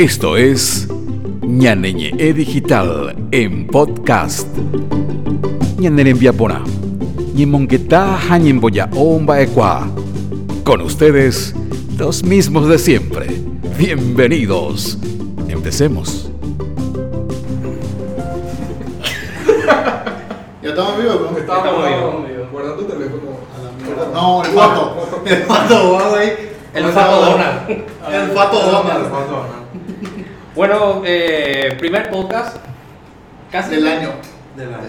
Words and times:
Esto 0.00 0.38
es 0.38 0.88
Ñaneñe 1.42 2.14
E 2.16 2.32
Digital 2.32 3.14
en 3.32 3.66
podcast. 3.66 4.48
Ñanere 5.76 6.14
Pona. 6.32 6.64
Ñimongueta 7.34 8.16
Jañimboya 8.16 8.88
Omba 8.96 9.42
Equa. 9.42 9.86
Con 10.64 10.80
ustedes, 10.80 11.54
los 11.98 12.24
mismos 12.24 12.66
de 12.68 12.78
siempre. 12.78 13.26
Bienvenidos. 13.76 14.96
Empecemos. 15.48 16.30
¿Ya 20.62 20.70
estamos 20.70 20.96
vivos? 20.96 21.30
¿no? 21.30 21.36
Estamos 21.36 21.86
vivos. 21.86 22.26
vivos. 22.26 22.50
Guarda 22.50 22.74
tu 22.74 22.84
teléfono. 22.84 23.36
A 23.54 23.58
la 23.64 23.70
mierda. 23.84 24.08
No, 24.14 24.42
el 24.46 24.50
fato. 24.52 24.96
El 25.26 25.42
fato, 25.42 26.08
güey. 26.08 26.48
El 26.72 26.84
Fato 26.84 27.20
Donald. 27.20 27.68
El 27.68 28.30
fato 28.30 28.60
Donald. 28.62 29.59
Bueno, 30.60 31.00
eh, 31.06 31.74
primer 31.78 32.10
podcast. 32.10 32.58
Casi. 33.50 33.76
Del 33.76 33.86
año. 33.86 34.10
Del 34.54 34.68
año. 34.74 34.84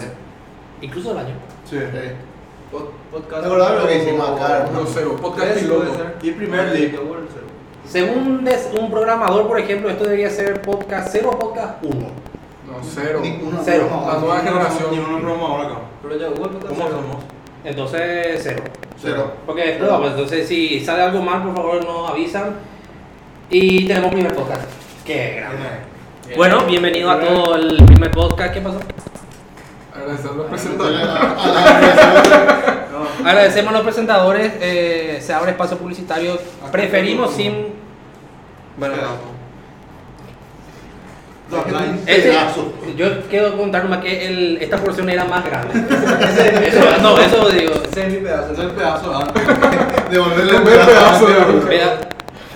Incluso 0.81 1.13
del 1.13 1.19
año. 1.19 1.35
Sí. 1.63 1.77
Sí. 1.79 2.77
Podcast. 3.09 3.39
¿Te 3.43 3.45
acordás 3.47 3.81
lo 3.81 3.87
que 3.87 3.97
hicimos 3.99 4.29
acá? 4.31 4.65
Uno 4.69 4.81
cero. 4.85 5.15
Podcast 5.21 5.59
piloto. 5.59 5.93
Y 6.23 6.31
primer 6.31 6.73
league. 6.73 6.99
Según 7.85 8.45
un 8.81 8.91
programador, 8.91 9.47
por 9.47 9.59
ejemplo, 9.61 9.89
esto 9.89 10.03
debería 10.03 10.29
ser 10.29 10.61
podcast 10.61 11.07
0 11.13 11.29
o 11.31 11.39
podcast 11.39 11.81
1. 11.81 11.95
No, 11.95 12.77
cero. 12.83 13.19
Ninguno. 13.23 13.61
Cero. 13.63 13.87
La 14.11 14.19
nueva 14.19 14.39
generación. 14.39 14.91
Ni 14.91 14.99
uno 14.99 15.21
programador 15.21 15.65
acá. 15.67 15.79
Pero 16.01 16.19
ya 16.19 16.27
el 16.27 16.33
podcast 16.33 16.67
¿Cómo 16.67 16.83
cero. 16.85 17.01
somos? 17.01 17.23
Entonces, 17.63 18.41
0. 18.43 18.63
Cero. 19.01 19.31
Porque 19.45 19.71
es 19.71 19.77
prueba, 19.77 19.99
pues, 19.99 20.11
entonces 20.11 20.45
si 20.49 20.83
sale 20.83 21.03
algo 21.03 21.21
mal, 21.21 21.43
por 21.43 21.55
favor 21.55 21.85
nos 21.85 22.09
avisan. 22.11 22.55
Y 23.49 23.87
tenemos 23.87 24.11
primer 24.11 24.35
podcast. 24.35 24.80
Qué 25.05 25.35
grande. 25.37 26.35
Bueno, 26.35 26.65
bienvenido 26.65 27.09
a 27.11 27.19
todo 27.19 27.55
el 27.55 27.83
primer 27.85 28.11
podcast. 28.11 28.53
¿Qué 28.53 28.61
pasó? 28.61 28.79
Agradecer 29.95 30.29
a 30.31 30.33
los 30.33 30.45
presentadores. 30.47 31.01
Agradecemos 33.25 33.69
a 33.71 33.73
los 33.73 33.83
presentadores. 33.83 34.53
eh, 34.61 35.19
se 35.21 35.33
abre 35.33 35.51
espacio 35.51 35.77
publicitario. 35.77 36.37
Preferimos 36.71 37.33
sin. 37.33 37.67
Bueno, 38.77 38.93
Este, 42.05 42.29
Pedazo. 42.29 42.73
yo 42.95 43.23
quiero 43.29 43.57
contar 43.57 43.89
más 43.89 43.99
que 43.99 44.25
el, 44.27 44.57
esta 44.61 44.77
porción 44.77 45.09
era 45.09 45.25
más 45.25 45.43
grande. 45.43 45.73
Eso, 46.67 46.79
no, 47.01 47.17
eso 47.19 47.49
digo. 47.49 47.73
Ese 47.91 48.07
es 48.07 48.13
mi 48.13 48.19
pedazo. 48.19 48.53
Ese 48.53 48.61
es 48.61 48.69
el 48.69 48.75
pedazo. 48.75 49.11
ah. 49.13 49.27
Devolverle 50.09 50.57
Un 50.57 50.63
buen 50.63 50.79
pedazo. 50.85 51.27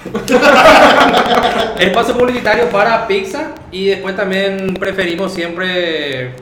Espacio 1.80 2.18
publicitario 2.18 2.70
para 2.70 3.08
pizza 3.08 3.56
y 3.72 3.88
después 3.88 4.16
también 4.16 4.76
preferimos 4.76 5.34
siempre. 5.34 6.34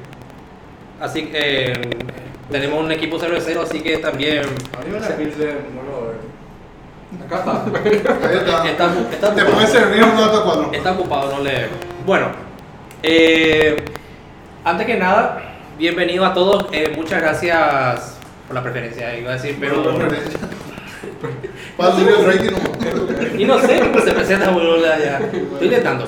Así 1.00 1.26
que 1.26 1.72
eh, 1.72 1.74
tenemos 2.52 2.84
un 2.84 2.92
equipo 2.92 3.20
cervecero, 3.20 3.62
así 3.62 3.82
que 3.82 3.98
también. 3.98 4.44
A 4.78 4.84
mí 4.84 4.92
me 4.92 5.00
la 5.00 5.08
pilsen, 5.16 5.58
no 5.76 5.84
lo 5.84 6.02
veo. 6.08 6.34
Acá 7.26 7.40
está. 7.40 7.64
Ahí 8.30 8.38
está. 8.38 8.70
Está, 8.70 8.94
está 9.12 9.36
Te 9.36 9.46
puedes 9.46 9.70
servir 9.70 10.04
un 10.04 10.18
dato 10.18 10.44
cuatro. 10.44 10.72
Está 10.74 10.92
ocupado, 10.92 11.38
no 11.38 11.44
le. 11.44 11.68
Bueno, 12.06 12.28
eh, 13.02 13.84
antes 14.64 14.86
que 14.86 14.96
nada, 14.96 15.42
bienvenido 15.78 16.26
a 16.26 16.34
todos. 16.34 16.68
eh, 16.72 16.94
muchas 16.96 17.22
gracias 17.22 18.18
por 18.48 18.56
la 18.56 18.64
preferencia, 18.64 19.18
iba 19.18 19.32
a 19.32 19.34
decir, 19.34 19.58
pero. 19.60 19.84
Para 21.78 21.92
subir 21.94 22.10
el 22.10 22.26
rating, 22.26 22.52
no. 22.52 23.40
Y 23.40 23.46
no 23.46 23.60
sé 23.60 23.80
cómo 23.80 24.00
se 24.00 24.12
presenta 24.12 24.52
boludo, 24.52 24.82
ya. 24.82 25.20
Estoy 25.20 25.68
intentando. 25.68 26.08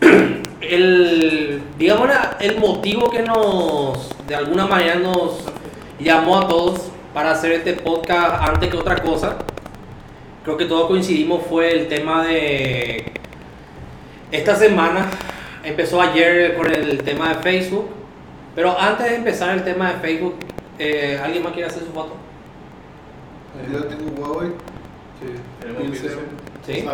El, 0.60 1.62
digamos, 1.78 2.10
el 2.40 2.58
motivo 2.58 3.08
que 3.08 3.22
nos, 3.22 4.10
de 4.26 4.34
alguna 4.34 4.66
manera, 4.66 4.96
nos 4.96 5.44
llamó 5.98 6.40
a 6.40 6.48
todos 6.48 6.90
para 7.14 7.30
hacer 7.30 7.52
este 7.52 7.72
podcast 7.74 8.42
antes 8.42 8.68
que 8.68 8.76
otra 8.76 8.96
cosa, 8.96 9.38
creo 10.44 10.56
que 10.56 10.66
todos 10.66 10.88
coincidimos, 10.88 11.44
fue 11.48 11.72
el 11.72 11.88
tema 11.88 12.26
de. 12.26 13.12
Esta 14.30 14.56
semana 14.56 15.08
empezó 15.64 16.02
ayer 16.02 16.54
con 16.56 16.70
el 16.70 17.02
tema 17.02 17.30
de 17.30 17.34
Facebook, 17.36 17.88
pero 18.54 18.78
antes 18.78 19.08
de 19.08 19.16
empezar 19.16 19.56
el 19.56 19.64
tema 19.64 19.92
de 19.92 20.00
Facebook, 20.00 20.34
eh, 20.78 21.18
¿alguien 21.22 21.42
más 21.42 21.52
quiere 21.52 21.68
hacer 21.68 21.84
su 21.84 21.92
foto? 21.92 22.14
Yo 23.72 23.84
tengo 23.84 24.10
Huawei. 24.20 24.50
Sí. 25.20 25.28
Sí. 26.66 26.84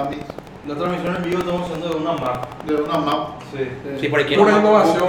La 0.67 0.75
transmisión 0.77 1.17
en 1.17 1.23
vivo 1.25 1.39
estamos 1.41 1.63
haciendo 1.63 1.89
de 1.91 1.97
una 1.97 2.13
map. 2.13 2.63
De 2.65 2.75
una 2.77 2.99
map. 2.99 3.29
Sí. 3.53 3.69
Sí, 4.01 4.09
por 4.09 4.21
aquí 4.21 4.35
Pura 4.35 4.53
no- 4.53 4.59
innovación. 4.61 5.09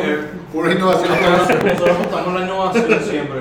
Pura 0.52 0.72
innovación. 0.74 1.10
Nosotros 1.66 1.98
montamos 2.00 2.34
la 2.34 2.46
innovación 2.46 3.02
siempre. 3.02 3.40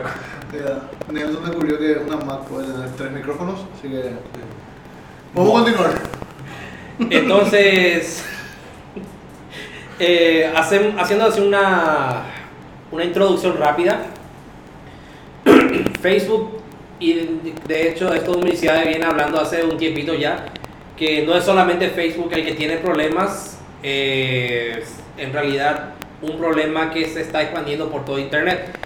Eh, 0.52 0.78
Nelson 1.12 1.44
descubrió 1.44 1.76
que 1.78 1.96
una 2.06 2.16
Mac 2.24 2.40
puede 2.42 2.72
tener 2.72 2.88
tres 2.96 3.10
micrófonos, 3.10 3.60
así 3.76 3.88
que. 3.88 4.12
Vamos 5.34 5.50
a 5.50 5.64
continuar. 5.64 5.90
Entonces, 7.10 8.24
eh, 9.98 10.52
hacen- 10.54 10.96
haciendo 10.98 11.24
así 11.26 11.40
una, 11.40 12.22
una 12.92 13.04
introducción 13.04 13.56
rápida, 13.58 14.02
Facebook, 16.00 16.58
y 17.10 17.52
de, 17.66 17.88
hecho 17.88 18.12
esto 18.14 18.32
Universidad 18.32 18.84
viene 18.86 19.04
hablando 19.04 19.40
hace 19.40 19.64
un 19.64 19.76
tiempito 19.76 20.14
ya, 20.14 20.46
que 20.96 21.22
no 21.22 21.36
es 21.36 21.44
solamente 21.44 21.88
Facebook 21.90 22.30
el 22.32 22.44
que 22.44 22.52
tiene 22.52 22.78
problemas, 22.78 23.58
eh, 23.82 24.82
en 25.18 25.32
realidad 25.32 25.94
un 26.22 26.38
problema 26.38 26.90
que 26.90 27.06
se 27.06 27.20
está 27.20 27.42
expandiendo 27.42 27.90
por 27.90 28.04
todo 28.04 28.18
Internet. 28.18 28.76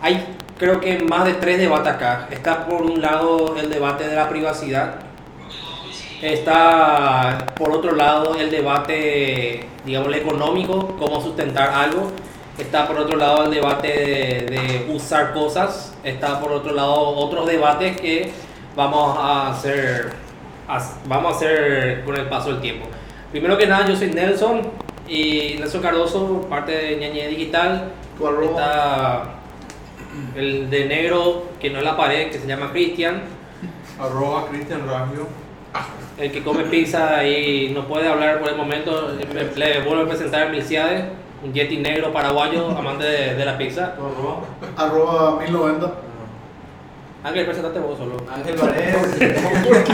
Hay 0.00 0.24
creo 0.58 0.80
que 0.80 0.98
más 0.98 1.24
de 1.24 1.34
tres 1.34 1.58
debates 1.58 1.94
acá. 1.94 2.28
Está 2.30 2.66
por 2.66 2.82
un 2.82 3.00
lado 3.00 3.56
el 3.58 3.70
debate 3.70 4.06
de 4.06 4.16
la 4.16 4.28
privacidad, 4.28 4.96
Está 6.22 7.52
por 7.54 7.70
otro 7.70 7.94
lado 7.94 8.34
el 8.36 8.50
debate, 8.50 9.66
digamos, 9.84 10.14
económico, 10.16 10.96
cómo 10.98 11.20
sustentar 11.20 11.68
algo. 11.68 12.12
Está 12.58 12.86
por 12.86 12.98
otro 12.98 13.16
lado 13.16 13.44
el 13.44 13.50
debate 13.50 13.88
de, 13.88 14.46
de 14.86 14.92
usar 14.94 15.32
cosas. 15.32 15.94
Está 16.04 16.38
por 16.40 16.52
otro 16.52 16.72
lado 16.72 16.94
otros 16.94 17.46
debates 17.46 18.00
que 18.00 18.30
vamos 18.76 19.16
a 19.18 19.50
hacer, 19.50 20.12
vamos 21.06 21.32
a 21.32 21.36
hacer 21.36 22.04
con 22.04 22.16
el 22.16 22.26
paso 22.28 22.50
del 22.50 22.60
tiempo. 22.60 22.86
Primero 23.32 23.58
que 23.58 23.66
nada, 23.66 23.86
yo 23.88 23.96
soy 23.96 24.08
Nelson 24.12 24.62
y 25.08 25.56
Nelson 25.58 25.82
Cardoso, 25.82 26.42
parte 26.48 26.72
de 26.72 26.96
Ñañe 26.96 27.28
Digital. 27.28 27.90
Está 28.44 29.24
el 30.36 30.70
de 30.70 30.84
negro, 30.86 31.48
que 31.60 31.70
no 31.70 31.78
es 31.78 31.84
la 31.84 31.96
pared, 31.96 32.30
que 32.30 32.38
se 32.38 32.46
llama 32.46 32.70
Cristian. 32.70 33.22
Arroba 33.98 34.46
Cristian 34.48 34.86
Raggio. 34.88 35.26
El 36.16 36.30
que 36.30 36.44
come 36.44 36.62
pizza 36.64 37.26
y 37.26 37.70
no 37.74 37.88
puede 37.88 38.06
hablar 38.06 38.38
por 38.38 38.48
el 38.48 38.56
momento, 38.56 39.10
me- 39.34 39.56
le 39.56 39.80
vuelvo 39.80 40.04
a 40.04 40.08
presentar 40.08 40.46
a 40.46 40.48
Milciades, 40.50 41.06
un 41.44 41.52
yeti 41.52 41.76
negro 41.78 42.12
paraguayo, 42.12 42.70
amante 42.70 43.04
de, 43.04 43.34
de 43.34 43.44
la 43.44 43.56
pizza. 43.58 43.94
¿Tu 43.94 44.02
arroba? 44.02 44.40
Arroba 44.76 45.40
1090. 45.40 45.92
Ángel, 47.24 47.44
presentaste 47.46 47.78
vos 47.80 47.98
solo. 47.98 48.16
Ángel 48.34 48.56
Varese. 48.56 49.28
¿Por 49.64 49.84
qué, 49.84 49.92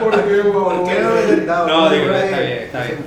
¿Por 0.00 0.84
qué 0.84 1.00
no 1.00 1.16
he 1.16 1.22
intentado? 1.22 1.68
No, 1.68 1.90
digo, 1.90 2.10
está 2.12 2.40
bien, 2.40 2.58
está 2.64 2.82
bien. 2.84 2.98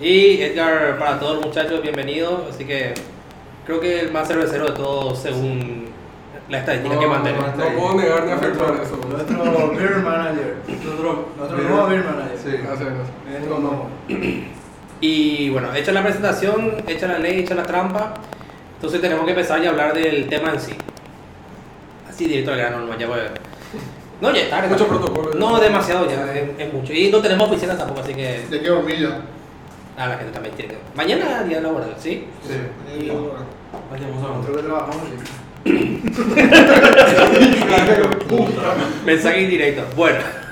Y 0.00 0.42
Edgar, 0.42 0.98
para 0.98 1.18
todos 1.18 1.36
los 1.36 1.46
muchachos, 1.46 1.82
bienvenido. 1.82 2.46
Así 2.50 2.64
que 2.64 2.94
creo 3.64 3.80
que 3.80 4.00
el 4.00 4.12
más 4.12 4.28
cervecero 4.28 4.66
de 4.66 4.72
todos 4.72 5.18
según 5.18 5.86
la 6.48 6.58
estadística 6.58 6.98
que 6.98 7.06
mantenemos. 7.06 7.56
No 7.56 7.64
puedo 7.80 7.94
negar 7.94 8.24
ni 8.24 8.32
afirmar 8.32 8.74
eso. 8.82 8.96
Nuestro 9.08 9.70
beer 9.70 9.96
manager. 9.98 10.56
Nuestro, 10.68 11.28
nuestro 11.38 11.58
nuevo 11.58 11.86
beer 11.88 12.04
manager. 12.04 12.38
Sí, 12.42 12.50
gracias. 12.62 12.88
Este 13.34 13.48
como- 13.48 13.88
Y 15.00 15.50
bueno, 15.50 15.74
hecha 15.74 15.92
la 15.92 16.02
presentación, 16.02 16.82
hecha 16.86 17.06
la 17.06 17.18
ley, 17.18 17.40
hecha 17.40 17.54
la 17.54 17.64
trampa, 17.64 18.14
entonces 18.76 19.00
tenemos 19.00 19.24
que 19.24 19.30
empezar 19.30 19.60
ya 19.60 19.68
a 19.68 19.72
hablar 19.72 19.94
del 19.94 20.28
tema 20.28 20.52
en 20.52 20.60
sí. 20.60 20.72
Así 22.08 22.26
directo 22.26 22.52
al 22.52 22.58
grano, 22.58 22.80
no, 22.80 22.98
ya 22.98 23.06
voy 23.06 23.20
a 23.20 23.32
No, 24.20 24.34
ya 24.34 24.42
está. 24.42 24.66
Mucho 24.66 24.88
protocolo. 24.88 25.34
No, 25.34 25.60
demasiado 25.60 26.08
ya, 26.08 26.32
es, 26.34 26.48
es 26.58 26.72
mucho. 26.72 26.92
Y 26.92 27.10
no 27.10 27.20
tenemos 27.20 27.50
oficinas 27.50 27.76
tampoco, 27.76 28.00
así 28.00 28.14
que. 28.14 28.46
De 28.50 28.60
qué 28.60 28.70
hormilla. 28.70 29.20
Ah, 29.98 30.08
la 30.08 30.16
gente 30.16 30.32
también 30.32 30.54
tiene 30.54 30.74
que. 30.74 30.80
Mañana 30.94 31.42
día 31.42 31.60
laboral, 31.60 31.94
¿sí? 31.98 32.26
Sí. 32.42 32.54
Vayamos 33.90 34.24
a 34.24 34.28
Nosotros 34.28 34.56
que 34.56 34.62
trabajamos 34.62 35.08
sí. 35.08 35.16
Mensaje 39.04 39.42
indirecto. 39.42 39.82
Bueno. 39.94 40.45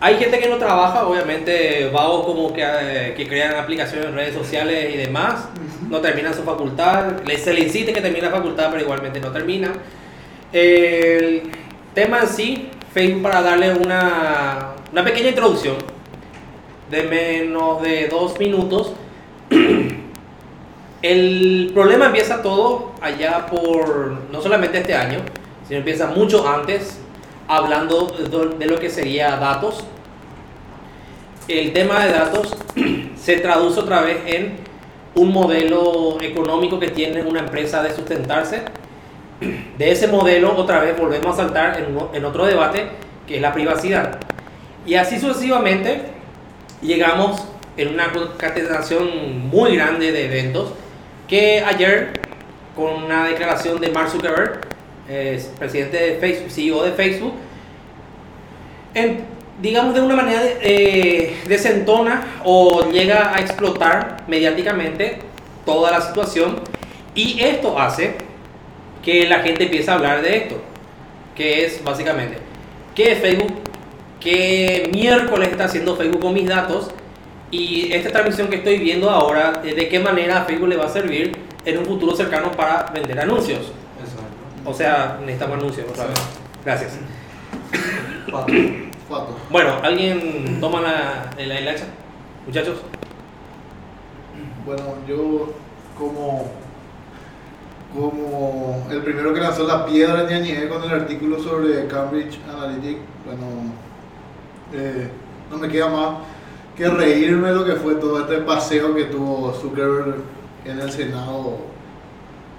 Hay 0.00 0.16
gente 0.16 0.38
que 0.38 0.48
no 0.48 0.58
trabaja, 0.58 1.08
obviamente, 1.08 1.90
vagos 1.92 2.24
como 2.24 2.52
que, 2.52 2.62
eh, 2.62 3.14
que 3.16 3.26
crean 3.26 3.56
aplicaciones 3.56 4.06
en 4.06 4.14
redes 4.14 4.34
sociales 4.34 4.94
y 4.94 4.96
demás, 4.96 5.48
no 5.90 6.00
terminan 6.00 6.32
su 6.34 6.44
facultad, 6.44 7.22
se 7.36 7.52
le 7.52 7.60
insiste 7.60 7.92
que 7.92 8.00
termine 8.00 8.26
la 8.26 8.30
facultad, 8.30 8.68
pero 8.70 8.82
igualmente 8.82 9.20
no 9.20 9.32
termina. 9.32 9.72
El 10.52 11.50
tema 11.94 12.20
en 12.20 12.28
sí, 12.28 12.70
Facebook 12.94 13.22
para 13.22 13.42
darle 13.42 13.74
una, 13.74 14.74
una 14.92 15.04
pequeña 15.04 15.30
introducción. 15.30 15.76
de 16.90 17.02
menos 17.02 17.82
de 17.82 18.08
dos 18.08 18.38
minutos. 18.38 18.92
El 21.02 21.70
problema 21.74 22.06
empieza 22.06 22.42
todo 22.42 22.92
allá 23.00 23.46
por, 23.46 24.16
no 24.32 24.40
solamente 24.40 24.78
este 24.78 24.94
año, 24.94 25.18
sino 25.66 25.78
empieza 25.78 26.06
mucho 26.06 26.48
antes, 26.48 26.98
hablando 27.48 28.06
de- 28.58 28.66
lo 28.66 28.78
que 28.78 28.90
sería 28.90 29.36
datos. 29.36 29.84
El 31.48 31.72
tema 31.72 32.04
de 32.04 32.12
datos 32.12 32.54
se 33.20 33.36
traduce 33.38 33.80
otra 33.80 34.02
vez 34.02 34.18
en 34.26 34.58
un 35.14 35.32
modelo 35.32 36.18
económico 36.20 36.78
que 36.78 36.88
tiene 36.88 37.22
una 37.22 37.40
empresa 37.40 37.82
de 37.82 37.94
sustentarse. 37.94 38.62
De 39.78 39.90
ese 39.92 40.08
modelo 40.08 40.56
otra 40.56 40.80
vez 40.80 40.98
volvemos 40.98 41.34
a 41.38 41.42
saltar 41.42 41.80
en 42.12 42.24
otro 42.24 42.44
debate 42.44 42.88
que 43.26 43.36
es 43.36 43.42
la 43.42 43.52
privacidad. 43.52 44.18
Y 44.84 44.94
así 44.94 45.20
sucesivamente 45.20 46.02
llegamos 46.82 47.44
en 47.76 47.88
una 47.94 48.10
concatenación 48.12 49.48
muy 49.48 49.76
grande 49.76 50.10
de 50.12 50.26
eventos 50.26 50.72
que 51.28 51.62
ayer 51.64 52.20
con 52.74 53.04
una 53.04 53.26
declaración 53.26 53.80
de 53.80 53.90
Mark 53.90 54.10
Zuckerberg, 54.10 54.60
eh, 55.08 55.42
presidente 55.58 55.96
de 55.96 56.14
Facebook, 56.16 56.50
CEO 56.50 56.82
de 56.84 56.92
Facebook, 56.92 57.34
digamos 59.60 59.94
de 59.94 60.00
una 60.00 60.14
manera 60.14 60.42
eh, 60.60 61.36
desentona 61.46 62.40
o 62.44 62.90
llega 62.90 63.34
a 63.34 63.40
explotar 63.40 64.24
mediáticamente 64.28 65.18
toda 65.64 65.90
la 65.90 66.00
situación 66.00 66.60
y 67.14 67.40
esto 67.40 67.78
hace 67.78 68.14
que 69.02 69.28
la 69.28 69.40
gente 69.40 69.64
empiece 69.64 69.90
a 69.90 69.94
hablar 69.94 70.22
de 70.22 70.36
esto, 70.36 70.60
que 71.34 71.64
es 71.64 71.82
básicamente, 71.82 72.38
¿qué 72.94 73.12
es 73.12 73.18
Facebook? 73.20 73.52
¿Qué 74.20 74.90
miércoles 74.92 75.48
está 75.50 75.64
haciendo 75.64 75.96
Facebook 75.96 76.20
con 76.20 76.34
mis 76.34 76.46
datos? 76.46 76.90
Y 77.50 77.92
esta 77.92 78.10
transmisión 78.10 78.48
que 78.48 78.56
estoy 78.56 78.78
viendo 78.78 79.08
ahora, 79.08 79.62
eh, 79.64 79.74
¿de 79.74 79.88
qué 79.88 79.98
manera 80.00 80.42
a 80.42 80.44
Facebook 80.44 80.68
le 80.68 80.76
va 80.76 80.86
a 80.86 80.88
servir 80.88 81.32
en 81.64 81.78
un 81.78 81.86
futuro 81.86 82.14
cercano 82.14 82.52
para 82.52 82.90
vender 82.92 83.18
anuncios? 83.18 83.72
O 84.68 84.74
sea, 84.74 85.18
necesitamos 85.20 85.58
anuncios 85.58 85.88
otra 85.90 86.04
vez. 86.06 86.18
Gracias. 86.64 86.98
Pato. 88.30 88.52
Cuatro. 89.08 89.34
Bueno, 89.48 89.76
¿alguien 89.82 90.60
toma 90.60 90.82
la, 90.82 91.30
la, 91.38 91.60
la 91.60 91.70
hacha? 91.70 91.86
Muchachos. 92.46 92.76
Bueno, 94.66 94.82
yo 95.08 95.54
como, 95.98 96.50
como 97.94 98.86
el 98.90 99.02
primero 99.02 99.32
que 99.32 99.40
lanzó 99.40 99.66
la 99.66 99.86
piedra 99.86 100.28
ñañé 100.28 100.68
con 100.68 100.84
el 100.84 100.90
artículo 100.90 101.42
sobre 101.42 101.86
Cambridge 101.86 102.38
Analytica, 102.46 103.00
bueno, 103.24 103.46
eh, 104.74 105.08
no 105.50 105.56
me 105.56 105.68
queda 105.68 105.88
más 105.88 106.16
que 106.76 106.86
reírme 106.86 107.50
lo 107.52 107.64
que 107.64 107.72
fue 107.72 107.94
todo 107.94 108.20
este 108.20 108.36
paseo 108.42 108.94
que 108.94 109.04
tuvo 109.04 109.54
Zuckerberg 109.54 110.16
en 110.66 110.78
el 110.78 110.90
Senado, 110.92 111.58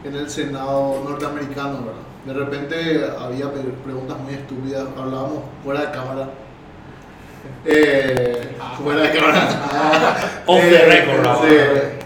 en 0.04 0.16
el 0.16 0.30
Senado 0.30 1.04
norteamericano, 1.08 1.80
¿verdad? 1.86 2.10
De 2.26 2.34
repente 2.34 3.06
había 3.20 3.52
preguntas 3.84 4.18
muy 4.20 4.34
estúpidas, 4.34 4.88
hablábamos 4.98 5.44
fuera 5.64 5.82
de 5.82 5.92
cámara. 5.92 6.30
Eh, 7.66 8.58
fuera 8.84 9.02
de 9.02 9.12
cámara. 9.12 10.44
Off 10.46 10.62
the 10.62 10.86
record, 10.86 11.24
¿no? 11.24 11.42
sí, 11.42 11.56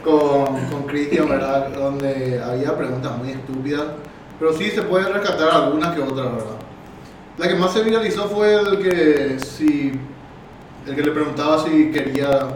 con, 0.03 0.65
con 0.67 0.83
Christian, 0.83 1.29
¿verdad? 1.29 1.69
Donde 1.69 2.41
había 2.43 2.77
preguntas 2.77 3.17
muy 3.17 3.31
estúpidas. 3.31 3.83
Pero 4.39 4.53
sí 4.53 4.69
se 4.71 4.81
puede 4.83 5.11
rescatar 5.11 5.49
algunas 5.49 5.95
que 5.95 6.01
otras, 6.01 6.31
¿verdad? 6.31 6.57
La 7.37 7.47
que 7.47 7.55
más 7.55 7.73
se 7.73 7.83
viralizó 7.83 8.27
fue 8.27 8.53
el 8.53 8.77
que 8.79 9.39
si 9.39 9.99
el 10.85 10.95
que 10.95 11.01
le 11.01 11.11
preguntaba 11.11 11.63
si 11.63 11.91
quería 11.91 12.47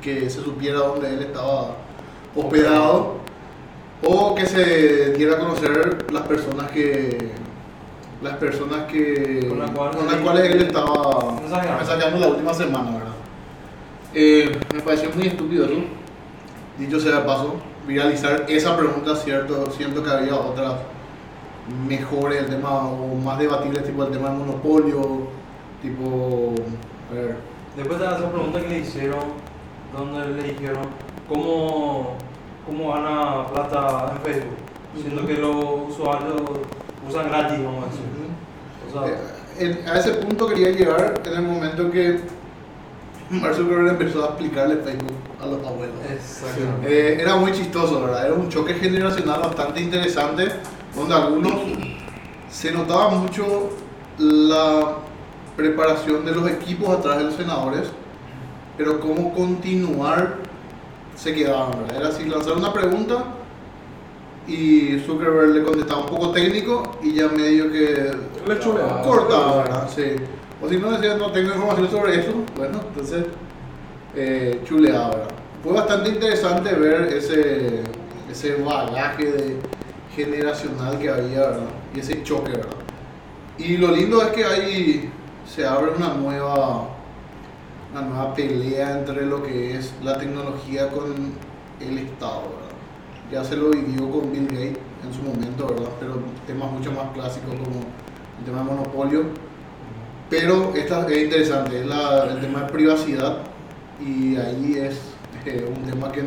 que 0.00 0.30
se 0.30 0.42
supiera 0.42 0.78
dónde 0.78 1.08
él 1.08 1.20
estaba 1.22 1.76
hospedado 2.36 3.19
o 4.04 4.34
que 4.34 4.46
se 4.46 5.12
diera 5.14 5.34
a 5.36 5.38
conocer 5.38 6.06
las 6.12 6.22
personas 6.22 6.70
que 6.70 7.30
las 8.22 8.36
personas 8.36 8.84
que 8.84 9.46
Con 9.48 9.58
las 9.58 9.70
cuales- 9.70 9.96
con 9.96 10.06
las 10.06 10.16
cuales 10.16 10.44
él 10.54 10.62
estaba 10.62 11.40
Mensajeando. 11.40 12.18
la 12.18 12.28
última 12.28 12.52
semana, 12.52 12.90
¿verdad? 12.90 13.12
Eh, 14.12 14.58
me 14.74 14.80
pareció 14.82 15.08
muy 15.14 15.26
estúpido 15.28 15.64
eso. 15.64 15.74
Dicho 16.78 17.00
sea 17.00 17.20
de 17.20 17.24
paso, 17.24 17.54
viralizar 17.86 18.44
esa 18.48 18.76
pregunta, 18.76 19.16
cierto, 19.16 19.70
siento 19.70 20.02
que 20.02 20.10
había 20.10 20.34
otras 20.34 20.74
mejores, 21.88 22.40
el 22.40 22.46
tema 22.46 22.86
o 22.88 23.14
más 23.14 23.38
debatibles, 23.38 23.84
tipo 23.84 24.04
el 24.04 24.10
tema 24.10 24.28
del 24.30 24.38
monopolio, 24.38 25.28
tipo, 25.82 26.54
a 27.10 27.14
ver, 27.14 27.36
Después 27.76 28.00
de 28.00 28.04
esa 28.06 28.30
pregunta 28.32 28.60
que 28.60 28.68
le 28.68 28.78
hicieron, 28.80 29.20
donde 29.96 30.26
le 30.42 30.52
dijeron 30.52 30.82
cómo, 31.28 32.16
cómo 32.70 32.92
gana 32.92 33.46
plata 33.52 34.12
en 34.14 34.22
Facebook, 34.22 34.56
siendo 35.02 35.26
que 35.26 35.34
los 35.34 35.90
usuarios 35.90 36.40
usan 37.08 37.28
gratis, 37.28 37.58
vamos 37.64 37.84
a 37.84 37.86
decir. 37.88 38.04
O 38.88 38.92
sea, 39.04 39.12
Eh, 39.12 39.18
en- 39.82 39.88
a 39.88 39.98
ese 39.98 40.12
punto 40.14 40.46
quería 40.46 40.70
llegar 40.70 41.20
en 41.24 41.32
el 41.32 41.42
momento 41.42 41.90
que 41.90 42.20
Mark 43.30 43.54
Zuckerberg 43.54 43.88
empezó 43.90 44.22
a 44.24 44.26
explicarle 44.28 44.76
Facebook 44.76 45.16
a 45.42 45.46
los 45.46 45.66
abuelos. 45.66 45.96
exactamente. 46.12 46.88
Eh, 46.88 47.20
era 47.22 47.36
muy 47.36 47.52
chistoso, 47.52 48.00
¿verdad? 48.02 48.26
Era 48.26 48.34
un 48.34 48.48
choque 48.48 48.74
generacional 48.74 49.40
bastante 49.40 49.80
interesante, 49.80 50.48
donde 50.94 51.14
algunos 51.14 51.52
se 52.50 52.72
notaba 52.72 53.10
mucho 53.10 53.70
la 54.18 54.96
preparación 55.56 56.24
de 56.24 56.32
los 56.32 56.48
equipos 56.48 56.88
atrás 56.98 57.18
de 57.18 57.24
los 57.24 57.34
senadores, 57.34 57.90
pero 58.76 58.98
cómo 59.00 59.32
continuar 59.34 60.36
se 61.20 61.34
quedaban, 61.34 61.70
¿verdad? 61.82 61.96
Era 61.96 62.08
así, 62.08 62.24
lanzar 62.24 62.54
una 62.56 62.72
pregunta 62.72 63.24
y 64.46 64.98
Zuckerberg 65.06 65.50
le 65.54 65.62
contestaba 65.62 66.00
un 66.00 66.06
poco 66.06 66.30
técnico 66.30 66.98
y 67.02 67.12
ya 67.14 67.28
medio 67.28 67.70
que 67.70 68.10
Le 68.46 68.58
chuleaba. 68.58 69.02
cortaba, 69.02 69.56
¿verdad? 69.58 69.88
Sí. 69.94 70.16
O 70.62 70.68
si 70.68 70.76
no 70.78 70.92
decía, 70.92 71.16
no 71.16 71.30
tengo 71.30 71.48
información 71.54 71.90
sobre 71.90 72.20
eso, 72.20 72.32
bueno, 72.56 72.80
entonces 72.88 73.26
eh, 74.16 74.60
chuleaba, 74.64 75.10
¿verdad? 75.10 75.28
Fue 75.62 75.72
bastante 75.74 76.08
interesante 76.08 76.74
ver 76.74 77.12
ese, 77.12 77.82
ese 78.30 78.54
bagaje 78.62 79.26
de, 79.26 79.56
generacional 80.16 80.98
que 80.98 81.10
había, 81.10 81.40
¿verdad? 81.40 81.68
Y 81.94 82.00
ese 82.00 82.22
choque, 82.22 82.52
¿verdad? 82.52 82.76
Y 83.58 83.76
lo 83.76 83.94
lindo 83.94 84.22
es 84.22 84.28
que 84.28 84.44
ahí 84.44 85.10
se 85.46 85.66
abre 85.66 85.92
una 85.96 86.14
nueva, 86.14 86.88
una 87.92 88.02
nueva 88.02 88.34
pelea 88.34 88.98
entre 88.98 89.26
lo 89.26 89.42
que 89.42 89.76
es 89.76 89.92
la 90.02 90.18
tecnología 90.18 90.88
con 90.90 91.34
el 91.80 91.98
Estado, 91.98 92.42
¿verdad? 92.42 92.76
Ya 93.32 93.44
se 93.44 93.56
lo 93.56 93.70
vivió 93.70 94.10
con 94.10 94.30
Bill 94.32 94.46
Gates 94.48 94.78
en 95.04 95.12
su 95.14 95.22
momento, 95.22 95.66
¿verdad? 95.68 95.90
Pero 95.98 96.22
temas 96.46 96.70
mucho 96.72 96.92
más 96.92 97.10
clásicos 97.12 97.50
como 97.54 97.80
el 98.38 98.44
tema 98.44 98.58
de 98.58 98.64
monopolio. 98.64 99.24
Pero 100.28 100.72
esta 100.74 101.06
es 101.08 101.24
interesante, 101.24 101.80
es 101.80 101.86
la- 101.86 102.26
el 102.32 102.40
tema 102.40 102.60
de 102.64 102.72
privacidad 102.72 103.38
y 104.00 104.36
ahí 104.36 104.76
es 104.78 105.00
eh, 105.46 105.64
un 105.68 105.84
tema 105.90 106.12
que, 106.12 106.22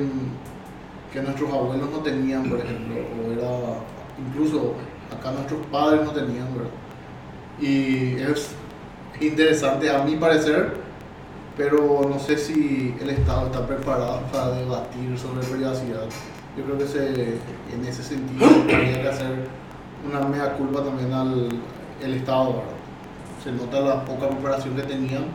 que 1.12 1.22
nuestros 1.22 1.52
abuelos 1.52 1.90
no 1.92 2.00
tenían, 2.00 2.50
por 2.50 2.60
ejemplo, 2.60 2.96
o 2.98 3.32
era 3.32 3.86
incluso 4.18 4.76
acá 5.12 5.32
nuestros 5.32 5.66
padres 5.68 6.04
no 6.04 6.12
tenían, 6.12 6.48
¿verdad? 6.54 6.72
Y 7.60 8.16
es 8.22 8.56
interesante 9.22 9.90
a 9.90 10.04
mi 10.04 10.16
parecer, 10.18 10.83
pero 11.56 12.08
no 12.10 12.20
sé 12.20 12.38
si 12.38 12.96
el 13.00 13.10
Estado 13.10 13.48
está 13.48 13.66
preparado 13.66 14.22
para 14.32 14.52
debatir 14.52 15.18
sobre 15.18 15.46
privacidad. 15.46 16.06
Yo 16.58 16.64
creo 16.64 16.78
que 16.78 16.88
se, 16.88 17.10
en 17.74 17.86
ese 17.88 18.04
sentido 18.04 18.46
habría 18.46 19.02
que 19.02 19.08
hacer 19.08 19.48
una 20.08 20.22
mea 20.28 20.54
culpa 20.54 20.84
también 20.84 21.14
al 21.14 21.50
el 22.02 22.14
Estado, 22.16 22.48
¿verdad? 22.48 22.64
Se 23.44 23.52
nota 23.52 23.80
la 23.82 24.06
poca 24.06 24.30
preparación 24.30 24.76
que 24.76 24.84
tenían 24.84 25.26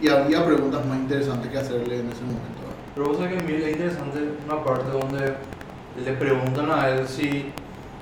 y 0.00 0.08
había 0.08 0.44
preguntas 0.44 0.84
más 0.86 0.98
interesantes 0.98 1.50
que 1.50 1.58
hacerle 1.58 2.00
en 2.00 2.10
ese 2.10 2.22
momento. 2.22 2.60
¿verdad? 2.60 2.76
Pero 2.94 3.06
vos 3.08 3.18
sabés 3.18 3.42
que 3.42 3.56
es 3.56 3.72
interesante 3.72 4.18
una 4.46 4.62
parte 4.62 4.90
donde 4.90 5.34
le 6.04 6.12
preguntan 6.12 6.70
a 6.70 6.88
él 6.88 7.06
si, 7.06 7.52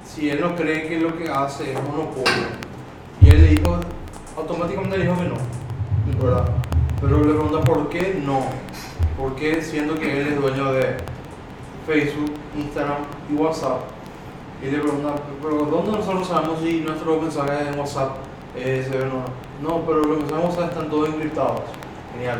si 0.05 0.31
él 0.31 0.41
no 0.41 0.55
cree 0.57 0.89
que 0.89 0.99
lo 0.99 1.17
que 1.17 1.29
hace 1.29 1.73
es 1.73 1.83
monopolio. 1.83 2.49
Y 3.21 3.29
él 3.29 3.43
le 3.43 3.49
dijo, 3.49 3.79
automáticamente 4.37 4.99
le 4.99 5.05
dijo 5.05 5.17
que 5.17 5.29
no, 5.29 6.25
¿verdad? 6.25 6.45
Pero 7.03 7.19
le 7.19 7.33
preguntan 7.33 7.65
por 7.65 7.89
qué 7.89 8.23
no. 8.25 8.47
¿Por 9.19 9.35
qué 9.35 9.61
siendo 9.61 9.97
que 9.97 10.21
él 10.21 10.29
es 10.29 10.41
dueño 10.41 10.73
de 10.73 10.97
Facebook, 11.85 12.33
Instagram 12.57 12.99
y 13.29 13.35
WhatsApp? 13.35 13.81
Y 14.63 14.71
le 14.71 14.79
preguntan, 14.79 15.15
pero 15.43 15.65
¿dónde 15.65 15.91
nosotros 15.91 16.29
sabemos 16.29 16.61
si 16.61 16.81
nuestros 16.81 17.21
mensajes 17.21 17.67
en 17.67 17.79
WhatsApp 17.79 18.19
eh, 18.57 18.87
se 18.89 18.97
ven 18.97 19.09
o 19.09 19.15
no? 19.15 19.25
No, 19.69 19.85
pero 19.85 19.99
los 19.99 20.19
mensajes 20.19 20.45
en 20.45 20.49
WhatsApp 20.49 20.71
están 20.71 20.91
todos 20.91 21.09
encriptados. 21.09 21.61
Genial. 22.15 22.39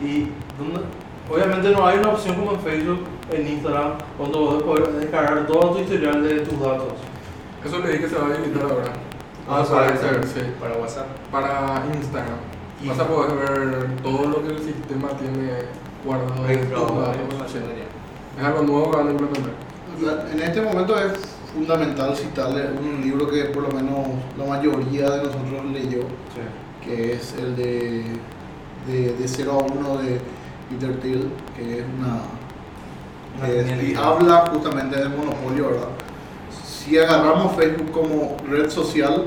Y 0.00 0.28
¿dónde? 0.56 0.80
obviamente 1.28 1.70
no 1.70 1.86
hay 1.86 1.98
una 1.98 2.10
opción 2.10 2.36
como 2.36 2.52
en 2.52 2.60
Facebook, 2.60 3.04
en 3.32 3.48
Instagram, 3.48 3.92
donde 4.18 4.38
vos 4.38 4.62
poder 4.62 4.92
descargar 4.92 5.46
todo 5.46 5.72
tu 5.72 5.78
historial 5.80 6.22
de 6.22 6.40
tus 6.40 6.60
datos. 6.60 6.94
Eso 7.64 7.78
le 7.80 7.88
dije 7.88 8.02
que 8.02 8.08
se 8.08 8.16
va 8.16 8.22
a 8.22 8.34
habilitar 8.34 8.62
ahora. 8.62 8.92
Ah, 9.48 9.64
para 9.68 9.86
para 9.86 9.94
hacer, 9.94 10.26
sí. 10.26 10.40
Para 10.60 10.76
WhatsApp. 10.76 11.06
Para 11.30 11.84
Instagram. 11.92 12.49
Y- 12.82 12.88
Vas 12.88 12.98
a 12.98 13.06
poder 13.06 13.32
ver 13.36 13.96
todo 14.02 14.26
lo 14.28 14.42
que 14.42 14.48
el 14.54 14.58
sistema 14.58 15.08
tiene 15.18 15.50
guardado 16.04 16.48
en. 16.48 16.60
Es 18.38 18.44
algo 18.44 18.62
nuevo 18.62 18.90
que 18.90 18.96
van 18.96 19.08
a 19.08 19.10
implementar. 19.10 19.52
En 20.32 20.40
este 20.42 20.62
momento 20.62 20.98
es 20.98 21.12
fundamental 21.52 22.16
citarle 22.16 22.68
un 22.78 23.02
libro 23.02 23.28
que 23.28 23.44
por 23.46 23.64
lo 23.64 23.70
menos 23.70 24.06
la 24.38 24.44
mayoría 24.46 25.10
de 25.10 25.16
nosotros 25.24 25.64
leyó, 25.72 26.00
Sí. 26.00 26.86
que 26.86 27.12
es 27.14 27.34
el 27.34 27.54
de, 27.56 28.04
de, 28.86 29.12
de 29.12 29.28
0 29.28 29.52
a 29.52 29.72
1 29.72 29.98
de 29.98 30.20
Peter 30.70 31.00
Thiel, 31.00 31.28
que 31.56 31.80
es 31.80 31.84
una... 31.98 33.46
Que 33.46 33.60
es- 33.60 33.90
y 33.90 33.94
habla 33.94 34.46
justamente 34.52 34.96
del 34.96 35.10
monopolio, 35.10 35.66
¿verdad? 35.70 35.88
Si 36.64 36.96
agarramos 36.98 37.54
Facebook 37.56 37.90
como 37.90 38.36
red 38.48 38.70
social, 38.70 39.26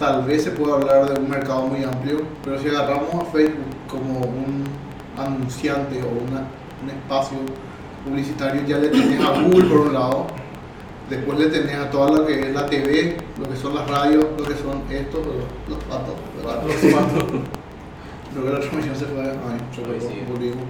tal 0.00 0.22
vez 0.24 0.42
se 0.42 0.50
pueda 0.50 0.74
hablar 0.74 1.08
de 1.12 1.20
un 1.20 1.28
mercado 1.30 1.62
muy 1.66 1.84
amplio, 1.84 2.22
pero 2.42 2.58
si 2.58 2.68
agarramos 2.68 3.14
a 3.14 3.24
Facebook 3.26 3.66
como 3.88 4.18
un 4.20 4.64
anunciante 5.16 6.00
o 6.02 6.08
una- 6.08 6.46
un 6.82 6.88
espacio 6.90 7.36
publicitario, 8.04 8.62
ya 8.66 8.78
le 8.78 8.88
tenés 8.88 9.20
a 9.20 9.30
Google 9.42 9.64
por 9.68 9.80
un 9.82 9.92
lado, 9.92 10.26
después 11.10 11.38
le 11.38 11.46
tenés 11.48 11.76
a 11.76 11.90
toda 11.90 12.10
lo 12.18 12.26
que 12.26 12.40
es 12.40 12.54
la 12.54 12.64
TV, 12.66 13.18
lo 13.38 13.48
que 13.48 13.56
son 13.56 13.74
las 13.74 13.88
radios, 13.90 14.24
lo 14.38 14.44
que 14.44 14.54
son 14.54 14.82
estos, 14.90 15.20
los, 15.26 15.36
los 15.68 15.84
patos, 15.84 16.14
¿verdad? 16.36 16.62
Creo 18.32 18.44
que 18.44 18.52
la 18.52 18.60
transmisión 18.60 18.96
se 18.96 19.04
fue, 19.06 19.20
ay, 19.22 20.24
volvimos. 20.32 20.64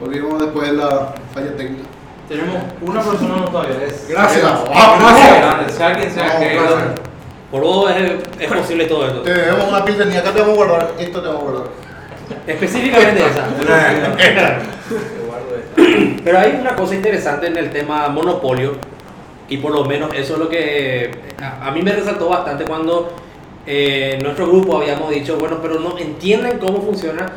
Volvimos 0.00 0.40
después 0.40 0.70
de 0.70 0.76
la 0.76 1.14
falla 1.32 1.54
técnica. 1.56 1.84
Tenemos 2.28 2.56
una 2.80 3.00
persona 3.02 3.36
no 3.36 3.44
todavía. 3.44 3.84
Es 3.84 4.08
Gracias. 4.08 4.44
Ah, 4.72 4.96
Gracias. 4.98 5.38
grande, 5.38 5.72
sea 5.72 5.92
quien 5.96 6.10
sea 6.10 6.32
No, 6.34 6.40
que 6.40 6.54
gracias. 6.54 7.09
Por 7.50 7.90
es, 7.90 8.12
es 8.38 8.52
posible 8.52 8.84
todo 8.86 9.06
esto. 9.06 9.22
Te 9.22 9.34
debemos 9.34 9.68
una 9.68 9.84
pilsenía, 9.84 10.20
acá 10.20 10.32
te 10.32 10.40
vamos 10.40 10.54
a 10.54 10.56
guardar, 10.56 10.94
esto 10.98 11.20
te 11.20 11.26
vamos 11.26 11.42
a 11.42 11.44
guardar. 11.46 11.70
Específicamente 12.46 13.22
esa. 13.26 13.48
Pero 16.24 16.38
hay 16.38 16.58
una 16.60 16.76
cosa 16.76 16.94
interesante 16.94 17.48
en 17.48 17.56
el 17.56 17.70
tema 17.70 18.08
monopolio, 18.08 18.74
y 19.48 19.56
por 19.56 19.72
lo 19.72 19.84
menos 19.84 20.14
eso 20.14 20.34
es 20.34 20.38
lo 20.38 20.48
que 20.48 21.10
a, 21.42 21.66
a 21.66 21.70
mí 21.72 21.82
me 21.82 21.92
resaltó 21.92 22.28
bastante 22.28 22.64
cuando 22.64 23.12
eh, 23.66 24.14
en 24.14 24.22
nuestro 24.22 24.46
grupo 24.46 24.78
habíamos 24.78 25.10
dicho, 25.10 25.36
bueno, 25.36 25.58
pero 25.60 25.78
no 25.78 25.98
entienden 25.98 26.58
cómo 26.58 26.80
funciona 26.80 27.30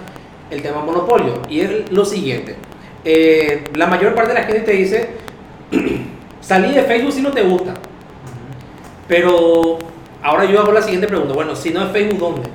el 0.50 0.62
tema 0.62 0.82
monopolio. 0.84 1.42
Y 1.50 1.62
es 1.62 1.92
lo 1.92 2.06
siguiente, 2.06 2.56
eh, 3.04 3.66
la 3.76 3.88
mayor 3.88 4.16
parte 4.16 4.34
de 4.34 4.40
la 4.40 4.46
gente 4.46 4.62
te 4.62 4.72
dice, 4.72 5.10
salí 6.42 6.74
de 6.74 6.84
Facebook 6.84 7.14
si 7.14 7.22
no 7.22 7.32
te 7.32 7.44
gusta. 7.44 7.74
Pero 9.08 9.80
ahora 10.24 10.46
yo 10.46 10.60
hago 10.62 10.72
la 10.72 10.82
siguiente 10.82 11.08
pregunta, 11.08 11.34
bueno, 11.34 11.56
si 11.56 11.72
no 11.72 11.84
es 11.86 11.92
Facebook, 11.92 12.20
¿dónde? 12.20 12.50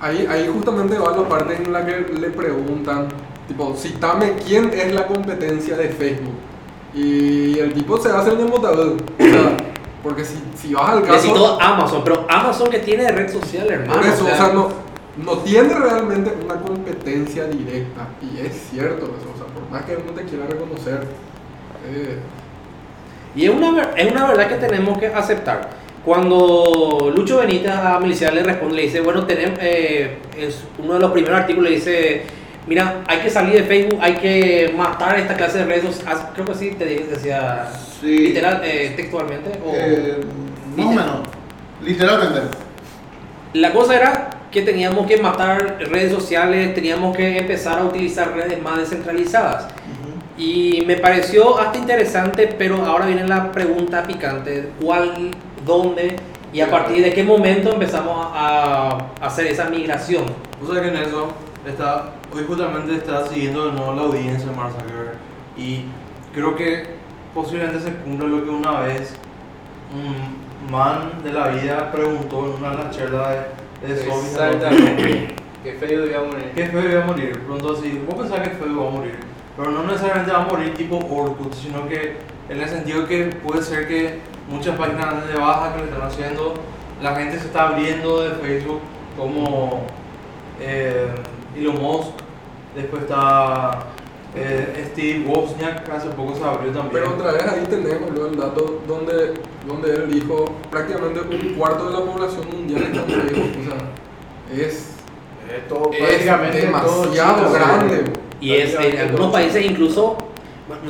Ahí, 0.00 0.26
ahí 0.30 0.50
justamente 0.52 0.98
va 0.98 1.16
la 1.16 1.26
parte 1.28 1.56
en 1.56 1.72
la 1.72 1.84
que 1.84 2.00
le 2.20 2.28
preguntan, 2.30 3.08
tipo, 3.48 3.74
citame 3.74 4.34
quién 4.46 4.70
es 4.74 4.92
la 4.92 5.06
competencia 5.06 5.76
de 5.76 5.88
Facebook. 5.88 6.34
Y 6.94 7.58
el 7.58 7.72
tipo 7.72 7.98
se 7.98 8.10
hace 8.10 8.30
el 8.30 8.40
embotador. 8.40 8.96
O 9.18 9.22
sea, 9.22 9.56
porque 10.02 10.24
si, 10.24 10.42
si 10.54 10.74
vas 10.74 10.90
al 10.90 11.00
caso... 11.02 11.14
Necesito 11.14 11.60
Amazon, 11.60 12.02
pero 12.04 12.26
Amazon 12.28 12.70
que 12.70 12.78
tiene 12.80 13.10
red 13.10 13.30
social, 13.32 13.68
hermano. 13.70 13.94
Por 14.00 14.06
eso, 14.06 14.24
o 14.24 14.26
o 14.26 14.28
sea, 14.28 14.36
sea, 14.36 14.52
no, 14.52 14.68
no 15.24 15.38
tiene 15.38 15.74
realmente 15.74 16.32
una 16.44 16.60
competencia 16.60 17.44
directa. 17.44 18.08
Y 18.22 18.38
es 18.46 18.68
cierto 18.70 19.06
eso, 19.06 19.32
o 19.34 19.36
sea, 19.38 19.46
por 19.46 19.68
más 19.70 19.82
que 19.84 19.96
uno 19.96 20.12
te 20.12 20.24
quiera 20.24 20.46
reconocer. 20.46 21.06
eh, 21.88 22.18
Y 23.34 23.46
es 23.46 23.50
una, 23.50 23.90
es 23.96 24.12
una 24.12 24.26
verdad 24.26 24.48
que 24.48 24.56
tenemos 24.56 24.98
que 24.98 25.06
aceptar. 25.06 25.70
Cuando 26.06 27.12
Lucho 27.16 27.38
Benítez 27.38 27.72
a 27.72 27.98
Milicia 27.98 28.30
le 28.30 28.44
responde, 28.44 28.76
le 28.76 28.82
dice, 28.82 29.00
bueno, 29.00 29.26
tenemos, 29.26 29.58
eh, 29.60 30.18
es 30.38 30.62
uno 30.78 30.94
de 30.94 31.00
los 31.00 31.10
primeros 31.10 31.40
artículos, 31.40 31.68
le 31.68 31.76
dice, 31.76 32.22
mira, 32.68 33.02
hay 33.08 33.18
que 33.18 33.28
salir 33.28 33.54
de 33.54 33.64
Facebook, 33.64 33.98
hay 34.00 34.14
que 34.14 34.72
matar 34.78 35.18
esta 35.18 35.34
clase 35.34 35.58
de 35.58 35.64
redes 35.64 35.82
sociales. 35.82 36.16
Ah, 36.24 36.30
Creo 36.32 36.46
que 36.46 36.54
sí, 36.54 36.70
te 36.78 36.84
decía 36.84 37.66
Sí. 38.00 38.06
literal, 38.28 38.60
eh, 38.64 38.92
textualmente. 38.96 39.50
o- 39.66 39.72
Eh, 39.74 40.20
más 40.76 40.86
o 40.86 40.90
menos, 40.90 41.20
literalmente. 41.84 42.40
La 43.54 43.72
cosa 43.72 43.96
era 43.96 44.30
que 44.52 44.62
teníamos 44.62 45.08
que 45.08 45.16
matar 45.16 45.78
redes 45.90 46.12
sociales, 46.12 46.72
teníamos 46.72 47.16
que 47.16 47.36
empezar 47.38 47.80
a 47.80 47.84
utilizar 47.84 48.32
redes 48.32 48.62
más 48.62 48.78
descentralizadas. 48.78 49.66
Y 50.38 50.84
me 50.86 50.98
pareció 50.98 51.58
hasta 51.58 51.78
interesante, 51.78 52.54
pero 52.56 52.84
ahora 52.86 53.06
viene 53.06 53.26
la 53.26 53.50
pregunta 53.50 54.04
picante, 54.04 54.68
¿cuál, 54.80 55.30
dónde 55.66 56.16
y 56.52 56.60
a 56.62 56.70
partir 56.70 57.02
de 57.02 57.12
qué 57.12 57.22
momento 57.22 57.72
empezamos 57.72 58.28
a, 58.32 59.10
a 59.20 59.26
hacer 59.26 59.48
esa 59.48 59.68
migración? 59.68 60.24
O 60.62 60.72
sea 60.72 60.80
que 60.80 60.88
en 60.88 60.96
eso, 60.96 61.28
está, 61.66 62.14
hoy 62.34 62.44
justamente 62.46 62.94
está 62.94 63.26
siguiendo 63.26 63.66
de 63.66 63.72
nuevo 63.72 63.92
la 63.92 64.02
audiencia 64.02 64.48
Zuckerberg 64.48 65.18
y 65.56 65.84
creo 66.32 66.56
que 66.56 66.96
posiblemente 67.34 67.80
se 67.80 67.92
cumple 67.96 68.28
lo 68.28 68.44
que 68.44 68.50
una 68.50 68.80
vez 68.80 69.14
un 69.92 70.70
man 70.72 71.22
de 71.22 71.32
la 71.32 71.48
vida 71.48 71.92
preguntó 71.92 72.46
en 72.46 72.52
una 72.54 72.70
de 72.70 72.84
las 72.84 72.96
charlas 72.96 73.36
de, 73.82 73.94
de 73.94 74.04
Sophie 74.04 74.30
Exactamente. 74.30 75.34
que 75.62 75.72
feo 75.74 76.02
debía 76.02 76.20
morir. 76.20 76.52
¿Qué 76.54 76.66
feo 76.66 76.90
iba 76.90 77.02
a 77.02 77.06
morir? 77.06 77.38
Pronto 77.40 77.76
así, 77.76 78.02
vos 78.06 78.14
pensás 78.14 78.48
que 78.48 78.54
feo 78.54 78.82
va 78.82 78.88
a 78.88 78.90
morir, 78.90 79.18
pero 79.56 79.70
no 79.70 79.82
necesariamente 79.82 80.32
va 80.32 80.42
a 80.42 80.46
morir 80.46 80.74
tipo 80.74 80.96
Orkut, 80.96 81.52
sino 81.52 81.88
que 81.88 82.16
en 82.48 82.60
el 82.60 82.68
sentido 82.68 83.06
que 83.06 83.24
puede 83.26 83.62
ser 83.62 83.88
que 83.88 84.20
muchas 84.48 84.76
páginas 84.76 85.26
de 85.28 85.34
baja 85.38 85.74
que 85.74 85.82
le 85.82 85.88
están 85.88 86.02
haciendo, 86.02 86.54
la 87.02 87.14
gente 87.16 87.38
se 87.38 87.46
está 87.46 87.68
abriendo 87.68 88.22
de 88.22 88.30
Facebook 88.36 88.80
como 89.16 89.82
eh, 90.60 91.08
Elon 91.56 91.80
Musk, 91.80 92.10
después 92.74 93.02
está 93.02 93.86
eh, 94.34 94.88
Steve 94.92 95.26
Wozniak, 95.26 95.88
hace 95.88 96.08
poco 96.10 96.34
se 96.34 96.44
abrió 96.44 96.72
también. 96.72 96.90
Pero 96.92 97.10
otra 97.14 97.32
vez 97.32 97.42
ahí 97.46 97.64
tenemos 97.68 98.10
¿no? 98.12 98.26
el 98.26 98.36
dato 98.36 98.82
donde, 98.86 99.34
donde 99.66 99.94
él 99.94 100.10
dijo 100.12 100.44
prácticamente 100.70 101.20
un 101.20 101.54
cuarto 101.54 101.90
de 101.90 101.98
la 101.98 102.04
población 102.04 102.46
mundial 102.50 102.82
está 102.82 103.00
en 103.00 103.06
Facebook. 103.06 103.50
O 103.60 103.70
sea, 103.70 104.64
es, 104.64 104.96
Es 105.48 105.68
todo, 105.68 105.90
es 105.92 105.98
prácticamente 105.98 106.60
todo 106.66 107.02
demasiado 107.02 107.46
China, 107.46 107.58
grande. 107.58 108.04
Y 108.40 108.52
es 108.54 108.74
en 108.74 108.98
algunos 108.98 109.32
países 109.32 109.64
incluso, 109.64 110.18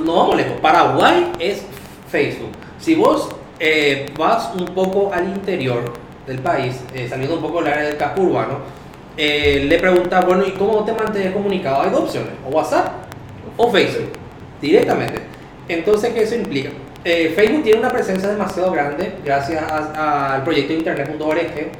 no 0.04 0.16
vamos 0.16 0.36
lejos, 0.36 0.60
Paraguay 0.60 1.32
es 1.38 1.64
Facebook. 2.10 2.50
Si 2.78 2.96
vos 2.96 3.30
eh, 3.58 4.12
vas 4.18 4.52
un 4.54 4.66
poco 4.66 5.12
al 5.12 5.28
interior 5.28 5.92
del 6.26 6.38
país, 6.40 6.80
eh, 6.94 7.08
saliendo 7.08 7.36
un 7.36 7.42
poco 7.42 7.62
del 7.62 7.72
área 7.72 7.84
del 7.88 7.96
casco 7.96 8.22
urbano, 8.22 8.58
eh, 9.16 9.64
le 9.68 9.78
preguntas, 9.78 10.24
bueno, 10.26 10.44
¿y 10.46 10.50
cómo 10.52 10.84
te 10.84 10.92
mantienes 10.92 11.32
comunicado? 11.32 11.82
Hay 11.82 11.90
dos 11.90 12.00
opciones, 12.00 12.32
o 12.46 12.50
WhatsApp 12.50 12.88
o 13.56 13.70
Facebook, 13.70 14.12
directamente. 14.60 15.22
Entonces, 15.68 16.12
¿qué 16.12 16.22
eso 16.22 16.34
implica? 16.34 16.70
Eh, 17.04 17.32
Facebook 17.34 17.62
tiene 17.62 17.78
una 17.78 17.88
presencia 17.88 18.28
demasiado 18.28 18.72
grande 18.72 19.14
gracias 19.24 19.62
al 19.62 20.42
proyecto 20.44 20.72
internet.org, 20.74 21.70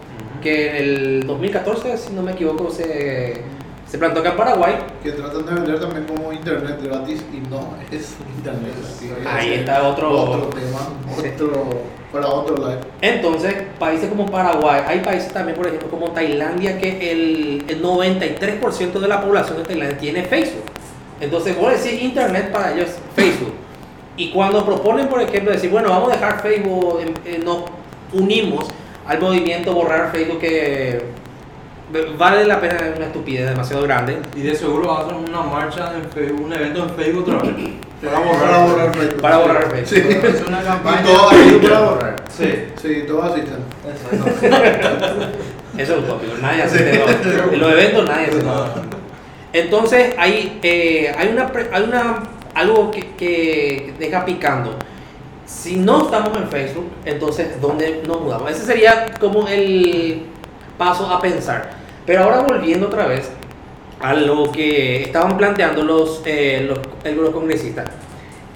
que 0.43 0.71
en 0.71 0.77
el 0.77 1.27
2014, 1.27 1.99
si 1.99 2.13
no 2.13 2.23
me 2.23 2.33
equivoco, 2.33 2.71
se, 2.71 3.35
se 3.89 3.99
plantó 3.99 4.21
acá 4.21 4.31
en 4.31 4.37
Paraguay. 4.37 4.75
Que 5.03 5.13
tratan 5.13 5.47
de 5.47 5.53
vender 5.55 5.81
también 5.81 6.05
como 6.07 6.33
internet 6.33 6.79
gratis 6.83 7.23
y 7.33 7.37
no 7.49 7.75
es 7.91 8.17
internet 8.37 8.73
gratis. 8.75 9.27
Ahí 9.27 9.55
está 9.55 9.87
otro- 9.89 10.11
otro 10.11 10.47
tema, 10.49 10.79
Sí. 11.21 11.29
otro, 11.35 11.69
para 12.13 12.29
otro 12.29 12.57
live. 12.57 12.81
Entonces, 13.01 13.55
países 13.79 14.09
como 14.09 14.27
Paraguay, 14.27 14.83
hay 14.87 15.01
países 15.01 15.33
también, 15.33 15.57
por 15.57 15.67
ejemplo, 15.67 15.89
como 15.89 16.11
Tailandia, 16.11 16.79
que 16.79 17.13
el, 17.13 17.65
el 17.69 17.83
93% 17.83 18.99
de 19.01 19.09
la 19.09 19.21
población 19.21 19.59
de 19.59 19.65
Tailandia 19.65 19.99
tiene 19.99 20.23
Facebook. 20.25 20.65
Entonces, 21.21 21.57
vos 21.57 21.71
decís 21.73 22.03
Internet 22.03 22.51
para 22.53 22.73
ellos 22.75 22.89
Facebook. 23.15 23.55
Y 24.17 24.31
cuando 24.31 24.65
proponen, 24.65 25.09
por 25.09 25.21
ejemplo, 25.21 25.53
decir, 25.53 25.71
bueno, 25.71 25.91
vamos 25.91 26.11
a 26.11 26.15
dejar 26.15 26.41
Facebook, 26.43 27.01
em, 27.01 27.15
eh, 27.25 27.41
nos 27.45 27.65
unimos 28.13 28.67
al 29.07 29.21
movimiento 29.21 29.73
borrar 29.75 30.11
Facebook, 30.11 30.41
que 30.41 31.03
vale 32.19 32.45
la 32.47 32.61
pena, 32.61 32.75
es 32.77 32.97
una 32.97 33.07
estupidez 33.07 33.49
demasiado 33.51 33.83
grande. 33.85 34.19
Y 34.35 34.41
de 34.43 34.55
seguro 34.55 34.97
hacen 34.99 35.17
una 35.17 35.43
marcha 35.43 35.93
en 35.97 36.11
Facebook, 36.11 36.45
un 36.47 36.53
evento 36.53 36.83
en 36.85 36.91
Facebook 36.91 37.29
otra 37.29 37.43
vez. 37.51 37.55
Para 38.03 38.19
Para 38.21 38.27
borrar. 38.27 38.69
borrar 38.69 38.95
Facebook. 38.95 39.21
Para 39.23 39.39
borrar 39.39 39.71
Facebook. 39.71 40.13
Sí. 40.23 40.27
Es 40.27 40.47
una 40.47 40.63
campaña 40.63 41.01
Y 41.01 41.05
todo 41.05 41.31
así 41.31 41.59
para 41.63 41.81
borrar. 41.81 42.17
Sí. 42.29 42.55
Sí, 42.83 43.05
todos 43.07 43.25
asisten. 43.33 43.57
Eso 45.79 45.93
es 45.95 45.99
utópico, 46.05 46.33
nadie 46.41 46.63
hace 46.63 46.91
eso. 46.91 47.53
En 47.53 47.61
los 47.61 47.73
eventos 47.73 48.09
nadie 48.09 48.27
hace 48.29 48.43
nada. 48.43 48.75
Entonces 49.53 50.15
hay, 50.19 50.59
eh, 50.63 51.15
hay, 51.17 51.29
una, 51.29 51.49
pre- 51.53 51.69
hay 51.73 51.83
una, 51.83 52.23
algo 52.55 52.91
que, 52.91 53.01
que 53.17 53.95
deja 53.99 54.25
picando. 54.25 54.75
Si 55.47 55.77
no 55.77 56.03
estamos 56.05 56.37
en 56.37 56.49
Facebook, 56.49 56.91
entonces 57.05 57.61
¿dónde 57.61 58.03
nos 58.07 58.21
mudamos? 58.21 58.51
Ese 58.51 58.65
sería 58.65 59.07
como 59.21 59.47
el 59.49 60.23
paso 60.79 61.07
a 61.11 61.21
pensar. 61.21 61.71
Pero 62.05 62.23
ahora 62.25 62.41
volviendo 62.41 62.87
otra 62.87 63.07
vez 63.07 63.31
a 64.01 64.15
lo 64.15 64.51
que 64.53 65.03
estaban 65.05 65.37
planteando 65.37 65.83
los, 65.83 66.23
eh, 66.25 66.69
los, 66.69 67.15
los 67.15 67.31
congresistas. 67.31 67.87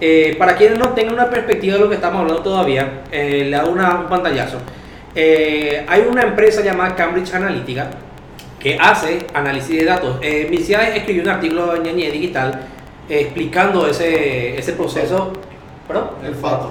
Eh, 0.00 0.36
para 0.38 0.56
quienes 0.56 0.78
no 0.78 0.90
tengan 0.90 1.14
una 1.14 1.28
perspectiva 1.30 1.74
de 1.74 1.80
lo 1.80 1.88
que 1.88 1.96
estamos 1.96 2.20
hablando 2.20 2.42
todavía, 2.42 3.02
eh, 3.10 3.46
le 3.50 3.56
hago 3.56 3.70
una- 3.70 4.00
un 4.00 4.06
pantallazo. 4.08 4.58
Eh, 5.14 5.84
hay 5.88 6.02
una 6.08 6.22
empresa 6.22 6.62
llamada 6.62 6.94
Cambridge 6.94 7.34
Analytica 7.34 7.90
que 8.58 8.78
hace 8.80 9.26
análisis 9.34 9.76
de 9.78 9.84
datos. 9.84 10.18
Eh, 10.22 10.46
escribió 10.94 11.22
un 11.22 11.28
artículo 11.30 11.74
en 11.74 11.82
Ñañe 11.82 12.10
Digital 12.10 12.60
eh, 13.08 13.20
explicando 13.22 13.86
ese, 13.88 14.56
ese 14.58 14.72
proceso. 14.74 15.32
¿Perdón? 15.88 16.10
El 16.24 16.34
fato. 16.34 16.70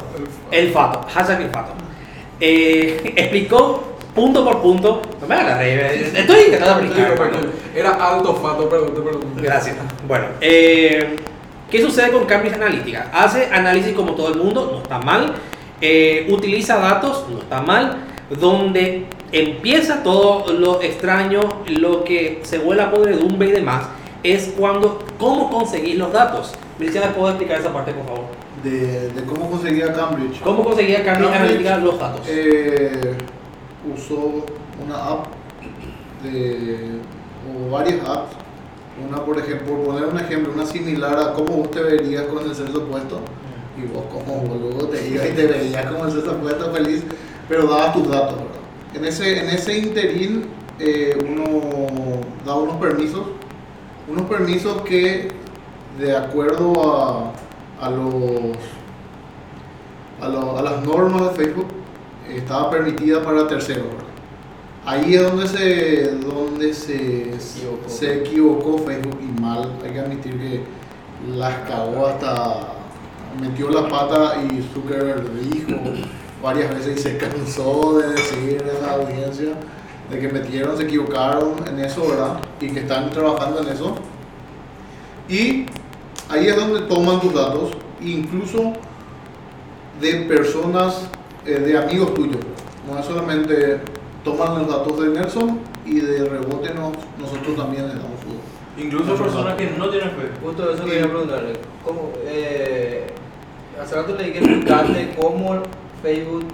El 0.51 0.69
fato, 0.71 1.05
el 1.39 1.49
fato. 1.49 1.73
Eh, 2.39 3.13
explicó 3.15 3.97
punto 4.15 4.43
por 4.43 4.61
punto. 4.61 5.01
No 5.21 5.27
me 5.27 5.35
hagas 5.35 5.57
reír, 5.57 5.79
estoy 6.15 6.41
intentando 6.45 6.93
hermano. 6.95 7.37
Era 7.75 7.91
alto 7.91 8.33
fato, 8.35 8.67
perdón, 8.69 8.91
perdón. 8.93 9.21
Gracias. 9.41 9.75
Bueno, 10.07 10.25
eh, 10.41 11.15
¿qué 11.69 11.81
sucede 11.81 12.11
con 12.11 12.25
Cambridge 12.25 12.55
Analytica? 12.55 13.09
Hace 13.13 13.47
análisis 13.51 13.93
como 13.93 14.13
todo 14.13 14.29
el 14.33 14.39
mundo, 14.39 14.69
no 14.73 14.81
está 14.81 14.99
mal. 14.99 15.33
Eh, 15.81 16.27
utiliza 16.29 16.77
datos, 16.77 17.25
no 17.29 17.39
está 17.39 17.61
mal. 17.61 18.05
Donde 18.29 19.05
empieza 19.31 20.03
todo 20.03 20.51
lo 20.53 20.81
extraño, 20.81 21.41
lo 21.67 22.03
que 22.03 22.41
se 22.43 22.59
vuela 22.59 22.85
a 22.85 22.91
podredumbre 22.91 23.49
y 23.49 23.51
demás, 23.53 23.85
es 24.21 24.53
cuando, 24.57 24.99
cómo 25.17 25.49
conseguir 25.49 25.97
los 25.97 26.11
datos. 26.11 26.53
Mircea, 26.77 27.07
¿me 27.07 27.13
puedo 27.13 27.29
explicar 27.29 27.59
esa 27.59 27.73
parte, 27.73 27.91
por 27.93 28.05
favor? 28.05 28.25
De, 28.63 29.09
de 29.09 29.23
cómo 29.23 29.49
conseguía 29.49 29.93
Cambridge. 29.93 30.41
¿Cómo 30.41 30.63
conseguía 30.63 31.03
Cambridge 31.03 31.33
Analytica 31.33 31.77
los 31.77 31.99
datos? 31.99 32.21
eh, 32.27 33.15
usó 33.95 34.45
una 34.83 34.95
app 35.05 35.25
de, 36.23 36.99
o 37.47 37.71
varias 37.71 38.01
apps. 38.07 38.35
Una, 39.07 39.23
por 39.23 39.37
ejemplo, 39.39 39.81
poner 39.83 40.05
un 40.05 40.19
ejemplo, 40.19 40.51
una 40.53 40.65
similar 40.65 41.17
a 41.17 41.33
cómo 41.33 41.57
vos 41.57 41.71
te 41.71 41.81
verías 41.81 42.23
con 42.23 42.43
el 42.43 42.53
sexo 42.53 42.79
opuesto. 42.79 43.21
Y 43.77 43.85
vos 43.93 44.03
como 44.11 44.41
boludo 44.41 44.87
te 44.89 45.07
ibas 45.07 45.29
y 45.29 45.31
te 45.31 45.47
veías 45.47 45.85
como 45.85 46.05
el 46.05 46.11
sexo 46.11 46.31
opuesto 46.33 46.71
feliz, 46.71 47.03
pero 47.47 47.67
dabas 47.67 47.93
tus 47.93 48.09
datos. 48.09 48.35
En 48.93 49.05
ese, 49.05 49.39
en 49.39 49.49
ese 49.49 49.77
interín 49.77 50.45
eh, 50.79 51.17
uno 51.25 51.45
da 52.45 52.55
unos 52.55 52.75
permisos, 52.77 53.21
unos 54.09 54.23
permisos 54.29 54.81
que 54.81 55.29
de 55.97 56.17
acuerdo 56.17 56.73
a, 56.93 57.31
a 57.79 57.89
los 57.89 58.57
a, 60.21 60.27
lo- 60.27 60.57
a 60.57 60.61
las 60.61 60.83
normas 60.83 61.29
de 61.37 61.45
Facebook 61.45 61.67
estaba 62.37 62.69
permitida 62.69 63.21
para 63.23 63.47
terceros. 63.47 63.85
Ahí 64.85 65.15
es 65.15 65.23
donde 65.23 65.47
se 65.47 66.11
donde 66.15 66.73
se, 66.73 67.33
equivocó. 67.33 67.89
se 67.89 68.17
equivocó 68.19 68.77
Facebook 68.79 69.19
y 69.21 69.41
mal. 69.41 69.73
Hay 69.83 69.91
que 69.91 69.99
admitir 69.99 70.39
que 70.39 70.61
las 71.37 71.53
cagó 71.69 72.07
hasta 72.07 72.79
metió 73.39 73.69
la 73.69 73.87
pata 73.87 74.37
y 74.41 74.61
Zuckerberg 74.73 75.29
dijo 75.33 75.75
varias 76.43 76.69
veces 76.73 76.99
y 76.99 77.01
se 77.01 77.17
cansó 77.17 77.99
de 77.99 78.09
decir 78.09 78.61
en 78.61 78.81
la 78.81 78.93
audiencia 78.93 79.49
de 80.09 80.19
que 80.19 80.27
metieron, 80.29 80.75
se 80.75 80.83
equivocaron 80.83 81.55
en 81.67 81.79
eso, 81.79 82.07
¿verdad? 82.07 82.39
Y 82.59 82.69
que 82.69 82.79
están 82.79 83.11
trabajando 83.11 83.61
en 83.61 83.69
eso. 83.69 83.95
Y 85.27 85.65
ahí 86.29 86.47
es 86.47 86.55
donde 86.55 86.81
toman 86.81 87.21
tus 87.21 87.33
datos, 87.33 87.71
incluso 88.01 88.73
de 90.01 90.13
personas, 90.21 91.09
eh, 91.45 91.51
de 91.59 91.77
amigos 91.77 92.13
tuyos. 92.13 92.37
No 92.87 92.99
es 92.99 93.05
solamente 93.05 93.79
toman 94.23 94.59
los 94.59 94.67
datos 94.67 94.99
de 95.01 95.09
Nelson 95.09 95.59
y 95.85 95.99
de 95.99 96.25
rebote 96.25 96.73
nos- 96.73 96.97
nosotros 97.19 97.55
también 97.55 97.83
le 97.87 97.93
damos 97.95 98.19
su... 98.21 98.81
Incluso 98.81 99.15
personas 99.15 99.55
que 99.55 99.71
no 99.77 99.89
tienen 99.89 100.09
fe. 100.11 100.29
Justo 100.43 100.71
eso 100.73 100.85
quería 100.85 101.07
preguntarle. 101.07 101.53
¿Cómo, 101.83 102.11
eh, 102.25 103.07
hace 103.81 103.95
rato 103.95 104.15
le 104.15 104.23
dije 104.25 104.39
explicarte 104.39 105.13
cómo 105.19 105.61
Facebook 106.01 106.45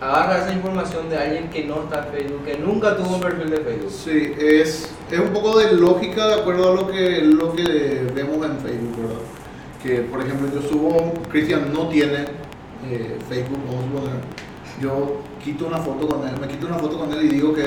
agarra 0.00 0.38
esa 0.38 0.52
información 0.52 1.08
de 1.08 1.16
alguien 1.16 1.48
que 1.50 1.64
no 1.64 1.84
está 1.84 2.06
en 2.06 2.12
Facebook, 2.12 2.44
que 2.44 2.58
nunca 2.58 2.96
tuvo 2.96 3.14
un 3.16 3.20
perfil 3.20 3.50
de 3.50 3.56
Facebook. 3.58 3.90
Sí, 3.90 4.32
es, 4.38 4.90
es 5.10 5.18
un 5.18 5.30
poco 5.30 5.58
de 5.58 5.72
lógica 5.72 6.26
de 6.28 6.34
acuerdo 6.34 6.72
a 6.72 6.74
lo 6.76 6.86
que, 6.88 7.20
lo 7.22 7.54
que 7.54 7.62
vemos 8.14 8.44
en 8.46 8.58
Facebook, 8.58 8.96
¿verdad? 9.00 9.22
Que, 9.82 10.02
por 10.10 10.20
ejemplo, 10.20 10.48
yo 10.54 10.68
subo, 10.68 11.14
Cristian 11.30 11.72
no 11.72 11.88
tiene 11.88 12.26
eh, 12.90 13.18
Facebook, 13.28 13.58
a 13.68 13.82
suponer. 13.82 14.20
Yo 14.80 15.20
quito 15.42 15.66
una 15.66 15.78
foto 15.78 16.06
con 16.08 16.26
él, 16.28 16.34
me 16.40 16.48
quito 16.48 16.66
una 16.66 16.76
foto 16.76 16.98
con 16.98 17.12
él 17.12 17.24
y 17.24 17.28
digo 17.28 17.54
que 17.54 17.62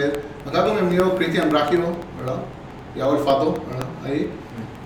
acá 0.47 0.65
con 0.65 0.75
mi 0.75 0.81
amigo 0.81 1.15
Cristian 1.15 1.49
Ragio, 1.51 1.79
¿verdad? 2.19 2.41
Y 2.95 3.01
hago 3.01 3.13
el 3.17 3.23
fato, 3.23 3.53
¿verdad? 3.69 3.87
Ahí. 4.05 4.29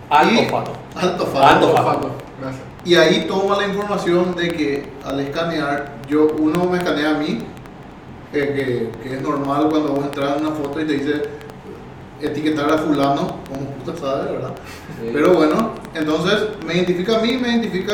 Alto 0.09 0.33
Y- 0.41 0.45
fato. 0.45 0.71
Alto 0.95 1.25
fato. 1.25 1.43
Alto 1.43 1.65
Alto 1.67 1.67
fato. 1.77 1.85
fato. 2.01 2.11
Gracias. 2.41 2.63
Y 2.85 2.95
ahí 2.95 3.25
toma 3.27 3.57
la 3.57 3.67
información 3.67 4.35
de 4.35 4.49
que 4.49 4.89
al 5.05 5.19
escanear, 5.21 5.97
yo, 6.09 6.27
uno 6.39 6.65
me 6.65 6.77
escanea 6.77 7.11
a 7.15 7.17
mí, 7.19 7.39
eh, 8.33 8.91
que, 9.01 9.09
que 9.09 9.15
es 9.15 9.21
normal 9.21 9.67
cuando 9.69 9.93
vos 9.93 10.05
entras 10.05 10.37
en 10.37 10.45
una 10.45 10.55
foto 10.55 10.81
y 10.81 10.85
te 10.85 10.93
dice 10.93 11.21
etiquetar 12.21 12.71
a 12.71 12.77
fulano, 12.77 13.37
como 13.49 13.69
puta 13.83 13.97
sabe, 13.97 14.31
¿verdad? 14.33 14.53
Sí. 15.01 15.09
Pero 15.13 15.33
bueno, 15.33 15.71
entonces 15.93 16.41
me 16.65 16.75
identifica 16.75 17.17
a 17.17 17.21
mí, 17.21 17.37
me 17.37 17.49
identifica 17.49 17.93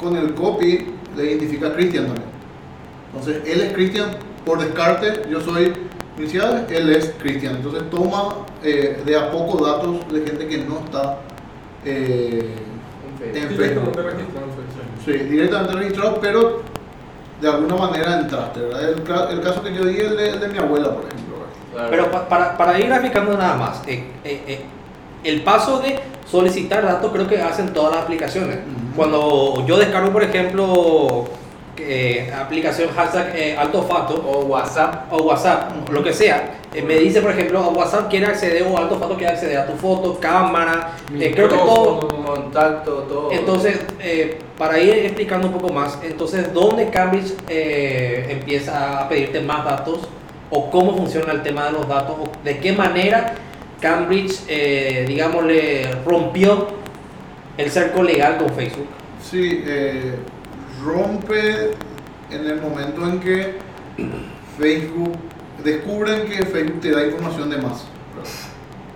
con 0.00 0.16
el 0.16 0.34
copy, 0.34 0.94
le 1.18 1.24
identifica 1.32 1.66
a 1.68 1.72
Cristian 1.74 2.06
también. 2.06 2.28
Entonces 3.12 3.42
él 3.46 3.60
es 3.60 3.72
Cristian, 3.72 4.10
por 4.44 4.58
descarte, 4.60 5.22
yo 5.30 5.40
soy 5.40 5.72
inicial, 6.18 6.66
él 6.70 6.90
es 6.90 7.12
Cristian. 7.20 7.56
Entonces 7.56 7.82
toma 7.90 8.36
eh, 8.62 9.02
de 9.04 9.16
a 9.16 9.30
poco 9.30 9.64
datos 9.64 10.10
de 10.12 10.24
gente 10.26 10.46
que 10.48 10.58
no 10.58 10.78
está 10.84 11.18
eh, 11.84 12.54
En 13.34 13.48
Facebook. 13.56 13.92
Sí, 15.04 15.12
directamente 15.12 15.72
registrado, 15.74 16.18
pero 16.20 16.62
de 17.40 17.48
alguna 17.48 17.76
manera 17.76 18.20
entraste, 18.20 18.60
¿verdad? 18.60 18.90
El, 18.90 19.02
ca- 19.02 19.28
el 19.30 19.40
caso 19.40 19.62
que 19.62 19.74
yo 19.74 19.84
di 19.84 19.96
es 19.98 20.16
de, 20.16 20.28
el 20.30 20.40
de 20.40 20.48
mi 20.48 20.58
abuela, 20.58 20.90
por 20.94 21.04
ejemplo. 21.04 21.36
Pero 21.90 22.10
pa- 22.10 22.28
para, 22.28 22.56
para 22.56 22.78
ir 22.78 22.86
graficando 22.86 23.36
nada 23.36 23.56
más, 23.56 23.82
eh, 23.86 24.04
eh, 24.24 24.42
eh, 24.46 24.60
el 25.24 25.42
paso 25.42 25.78
de 25.80 25.98
solicitar 26.26 26.84
datos 26.84 27.10
creo 27.12 27.26
que 27.28 27.40
hacen 27.40 27.72
todas 27.72 27.94
las 27.94 28.04
aplicaciones. 28.04 28.58
Cuando 28.98 29.64
yo 29.64 29.78
descargo, 29.78 30.10
por 30.10 30.24
ejemplo, 30.24 31.26
eh, 31.78 32.32
aplicación 32.36 32.90
hashtag 32.90 33.32
eh, 33.36 33.56
alto 33.56 33.84
fato 33.84 34.24
o 34.26 34.46
WhatsApp. 34.46 35.12
o 35.12 35.22
WhatsApp, 35.22 35.88
lo 35.92 36.02
que 36.02 36.12
sea, 36.12 36.58
eh, 36.74 36.82
me 36.82 36.96
dice, 36.96 37.20
por 37.20 37.30
ejemplo, 37.30 37.60
a 37.60 37.68
WhatsApp 37.68 38.10
quiere 38.10 38.26
acceder 38.26 38.66
o 38.68 38.76
alto 38.76 38.98
fato 38.98 39.16
quiere 39.16 39.34
acceder 39.34 39.58
a 39.58 39.66
tu 39.68 39.74
foto, 39.74 40.18
cámara, 40.18 40.96
creo 41.16 41.48
que 41.48 41.54
todo. 41.54 42.08
Contacto, 42.08 42.92
todo. 43.08 43.30
Entonces, 43.30 43.78
para 44.58 44.80
ir 44.80 44.90
explicando 44.90 45.46
un 45.46 45.52
poco 45.52 45.72
más, 45.72 45.96
entonces, 46.02 46.52
¿dónde 46.52 46.90
Cambridge 46.90 47.34
empieza 47.48 48.98
a 48.98 49.08
pedirte 49.08 49.40
más 49.40 49.64
datos? 49.64 50.08
¿O 50.50 50.70
cómo 50.70 50.96
funciona 50.96 51.32
el 51.32 51.44
tema 51.44 51.66
de 51.66 51.72
los 51.72 51.86
datos? 51.86 52.16
¿O 52.20 52.44
¿De 52.44 52.58
qué 52.58 52.72
manera 52.72 53.34
Cambridge, 53.80 54.40
eh, 54.48 55.04
digamos, 55.06 55.44
le 55.44 55.84
rompió 56.04 56.66
el 57.58 57.70
cerco 57.70 58.02
legal 58.02 58.38
con 58.38 58.48
Facebook? 58.50 58.86
Sí, 59.20 59.62
eh, 59.66 60.14
rompe 60.82 61.72
en 62.30 62.46
el 62.46 62.60
momento 62.60 63.06
en 63.06 63.20
que 63.20 63.58
Facebook, 64.56 65.16
descubren 65.62 66.26
que 66.26 66.46
Facebook 66.46 66.80
te 66.80 66.92
da 66.92 67.04
información 67.04 67.50
de 67.50 67.58
más. 67.58 67.84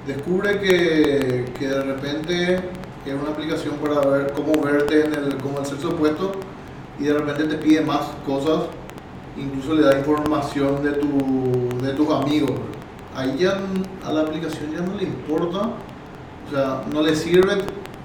Descubre 0.07 0.59
que, 0.61 1.44
que 1.59 1.68
de 1.68 1.83
repente 1.83 2.55
es 3.05 3.14
una 3.14 3.33
aplicación 3.33 3.77
para 3.77 4.01
ver 4.07 4.33
cómo 4.33 4.62
verte 4.62 5.07
en 5.07 5.14
el, 5.14 5.37
como 5.38 5.59
el 5.59 5.66
sexo 5.66 5.90
opuesto 5.90 6.33
y 7.01 7.05
de 7.05 7.14
repente 7.14 7.44
te 7.44 7.57
pide 7.57 7.81
más 7.81 8.07
cosas, 8.25 8.66
incluso 9.37 9.75
le 9.75 9.83
da 9.83 9.98
información 9.98 10.85
de, 10.85 10.92
tu, 10.92 11.79
de 11.83 11.92
tus 11.94 12.09
amigos. 12.11 12.53
Ahí 13.14 13.37
ya 13.38 13.59
a 14.07 14.12
la 14.12 14.22
aplicación 14.22 14.72
ya 14.72 14.81
no 14.81 14.94
le 14.94 15.05
importa, 15.05 15.70
o 16.46 16.51
sea, 16.51 16.85
no 16.92 17.03
le 17.03 17.14
sirve 17.14 17.55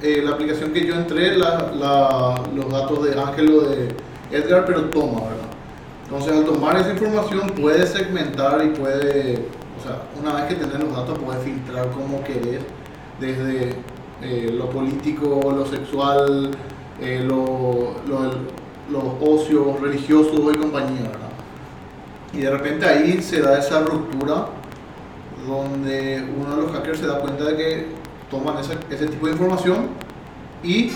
eh, 0.01 0.21
la 0.23 0.31
aplicación 0.31 0.71
que 0.73 0.85
yo 0.85 0.95
entré, 0.95 1.37
la- 1.37 1.71
la- 1.75 2.41
los 2.55 2.71
datos 2.71 3.03
de 3.03 3.19
Ángel 3.19 3.51
o 3.51 3.61
de 3.61 3.87
Edgar, 4.31 4.65
pero 4.65 4.81
toma, 4.85 5.21
¿verdad? 5.21 5.47
Entonces 6.03 6.31
al 6.33 6.45
tomar 6.45 6.77
esa 6.77 6.91
información 6.91 7.47
puede 7.59 7.85
segmentar 7.87 8.63
y 8.63 8.69
puede, 8.69 9.39
o 9.79 9.83
sea, 9.83 10.01
una 10.21 10.33
vez 10.35 10.45
que 10.45 10.55
tenés 10.55 10.79
los 10.79 10.95
datos 10.95 11.17
puedes 11.19 11.43
filtrar 11.43 11.89
como 11.91 12.23
querés, 12.23 12.61
desde 13.19 13.75
eh, 14.21 14.51
lo 14.57 14.69
político, 14.69 15.39
lo 15.55 15.65
sexual, 15.65 16.51
eh, 17.01 17.23
lo, 17.27 17.95
lo- 18.07 18.57
los 18.89 19.03
ocios 19.21 19.79
religiosos 19.81 20.39
y 20.53 20.57
compañía, 20.57 21.01
¿verdad? 21.03 21.27
Y 22.33 22.37
de 22.37 22.49
repente 22.51 22.85
ahí 22.85 23.21
se 23.21 23.41
da 23.41 23.59
esa 23.59 23.81
ruptura 23.81 24.45
donde 25.47 26.23
uno 26.39 26.55
de 26.55 26.61
los 26.63 26.71
hackers 26.71 26.99
se 26.99 27.07
da 27.07 27.19
cuenta 27.19 27.43
de 27.45 27.57
que 27.57 27.87
toman 28.29 28.57
ese, 28.59 28.77
ese 28.89 29.07
tipo 29.07 29.27
de 29.27 29.33
información 29.33 29.87
y 30.63 30.91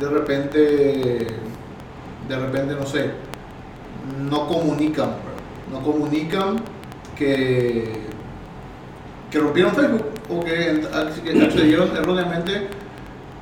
de 0.00 0.08
repente, 0.08 0.58
de 2.28 2.36
repente, 2.36 2.74
no 2.74 2.86
sé, 2.86 3.10
no 4.28 4.48
comunican, 4.48 5.10
no 5.70 5.82
comunican 5.82 6.56
que, 7.16 7.92
que 9.30 9.38
rompieron 9.38 9.72
Facebook 9.72 10.06
o 10.28 10.40
que 10.40 10.86
que 11.24 11.44
accedieron 11.44 11.96
erróneamente 11.96 12.68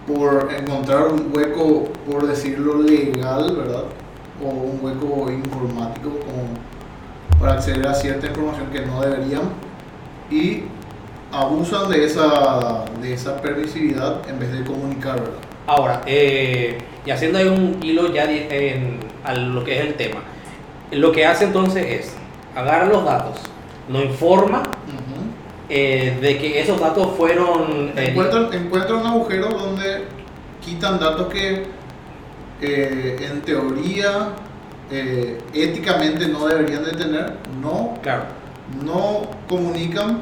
por 0.06 0.52
encontrar 0.52 1.08
un 1.08 1.30
hueco, 1.32 1.84
por 2.10 2.26
decirlo 2.26 2.82
legal, 2.82 3.56
¿verdad? 3.56 3.84
O 4.42 4.48
un 4.48 4.80
hueco 4.82 5.30
informático 5.30 6.10
para 7.38 7.54
acceder 7.54 7.86
a 7.86 7.94
cierta 7.94 8.26
información 8.26 8.66
que 8.70 8.84
no 8.84 9.00
deberían. 9.00 9.42
y 10.30 10.64
abusan 11.32 11.88
de 11.90 12.04
esa, 12.04 12.84
de 13.00 13.14
esa 13.14 13.40
permisividad 13.40 14.28
en 14.28 14.38
vez 14.38 14.52
de 14.52 14.64
comunicar, 14.64 15.16
¿verdad? 15.20 15.34
Ahora, 15.66 16.02
eh, 16.06 16.78
y 17.06 17.10
haciendo 17.10 17.38
ahí 17.38 17.46
un 17.46 17.78
hilo 17.82 18.12
ya 18.12 18.24
en, 18.24 18.98
a 19.24 19.34
lo 19.34 19.62
que 19.62 19.78
es 19.78 19.86
el 19.86 19.94
tema, 19.94 20.20
lo 20.90 21.12
que 21.12 21.24
hace 21.26 21.44
entonces 21.44 21.86
es 21.86 22.16
agarra 22.56 22.86
los 22.86 23.04
datos, 23.04 23.40
lo 23.88 24.02
informa 24.02 24.62
eh, 25.68 26.18
de 26.20 26.38
que 26.38 26.60
esos 26.60 26.80
datos 26.80 27.16
fueron... 27.16 27.92
eh, 27.96 28.08
Encuentran, 28.08 28.52
encuentran 28.52 29.00
un 29.00 29.06
agujero 29.06 29.48
donde 29.50 30.04
quitan 30.64 30.98
datos 30.98 31.32
que 31.32 31.62
eh, 32.60 33.16
en 33.30 33.40
teoría 33.42 34.30
eh, 34.90 35.38
éticamente 35.54 36.26
no 36.26 36.46
deberían 36.48 36.84
de 36.84 36.92
tener, 36.92 37.36
no, 37.62 37.94
claro, 38.02 38.24
no 38.84 39.22
comunican 39.48 40.18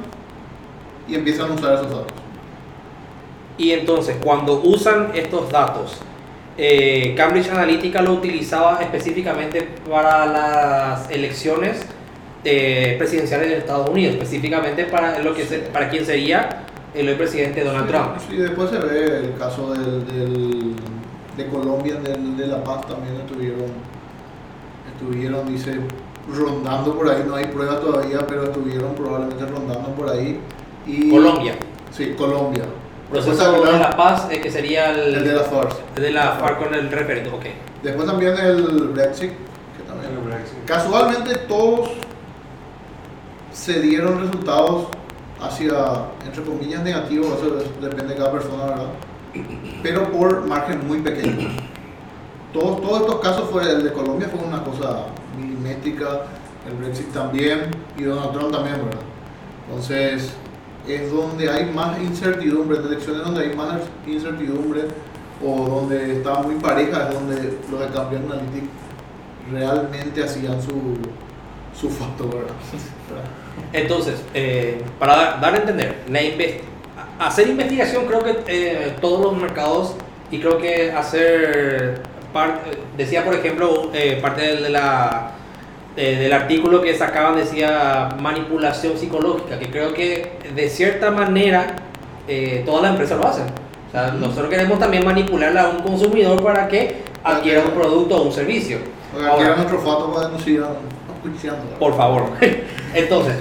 y 1.09 1.15
empiezan 1.15 1.51
a 1.51 1.55
usar 1.55 1.75
esos 1.75 1.91
datos. 1.91 2.13
Y 3.57 3.73
entonces, 3.73 4.17
cuando 4.23 4.61
usan 4.63 5.11
estos 5.15 5.51
datos, 5.51 5.99
eh, 6.57 7.15
Cambridge 7.17 7.49
Analytica 7.51 8.03
lo 8.03 8.13
utilizaba 8.15 8.79
específicamente 8.83 9.63
para 9.89 10.27
las 10.27 11.11
elecciones 11.11 11.85
eh, 12.45 12.95
presidenciales 12.99 13.49
de 13.49 13.59
Estados 13.59 13.91
Unidos, 13.91 14.15
específicamente 14.15 14.85
para 14.85 15.19
lo 15.19 15.35
que 15.35 15.45
se- 15.45 15.59
para 15.59 15.89
quien 15.91 16.05
sería 16.07 16.65
el 16.95 17.09
hoy 17.09 17.15
presidente 17.17 17.65
Donald 17.65 17.87
Sí, 17.87 17.93
Trump. 17.93 18.09
Sí, 18.31 18.37
después 18.37 18.71
se 18.71 18.79
ve 18.79 19.05
el 19.19 19.35
caso 19.37 19.73
del, 19.75 20.07
del- 20.07 20.75
de 21.37 21.47
Colombia, 21.47 21.97
del, 21.97 22.37
de 22.37 22.47
La 22.47 22.63
Paz 22.63 22.87
también 22.87 23.17
estuvieron, 23.17 23.67
estuvieron, 24.93 25.49
dice, 25.49 25.79
rondando 26.33 26.95
por 26.97 27.09
ahí, 27.11 27.25
no 27.27 27.35
hay 27.37 27.47
pruebas 27.47 27.81
todavía, 27.81 28.21
pero 28.27 28.45
estuvieron 28.45 28.95
probablemente 28.95 29.45
rondando 29.47 29.91
por 29.95 30.09
ahí. 30.11 30.39
Y, 30.89 31.11
Colombia. 31.11 31.55
Sí, 31.91 32.15
Colombia. 32.17 32.65
Proceso 33.11 33.53
Después 33.53 33.73
de 33.73 33.79
la 33.79 33.97
paz, 33.97 34.29
eh, 34.31 34.41
que 34.41 34.51
sería 34.51 34.91
el, 34.91 35.15
el 35.15 35.25
de 35.25 35.33
la 35.35 35.43
FARC. 35.43 35.73
el 35.97 36.03
de 36.03 36.11
la 36.11 36.33
FARC 36.33 36.59
con 36.59 36.75
el 36.75 36.91
referendo. 36.91 37.37
Ok. 37.37 37.45
Después 37.83 38.07
también 38.07 38.35
el 38.39 38.63
Brexit, 38.89 39.31
que 39.31 39.83
también. 39.87 40.13
El 40.13 40.19
Brexit. 40.19 40.65
Casualmente 40.67 41.35
todos 41.49 41.91
se 43.53 43.81
dieron 43.81 44.21
resultados 44.21 44.89
hacia, 45.41 45.73
entre 46.27 46.43
comillas, 46.43 46.83
negativos, 46.83 47.29
eso 47.39 47.59
es- 47.59 47.81
depende 47.81 48.15
de 48.15 48.17
cada 48.19 48.33
persona, 48.33 48.65
¿verdad? 48.67 48.87
Pero 49.83 50.11
por 50.11 50.47
margen 50.47 50.87
muy 50.87 50.99
pequeño. 50.99 51.49
Todos, 52.53 52.81
todos 52.81 53.01
estos 53.03 53.21
casos, 53.21 53.51
fue, 53.51 53.63
el 53.71 53.85
de 53.85 53.93
Colombia 53.93 54.29
fue 54.31 54.47
una 54.47 54.63
cosa 54.65 55.07
milimétrica, 55.39 56.23
el 56.69 56.75
Brexit 56.75 57.13
también, 57.13 57.71
y 57.97 58.03
Donald 58.03 58.33
Trump 58.33 58.53
también, 58.53 58.77
¿verdad? 58.77 59.01
Entonces, 59.69 60.33
es 60.89 61.11
donde 61.13 61.51
hay 61.51 61.67
más 61.67 61.99
incertidumbre, 62.01 62.79
en 62.79 63.25
donde 63.25 63.41
hay 63.43 63.55
más 63.57 63.81
incertidumbre, 64.07 64.83
o 65.45 65.69
donde 65.69 66.17
está 66.19 66.35
muy 66.41 66.57
pareja, 66.57 67.09
es 67.09 67.15
donde 67.15 67.59
los 67.71 67.81
de 67.81 67.87
Cambridge 67.95 68.23
Analytica 68.25 68.67
realmente 69.53 70.23
hacían 70.25 70.61
su, 70.63 70.99
su 71.79 71.89
facto, 71.91 72.29
¿verdad? 72.29 72.55
Entonces, 73.73 74.15
eh, 74.35 74.83
para 74.99 75.39
dar, 75.41 75.55
a 75.55 75.57
entender, 75.59 76.03
la 76.09 76.21
inves- 76.23 76.61
hacer 77.19 77.49
investigación 77.49 78.07
creo 78.07 78.23
que 78.25 78.37
eh, 78.47 78.97
todos 79.01 79.21
los 79.33 79.37
mercados 79.41 79.95
y 80.31 80.41
creo 80.41 80.59
que 80.59 80.93
hacer, 80.93 82.03
par- 82.33 82.61
decía 82.97 83.25
por 83.25 83.35
ejemplo, 83.35 83.91
eh, 83.95 84.19
parte 84.21 84.57
de 84.57 84.69
la, 84.71 85.33
eh, 86.01 86.15
del 86.15 86.33
artículo 86.33 86.81
que 86.81 86.97
sacaban 86.97 87.35
decía 87.35 88.11
manipulación 88.21 88.97
psicológica, 88.97 89.59
que 89.59 89.69
creo 89.69 89.93
que 89.93 90.39
de 90.55 90.69
cierta 90.71 91.11
manera 91.11 91.75
eh, 92.29 92.63
todas 92.65 92.83
las 92.83 92.93
empresas 92.93 93.19
lo 93.19 93.27
hacen. 93.27 93.47
O 93.89 93.91
sea, 93.91 94.13
nosotros 94.13 94.49
queremos 94.49 94.79
también 94.79 95.05
manipular 95.05 95.59
a 95.59 95.71
un 95.71 95.79
consumidor 95.79 96.41
para 96.41 96.69
que 96.69 97.03
adquiera 97.25 97.65
un 97.65 97.73
producto 97.73 98.17
o 98.17 98.23
un 98.27 98.33
servicio. 98.33 98.79
Ahora- 99.13 99.57
nuestro 99.57 99.83
para 99.83 100.31
escuchando. 101.25 101.65
por 101.81 101.97
favor. 101.97 102.27
Entonces, 102.95 103.35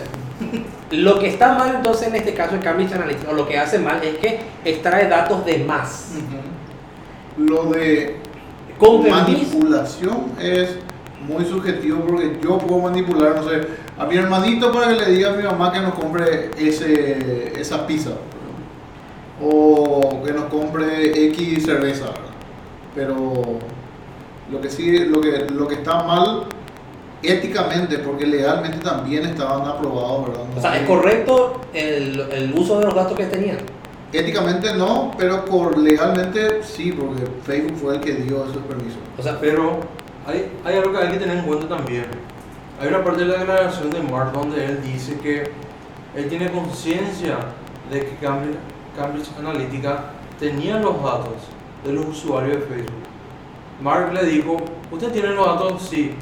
lo 0.90 1.20
que 1.20 1.28
está 1.28 1.54
mal 1.54 1.76
entonces 1.76 2.08
en 2.08 2.16
este 2.16 2.34
caso 2.34 2.56
de 2.56 2.62
Cambridge 2.62 2.94
Analytica, 2.94 3.30
o 3.30 3.34
lo 3.36 3.48
que 3.48 3.60
hace 3.60 3.78
mal 3.78 4.04
es 4.04 4.18
que 4.18 4.40
extrae 4.66 5.08
datos 5.08 5.46
de 5.46 5.60
más. 5.60 6.14
Lo 7.38 7.66
de 7.66 8.16
Con 8.80 9.08
manipulación 9.08 10.32
es 10.40 10.80
muy 11.26 11.46
subjetivo 11.46 12.02
porque 12.02 12.38
yo 12.42 12.58
puedo 12.58 12.82
manipular, 12.82 13.36
no 13.36 13.50
sé, 13.50 13.62
a 13.98 14.06
mi 14.06 14.16
hermanito 14.16 14.72
para 14.72 14.90
que 14.90 14.96
le 14.96 15.12
diga 15.12 15.34
a 15.34 15.36
mi 15.36 15.44
mamá 15.44 15.72
que 15.72 15.80
nos 15.80 15.94
compre 15.96 16.52
ese, 16.58 17.60
esa 17.60 17.88
pizza. 17.88 18.12
O 19.42 20.24
que 20.24 20.32
nos 20.32 20.46
compre 20.46 21.28
X 21.28 21.66
cerveza. 21.66 22.06
¿verdad? 22.06 22.22
Pero 22.96 23.60
lo 24.52 24.62
que 24.62 24.70
sí, 24.70 25.06
lo 25.06 25.22
que, 25.22 25.48
lo 25.54 25.68
que 25.68 25.76
está 25.76 26.04
mal 26.04 26.44
éticamente, 27.22 28.00
porque 28.00 28.26
legalmente 28.26 28.78
también 28.78 29.26
estaban 29.26 29.68
aprobados, 29.68 30.28
¿verdad? 30.28 30.44
No 30.54 30.58
O 30.58 30.62
sea. 30.62 30.78
¿es 30.78 30.88
correcto 30.88 31.62
el, 31.74 32.20
el 32.32 32.54
uso 32.54 32.80
de 32.80 32.86
los 32.86 32.96
datos 32.96 33.18
que 33.18 33.26
tenían? 33.26 33.58
Éticamente 34.14 34.74
no, 34.74 35.12
pero 35.18 35.44
por 35.46 35.78
legalmente 35.78 36.64
sí, 36.64 36.94
porque 36.94 37.24
Facebook 37.44 37.78
fue 37.78 37.96
el 37.96 38.02
que 38.02 38.14
dio 38.14 38.46
esos 38.46 38.64
permisos. 38.64 39.00
O 39.18 39.22
sea, 39.22 39.38
Pero 39.40 39.82
hay, 40.28 40.52
hay 40.66 40.76
algo 40.78 40.92
que 40.92 40.98
hay 40.98 41.12
que 41.14 41.18
tener 41.18 41.38
en 41.38 41.46
cuenta 41.46 41.68
también. 41.68 42.06
Hay 42.80 42.90
una 42.90 43.04
parte 43.04 43.22
de 43.22 43.28
la 43.28 43.40
declaración 43.40 43.90
de 43.90 44.02
Mark 44.02 44.34
donde 44.34 44.64
él 44.66 44.80
dice 44.84 45.18
que 45.18 45.50
él 46.16 46.30
tiene 46.30 46.52
conciencia 46.52 47.38
de 47.90 48.02
que 48.02 48.16
Cambridge, 48.18 48.58
Cambridge 48.96 49.30
Analytica 49.40 50.12
tenía 50.40 50.80
los 50.80 51.02
datos 51.02 51.34
de 51.84 51.94
los 51.94 52.06
usuarios 52.06 52.58
de 52.58 52.62
Facebook. 52.64 53.04
Mark 53.82 54.14
le 54.14 54.26
dijo, 54.26 54.58
¿usted 54.92 55.12
tiene 55.12 55.30
los 55.30 55.46
datos? 55.46 55.82
Sí. 55.84 56.14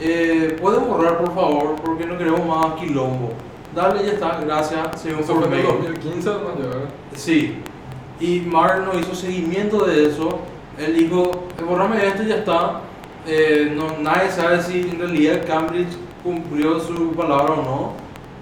Eh, 0.00 0.56
¿Puede 0.60 0.78
borrar 0.78 1.18
por 1.18 1.34
favor? 1.34 1.76
Porque 1.76 2.04
no 2.04 2.18
queremos 2.18 2.44
más 2.44 2.74
quilombo. 2.80 3.30
Dale, 3.74 4.04
ya 4.04 4.12
está, 4.12 4.40
gracias, 4.40 5.00
fue 5.00 5.12
en 5.12 5.42
el 5.44 5.48
mail". 5.48 5.66
2015 5.66 6.28
además 6.28 6.52
ya, 6.58 6.66
¿verdad? 6.66 6.88
Sí. 7.14 7.58
Y 8.20 8.40
Mark 8.40 8.82
no 8.84 8.98
hizo 8.98 9.14
seguimiento 9.14 9.84
de 9.84 10.08
eso. 10.08 10.40
Él 10.78 10.94
dijo, 10.96 11.30
"Eh, 11.58 11.62
borrame 11.62 12.06
esto 12.06 12.22
y 12.22 12.28
ya 12.28 12.36
está. 12.36 12.80
Eh, 13.26 13.72
no, 13.76 13.98
nadie 14.02 14.30
sabe 14.30 14.60
si 14.62 14.80
en 14.80 14.98
realidad 14.98 15.42
Cambridge 15.46 15.96
cumplió 16.22 16.80
su 16.80 17.12
palabra 17.12 17.52
o 17.54 17.62
no. 17.62 17.92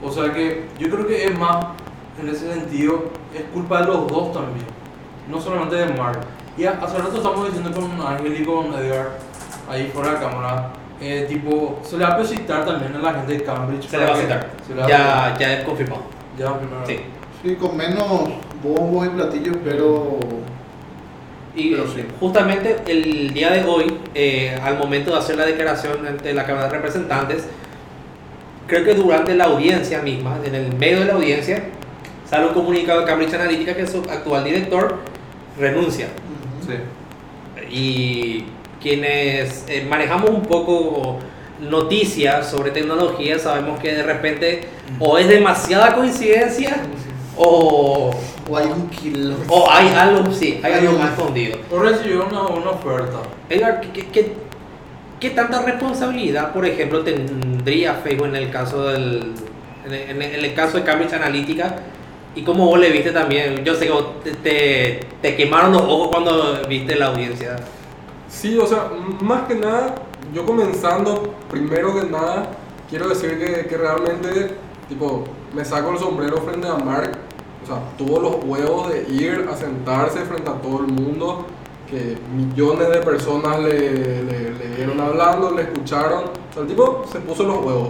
O 0.02 0.10
sea 0.10 0.32
que 0.32 0.66
yo 0.78 0.88
creo 0.90 1.06
que 1.06 1.24
es 1.26 1.38
más, 1.38 1.66
en 2.20 2.28
ese 2.28 2.52
sentido, 2.52 3.04
es 3.34 3.42
culpa 3.52 3.80
de 3.82 3.86
los 3.88 4.06
dos 4.08 4.32
también. 4.32 4.66
No 5.30 5.40
solamente 5.40 5.76
de 5.76 5.86
Mark. 5.94 6.20
Y 6.56 6.64
a- 6.64 6.78
hace 6.82 6.98
rato 6.98 7.16
estamos 7.16 7.46
diciendo 7.46 7.70
con 7.78 7.90
Ángel 8.06 8.40
y 8.40 8.44
con 8.44 8.72
Edgar, 8.74 9.18
ahí 9.70 9.90
fuera 9.94 10.12
de 10.14 10.18
cámara, 10.18 10.70
eh, 11.00 11.26
tipo, 11.28 11.78
se 11.82 11.96
le 11.98 12.04
va 12.04 12.14
a 12.16 12.24
citar 12.24 12.64
también 12.64 12.94
a 12.96 12.98
la 12.98 13.14
gente 13.14 13.34
de 13.34 13.44
Cambridge. 13.44 13.86
se 13.88 13.98
le 13.98 14.04
va 14.06 14.12
a 14.12 14.16
citar. 14.16 14.50
Ya, 14.88 15.36
ya 15.38 15.52
es 15.58 15.64
confirmado. 15.64 16.02
Ya, 16.38 16.58
primero. 16.58 16.86
Sí. 16.86 17.00
Sí, 17.42 17.54
con 17.56 17.76
menos 17.76 18.28
bombos 18.62 19.06
y 19.06 19.10
platillos, 19.10 19.56
pero 19.64 20.18
Y 21.54 21.70
Pero 21.70 21.86
sí. 21.88 22.04
justamente 22.20 22.76
el 22.86 23.32
día 23.32 23.50
de 23.50 23.64
hoy, 23.64 23.92
eh, 24.14 24.56
al 24.62 24.78
momento 24.78 25.10
de 25.10 25.18
hacer 25.18 25.36
la 25.36 25.46
declaración 25.46 26.06
ante 26.06 26.32
la 26.32 26.46
Cámara 26.46 26.68
de 26.68 26.74
Representantes, 26.74 27.46
creo 28.66 28.84
que 28.84 28.94
durante 28.94 29.34
la 29.34 29.44
audiencia 29.44 30.00
misma, 30.00 30.38
en 30.44 30.54
el 30.54 30.76
medio 30.76 31.00
de 31.00 31.06
la 31.06 31.14
audiencia, 31.14 31.64
sale 32.28 32.46
un 32.46 32.54
comunicado 32.54 33.00
de 33.00 33.06
Cambridge 33.06 33.34
Analytica 33.34 33.74
que 33.74 33.86
su 33.86 33.98
actual 33.98 34.44
director 34.44 34.98
renuncia. 35.58 36.06
Sí. 36.66 37.74
Y 37.74 38.44
quienes 38.80 39.64
eh, 39.68 39.84
manejamos 39.88 40.30
un 40.30 40.42
poco 40.42 41.18
noticias 41.60 42.48
sobre 42.48 42.70
tecnología, 42.70 43.38
sabemos 43.38 43.78
que 43.80 43.92
de 43.92 44.02
repente 44.02 44.60
o 44.98 45.18
es 45.18 45.28
demasiada 45.28 45.94
coincidencia 45.94 46.76
o, 47.36 48.10
o 48.50 48.56
hay 48.56 48.66
un 48.66 48.88
kilo. 48.88 49.36
o 49.48 49.70
hay 49.70 49.88
algo, 49.88 50.32
sí, 50.32 50.60
hay 50.62 50.72
Hay 50.72 50.86
algo 50.86 50.98
más 50.98 51.12
escondido. 51.16 51.58
O 51.70 51.78
recibió 51.78 52.26
una, 52.26 52.42
una 52.42 52.70
oferta. 52.70 53.18
Edgar, 53.48 53.80
¿qué, 53.80 53.88
qué, 53.92 54.06
qué- 54.08 54.32
qué 55.20 55.30
tanta 55.30 55.62
responsabilidad, 55.62 56.52
por 56.52 56.66
ejemplo, 56.66 57.02
tendría 57.02 57.94
Facebook 57.94 58.26
en 58.28 58.36
el 58.36 58.50
caso 58.50 58.84
del 58.88 59.34
en 59.86 59.92
el, 59.94 60.22
en 60.22 60.44
el- 60.44 60.54
caso 60.54 60.78
de 60.78 60.84
Cambridge 60.84 61.12
Analytica? 61.12 61.76
Y 62.34 62.42
cómo 62.42 62.66
vos 62.66 62.78
le 62.78 62.90
viste 62.90 63.10
también, 63.10 63.64
yo 63.64 63.74
sé 63.74 63.86
que 63.86 63.92
vos 63.92 64.22
te, 64.22 64.32
te, 64.34 65.00
te 65.20 65.36
quemaron 65.36 65.72
los 65.72 65.82
ojos 65.82 66.08
cuando 66.12 66.60
viste 66.68 66.94
la 66.94 67.06
audiencia. 67.06 67.56
Sí, 68.28 68.56
o 68.56 68.66
sea, 68.66 68.88
más 69.20 69.48
que 69.48 69.56
nada, 69.56 69.96
yo 70.32 70.46
comenzando, 70.46 71.34
primero 71.50 71.92
que 71.92 72.06
nada, 72.08 72.50
quiero 72.88 73.08
decir 73.08 73.36
que, 73.36 73.66
que 73.66 73.76
realmente, 73.76 74.52
tipo, 74.88 75.24
me 75.52 75.64
saco 75.64 75.90
el 75.90 75.98
sombrero 75.98 76.36
frente 76.38 76.68
a 76.68 76.76
Mark, 76.76 77.18
o 77.62 77.66
sea, 77.66 77.82
tuvo 77.98 78.20
los 78.20 78.44
huevos 78.44 78.88
de 78.88 79.06
ir 79.10 79.48
a 79.50 79.56
sentarse 79.56 80.20
frente 80.20 80.48
a 80.48 80.54
todo 80.54 80.80
el 80.80 80.92
mundo, 80.92 81.46
que 81.88 82.16
millones 82.34 82.88
de 82.88 82.98
personas 82.98 83.58
le, 83.60 84.22
le, 84.22 84.50
le 84.52 84.76
vieron 84.76 85.00
hablando, 85.00 85.50
le 85.50 85.62
escucharon, 85.62 86.24
o 86.24 86.52
sea, 86.52 86.62
el 86.62 86.68
tipo 86.68 87.04
se 87.10 87.18
puso 87.20 87.42
los 87.44 87.58
huevos. 87.64 87.88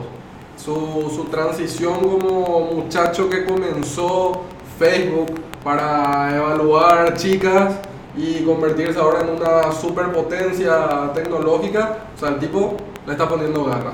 su, 0.56 1.10
su 1.14 1.24
transición 1.30 2.00
como 2.00 2.60
muchacho 2.72 3.28
que 3.28 3.44
comenzó 3.44 4.42
Facebook 4.78 5.40
para 5.62 6.34
evaluar 6.36 7.14
chicas 7.14 7.74
y 8.16 8.42
convertirse 8.44 8.98
ahora 8.98 9.20
en 9.20 9.30
una 9.30 9.72
superpotencia 9.72 11.12
tecnológica. 11.14 11.98
O 12.16 12.18
sea, 12.18 12.30
el 12.30 12.38
tipo 12.38 12.76
le 13.06 13.12
está 13.12 13.28
poniendo 13.28 13.64
garra. 13.64 13.92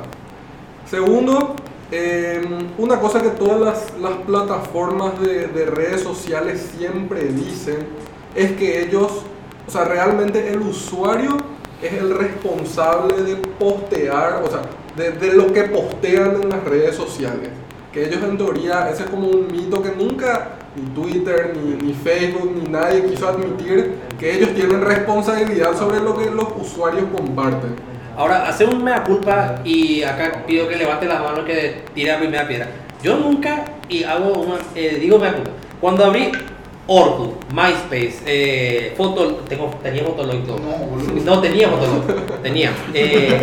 Segundo, 0.88 1.56
eh, 1.92 2.44
una 2.78 2.98
cosa 3.00 3.22
que 3.22 3.30
todas 3.30 3.60
las, 3.60 4.00
las 4.00 4.18
plataformas 4.26 5.20
de, 5.20 5.46
de 5.48 5.66
redes 5.66 6.02
sociales 6.02 6.70
siempre 6.76 7.24
dicen 7.24 7.86
es 8.34 8.52
que 8.52 8.82
ellos, 8.82 9.22
o 9.66 9.70
sea, 9.70 9.84
realmente 9.84 10.52
el 10.52 10.60
usuario 10.60 11.36
es 11.82 11.92
el 11.92 12.16
responsable 12.16 13.22
de 13.22 13.36
postear, 13.36 14.42
o 14.42 14.50
sea, 14.50 14.62
de, 14.96 15.32
lo 15.32 15.52
que 15.52 15.64
postean 15.64 16.42
en 16.42 16.48
las 16.48 16.64
redes 16.64 16.96
sociales. 16.96 17.50
Que 17.92 18.06
ellos 18.06 18.22
en 18.22 18.36
teoría, 18.36 18.90
ese 18.90 19.04
es 19.04 19.10
como 19.10 19.28
un 19.28 19.46
mito 19.50 19.82
que 19.82 19.90
nunca 19.90 20.56
ni 20.74 20.90
Twitter, 20.90 21.56
ni 21.82 21.94
Facebook, 21.94 22.52
ni 22.54 22.68
nadie 22.68 23.04
quiso 23.06 23.28
admitir 23.28 23.94
que 24.18 24.36
ellos 24.36 24.54
tienen 24.54 24.82
responsabilidad 24.82 25.76
sobre 25.78 26.00
lo 26.00 26.16
que 26.16 26.30
los 26.30 26.48
usuarios 26.60 27.04
comparten. 27.14 27.74
Ahora, 28.16 28.48
hace 28.48 28.64
un 28.64 28.82
mea 28.82 29.04
culpa 29.04 29.60
y 29.62 30.02
acá 30.02 30.44
pido 30.46 30.66
que 30.68 30.76
levante 30.76 31.06
las 31.06 31.20
manos 31.20 31.44
que 31.44 31.82
tire 31.94 32.12
la 32.12 32.18
primera 32.18 32.48
piedra. 32.48 32.68
Yo 33.02 33.18
nunca, 33.18 33.64
y 33.88 34.04
hago 34.04 34.32
una, 34.32 34.56
eh, 34.74 34.96
digo 34.98 35.18
mea 35.18 35.34
culpa, 35.34 35.50
cuando 35.80 36.04
abrí 36.04 36.32
Orkut, 36.86 37.52
MySpace, 37.52 38.20
eh, 38.24 38.94
Foto, 38.96 39.42
tengo, 39.48 39.70
tenía 39.82 40.04
Fotolog. 40.04 40.46
No. 40.46 41.24
No, 41.24 41.40
tenía 41.40 41.68
Fotolog, 41.68 42.42
tenía. 42.42 42.72
Eh, 42.94 43.38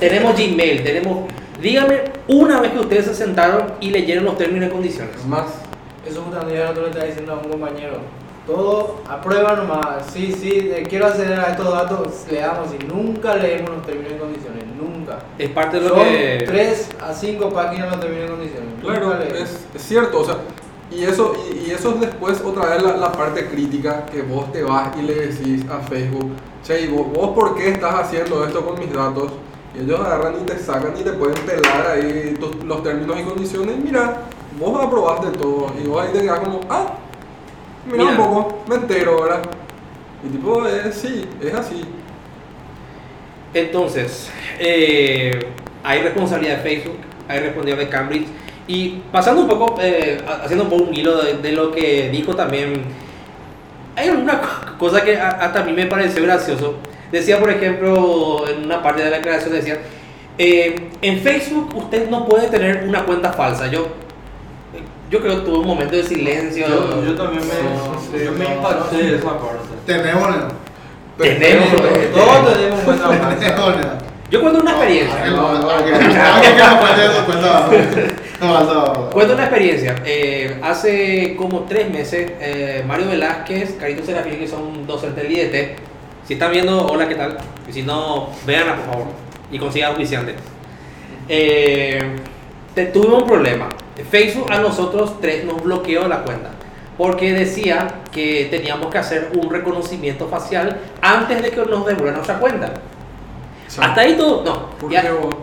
tenemos 0.00 0.34
Gmail, 0.34 0.82
tenemos... 0.82 1.28
Dígame 1.60 2.00
una 2.26 2.60
vez 2.60 2.72
que 2.72 2.78
ustedes 2.78 3.04
se 3.04 3.14
sentaron 3.14 3.74
y 3.80 3.90
leyeron 3.90 4.24
los 4.24 4.38
términos 4.38 4.70
y 4.70 4.72
condiciones. 4.72 5.14
Es 5.14 5.26
más, 5.26 5.46
Eso 6.08 6.22
justamente 6.22 6.56
yo 6.56 6.72
no 6.72 6.80
le 6.80 6.86
estaba 6.88 7.04
diciendo 7.04 7.32
a 7.34 7.36
un 7.36 7.50
compañero. 7.50 8.00
Todo 8.50 8.96
a 9.08 9.20
prueba 9.20 9.54
nomás. 9.54 10.06
Sí, 10.12 10.32
sí, 10.32 10.72
eh, 10.74 10.84
quiero 10.88 11.06
acceder 11.06 11.38
a 11.38 11.52
estos 11.52 11.70
datos, 11.70 12.24
le 12.28 12.40
damos 12.40 12.68
y 12.74 12.84
nunca 12.84 13.36
leemos 13.36 13.70
los 13.70 13.86
términos 13.86 14.12
y 14.16 14.18
condiciones. 14.18 14.64
Nunca. 14.76 15.18
Es 15.38 15.50
parte 15.50 15.78
de 15.78 15.88
lo 15.88 15.94
Son 15.94 16.04
que... 16.04 16.44
3 16.46 16.88
a 17.00 17.14
5 17.14 17.48
páginas 17.50 17.90
los 17.92 18.00
términos 18.00 18.24
y 18.24 18.30
condiciones. 18.30 18.68
Claro, 18.82 19.22
es, 19.22 19.66
es 19.72 19.82
cierto, 19.82 20.20
o 20.20 20.24
sea, 20.24 20.38
y 20.90 21.04
eso, 21.04 21.32
y, 21.48 21.68
y 21.68 21.70
eso 21.70 21.90
es 21.90 22.00
después 22.00 22.42
otra 22.44 22.70
vez 22.70 22.82
la, 22.82 22.96
la 22.96 23.12
parte 23.12 23.46
crítica 23.46 24.04
que 24.06 24.22
vos 24.22 24.50
te 24.52 24.64
vas 24.64 24.96
y 24.98 25.02
le 25.02 25.14
decís 25.14 25.64
a 25.70 25.78
Facebook, 25.78 26.32
che, 26.64 26.82
¿y 26.82 26.88
vos, 26.88 27.06
vos 27.12 27.30
por 27.30 27.54
qué 27.54 27.68
estás 27.68 27.94
haciendo 27.94 28.44
esto 28.44 28.66
con 28.66 28.80
mis 28.80 28.92
datos? 28.92 29.30
Y 29.76 29.84
ellos 29.84 30.00
agarran 30.00 30.34
y 30.40 30.44
te 30.44 30.58
sacan 30.58 30.94
y 30.98 31.04
te 31.04 31.12
pueden 31.12 31.40
pelar 31.44 31.86
ahí 31.92 32.36
los 32.64 32.82
términos 32.82 33.16
y 33.20 33.22
condiciones. 33.22 33.76
Mira, 33.76 34.22
vos 34.58 34.84
aprobaste 34.84 35.28
todo. 35.38 35.68
Y 35.80 35.86
vos 35.86 36.02
ahí 36.02 36.12
te 36.12 36.22
quedas 36.22 36.40
como, 36.40 36.60
ah, 36.68 36.94
mira, 37.86 37.98
Mira. 38.04 38.10
un 38.10 38.16
poco, 38.16 38.64
me 38.68 38.74
entero, 38.76 39.22
¿verdad? 39.22 39.42
Y 40.24 40.28
tipo, 40.28 40.66
eh, 40.66 40.92
sí, 40.92 41.24
es 41.42 41.54
así. 41.54 41.82
Entonces, 43.54 44.30
eh, 44.58 45.30
hay 45.82 46.02
responsabilidad 46.02 46.58
de 46.58 46.62
Facebook, 46.62 46.96
hay 47.28 47.40
responsabilidad 47.40 47.78
de 47.78 47.88
Cambridge. 47.88 48.26
Y 48.68 49.00
pasando 49.10 49.42
un 49.42 49.48
poco, 49.48 49.76
eh, 49.80 50.20
ha- 50.28 50.44
haciendo 50.44 50.64
un 50.64 50.70
poco 50.70 50.84
un 50.84 50.94
hilo 50.94 51.20
de, 51.22 51.34
de 51.38 51.52
lo 51.52 51.72
que 51.72 52.08
dijo 52.10 52.34
también, 52.36 52.82
hay 53.96 54.10
una 54.10 54.40
co- 54.40 54.78
cosa 54.78 55.02
que 55.04 55.16
a- 55.18 55.30
hasta 55.30 55.60
a 55.62 55.64
mí 55.64 55.72
me 55.72 55.86
pareció 55.86 56.22
gracioso. 56.22 56.74
Decía, 57.10 57.40
por 57.40 57.50
ejemplo, 57.50 58.44
en 58.48 58.64
una 58.66 58.82
parte 58.82 59.02
de 59.02 59.10
la 59.10 59.16
declaración, 59.16 59.52
decía, 59.54 59.78
eh, 60.38 60.90
en 61.02 61.18
Facebook 61.20 61.74
usted 61.76 62.08
no 62.08 62.24
puede 62.26 62.46
tener 62.48 62.84
una 62.86 63.04
cuenta 63.04 63.32
falsa. 63.32 63.66
Yo, 63.66 63.88
yo 65.10 65.20
creo 65.20 65.40
que 65.40 65.44
tuve 65.50 65.58
un 65.58 65.66
momento 65.66 65.96
de 65.96 66.02
silencio. 66.04 66.66
Yo, 66.68 67.04
yo 67.04 67.14
también 67.14 67.42
me, 67.46 68.24
yo 68.24 68.32
me 68.32 68.44
impacté 68.54 68.96
de 68.96 69.16
esa 69.16 69.26
parte. 69.38 69.58
Tenemos. 71.18 71.68
Tenemos, 71.68 71.68
Todos 72.14 72.52
tenemos 72.54 72.84
¿no? 72.86 74.00
Yo 74.30 74.40
cuento 74.40 74.60
una 74.60 74.70
experiencia. 74.70 75.24
No, 78.40 78.64
no. 78.64 79.10
Cuento 79.10 79.34
una 79.34 79.42
experiencia. 79.42 79.96
Eh, 80.06 80.56
hace 80.62 81.34
como 81.36 81.64
tres 81.64 81.90
meses, 81.90 82.30
eh, 82.40 82.84
Mario 82.86 83.08
Velázquez, 83.08 83.72
Carito 83.78 84.04
Serafín, 84.06 84.38
que 84.38 84.46
son 84.46 84.86
docentes 84.86 85.24
del 85.24 85.32
IDT, 85.32 85.78
si 86.26 86.34
están 86.34 86.52
viendo, 86.52 86.86
hola, 86.86 87.08
¿qué 87.08 87.16
tal? 87.16 87.36
Y 87.68 87.72
si 87.72 87.82
no, 87.82 88.30
véanla, 88.46 88.76
por 88.76 88.84
favor, 88.86 89.06
y 89.50 89.58
consigan 89.58 89.90
auspiciantes. 89.90 90.36
Eh, 91.28 91.98
te- 92.74 92.86
tuvimos 92.86 93.22
un 93.24 93.28
problema. 93.28 93.68
Facebook 94.08 94.50
a 94.52 94.58
nosotros 94.58 95.14
tres 95.20 95.44
nos 95.44 95.62
bloqueó 95.62 96.06
la 96.08 96.22
cuenta. 96.22 96.50
Porque 96.98 97.32
decía 97.32 98.00
que 98.12 98.48
teníamos 98.50 98.90
que 98.90 98.98
hacer 98.98 99.30
un 99.34 99.50
reconocimiento 99.50 100.28
facial 100.28 100.78
antes 101.00 101.42
de 101.42 101.50
que 101.50 101.64
nos 101.64 101.86
devuelvan 101.86 102.14
nuestra 102.14 102.38
cuenta. 102.38 102.74
Hasta 103.80 104.00
ahí 104.00 104.14
todo, 104.16 104.44
no. 104.44 104.70
¿Por 104.78 104.90
ya- 104.90 105.02
qué 105.02 105.12
vos? 105.12 105.34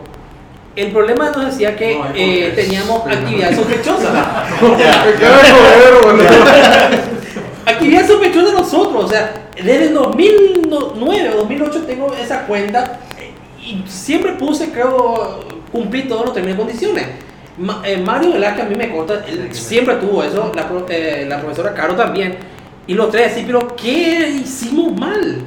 el 0.76 0.92
problema 0.92 1.32
nos 1.32 1.46
decía 1.48 1.76
que 1.76 1.96
No 1.98 2.06
eh, 2.14 2.54
teníamos 2.56 3.02
Sí, 3.04 3.10
no. 3.10 3.14
actividad 3.16 3.56
sospechosa. 3.56 4.46
Actividad 7.66 8.08
sospechosa 8.08 8.48
de 8.48 8.54
nosotros. 8.54 9.06
O 9.06 9.08
sea, 9.08 9.34
desde 9.56 9.86
el 9.88 9.94
2009 9.94 11.30
o 11.34 11.38
2008 11.38 11.84
tengo 11.88 12.14
esa 12.14 12.46
cuenta 12.46 13.00
eh, 13.20 13.32
y 13.60 13.84
siempre 13.88 14.34
puse, 14.34 14.72
creo, 14.72 15.40
cumplir 15.72 16.08
todos 16.08 16.26
los 16.26 16.34
términos 16.34 16.58
y 16.58 16.60
condiciones. 16.60 17.06
Ma- 17.58 17.82
eh, 17.86 17.98
Mario 17.98 18.34
Velázquez 18.34 18.66
a 18.66 18.70
mí 18.70 18.76
me 18.76 18.92
consta, 18.92 19.26
él 19.28 19.50
siempre 19.54 19.96
tuvo 19.96 20.24
eso, 20.24 20.52
la, 20.56 20.68
pro- 20.68 20.86
eh, 20.90 21.26
la 21.28 21.40
profesora 21.40 21.74
Caro 21.74 21.96
también. 21.96 22.38
Y 22.86 22.94
los 22.94 23.10
tres 23.12 23.32
así, 23.34 23.44
pero 23.46 23.76
¿qué 23.76 24.30
hicimos 24.42 24.98
mal? 24.98 25.42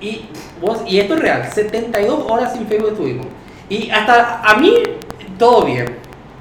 Y, 0.00 0.22
vos, 0.60 0.80
y 0.86 0.98
esto 0.98 1.14
es 1.14 1.20
real, 1.20 1.48
72 1.52 2.24
horas 2.30 2.52
sin 2.52 2.66
Facebook 2.66 2.90
estuvimos. 2.92 3.26
Y 3.68 3.90
hasta 3.90 4.42
a 4.42 4.56
mí, 4.58 4.74
todo 5.38 5.64
bien. 5.64 5.86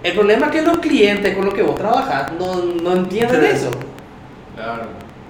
El 0.01 0.13
problema 0.13 0.47
es 0.47 0.51
que 0.53 0.61
los 0.61 0.77
clientes 0.79 1.35
con 1.35 1.45
los 1.45 1.53
que 1.53 1.61
vos 1.61 1.75
trabajas 1.75 2.31
no, 2.39 2.55
no 2.81 2.93
entienden 2.93 3.41
Sí. 3.41 3.47
eso. 3.53 3.69
Claro. 4.55 4.83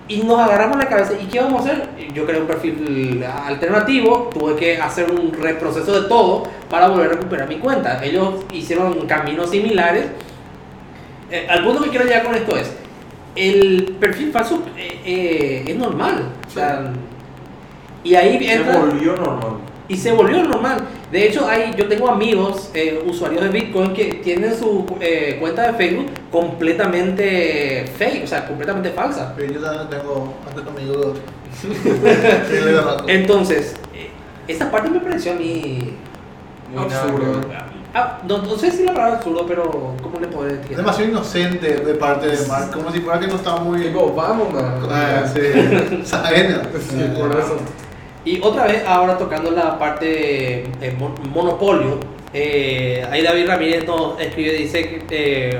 Y 0.09 0.23
nos 0.23 0.39
agarramos 0.39 0.77
la 0.77 0.87
cabeza. 0.87 1.13
¿Y 1.21 1.27
qué 1.27 1.39
vamos 1.39 1.61
a 1.61 1.71
hacer? 1.71 1.87
Yo 2.15 2.25
creé 2.25 2.41
un 2.41 2.47
perfil 2.47 3.23
alternativo, 3.23 4.31
tuve 4.33 4.55
que 4.55 4.77
hacer 4.77 5.09
un 5.11 5.31
reproceso 5.31 6.01
de 6.01 6.09
todo 6.09 6.43
para 6.67 6.87
volver 6.89 7.11
a 7.11 7.13
recuperar 7.13 7.47
mi 7.47 7.59
cuenta. 7.59 8.03
Ellos 8.03 8.43
hicieron 8.51 9.05
caminos 9.05 9.51
similares. 9.51 10.07
Eh, 11.29 11.45
al 11.47 11.63
punto 11.63 11.83
que 11.83 11.91
quiero 11.91 12.05
llegar 12.05 12.23
con 12.23 12.33
esto 12.33 12.57
es, 12.57 12.75
el 13.35 13.95
perfil 13.99 14.31
falso 14.31 14.63
eh, 14.75 14.99
eh, 15.05 15.63
es 15.67 15.75
normal. 15.77 16.29
O 16.47 16.49
sea, 16.49 16.91
y 18.03 18.15
ahí 18.15 18.39
Se 18.39 18.53
entra... 18.53 18.79
volvió 18.79 19.15
normal. 19.15 19.68
Y 19.89 19.97
se 19.97 20.11
volvió 20.11 20.43
normal. 20.43 20.87
De 21.11 21.27
hecho, 21.27 21.47
hay, 21.47 21.73
yo 21.75 21.87
tengo 21.87 22.07
amigos, 22.09 22.69
eh, 22.75 23.03
usuarios 23.07 23.41
de 23.43 23.49
Bitcoin, 23.49 23.93
que 23.93 24.21
tienen 24.23 24.55
su 24.55 24.85
eh, 25.01 25.37
cuenta 25.39 25.63
de 25.63 25.73
Facebook 25.73 26.11
completamente 26.31 27.85
fake, 27.97 28.23
o 28.23 28.27
sea, 28.27 28.47
completamente 28.47 28.91
falsa. 28.91 29.33
Pero 29.35 29.53
yo 29.53 29.59
también 29.59 29.89
tengo. 29.89 30.31
Entonces, 33.07 33.73
eh, 33.95 34.11
esa 34.47 34.69
parte 34.69 34.89
me 34.91 34.99
pareció 34.99 35.33
a 35.33 35.35
mí... 35.35 35.95
Muy 36.71 36.83
Absurdo. 36.83 37.41
nada 37.49 37.79
ah, 37.95 38.19
no, 38.27 38.37
no 38.39 38.55
sé 38.55 38.69
si 38.69 38.83
la 38.83 38.93
palabra 38.93 39.17
absurdo, 39.17 39.45
pero 39.47 39.95
¿cómo 40.03 40.19
le 40.19 40.27
puedo 40.27 40.47
Es 40.47 40.59
decir? 40.59 40.77
demasiado 40.77 41.09
inocente 41.09 41.77
de 41.77 41.93
parte 41.95 42.27
de 42.27 42.47
Mark, 42.47 42.71
como 42.71 42.91
si 42.91 42.99
fuera 42.99 43.19
que 43.19 43.25
no 43.27 43.35
está 43.35 43.55
muy. 43.57 43.81
Tipo, 43.81 44.13
vamos, 44.13 44.53
man. 44.53 44.79
Ah, 44.87 45.23
sí. 45.25 46.01
Saben. 46.03 46.61
Sí, 46.79 47.11
por 47.17 47.31
eso. 47.31 47.57
Y 48.25 48.39
otra 48.41 48.65
vez, 48.65 48.83
ahora 48.85 49.17
tocando 49.17 49.49
la 49.51 49.79
parte 49.79 50.63
eh, 50.81 50.95
mon- 50.99 51.15
monopolio, 51.33 51.99
eh, 52.33 53.05
ahí 53.09 53.21
David 53.23 53.47
Ramírez 53.47 53.85
nos 53.87 54.19
escribe, 54.19 54.51
dice 54.53 54.83
que 54.89 55.05
eh, 55.09 55.59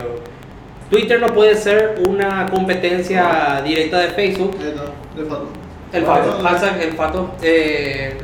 Twitter 0.90 1.20
no 1.22 1.28
puede 1.28 1.56
ser 1.56 2.02
una 2.08 2.48
competencia 2.50 3.62
directa 3.64 4.00
de 4.00 4.08
Facebook. 4.10 4.56
Eh, 4.62 4.74
no, 4.76 5.22
de 5.22 5.28
falta. 5.30 5.46
El 5.92 6.06
fato, 6.06 6.40
falsa, 6.44 6.78
el 6.82 6.94
fato. 6.94 7.32
eh, 7.42 8.16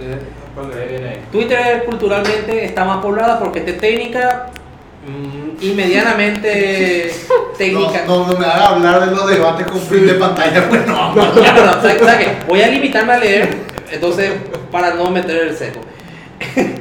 Twitter 1.31 1.83
culturalmente 1.85 2.63
está 2.65 2.85
más 2.85 2.99
poblada 3.01 3.39
porque 3.39 3.59
es 3.65 3.77
técnica 3.77 4.47
mm, 5.07 5.63
y 5.63 5.71
medianamente 5.73 7.11
técnica. 7.57 8.03
No, 8.07 8.25
no, 8.27 8.33
no 8.33 8.39
me 8.39 8.45
haga 8.45 8.67
hablar 8.69 9.09
de 9.09 9.15
los 9.15 9.27
debates 9.29 9.67
con 9.67 9.79
fin 9.81 10.05
de 10.07 10.13
pantalla, 10.13 10.69
pues 10.69 10.85
no. 10.87 11.15
Ya, 11.41 11.53
no, 11.53 11.65
no, 11.65 11.71
¿sabe- 11.81 11.99
sabe 11.99 12.23
qué? 12.25 12.31
Voy 12.47 12.61
a 12.61 12.67
limitarme 12.67 13.13
a 13.13 13.17
leer, 13.17 13.49
entonces, 13.91 14.31
para 14.71 14.93
no 14.95 15.09
meter 15.09 15.47
el 15.47 15.55
seco. 15.55 15.79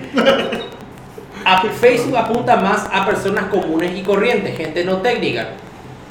Facebook 1.80 2.16
apunta 2.16 2.56
más 2.56 2.88
a 2.92 3.04
personas 3.06 3.44
comunes 3.46 3.96
y 3.96 4.02
corrientes, 4.02 4.56
gente 4.56 4.84
no 4.84 4.98
técnica. 4.98 5.48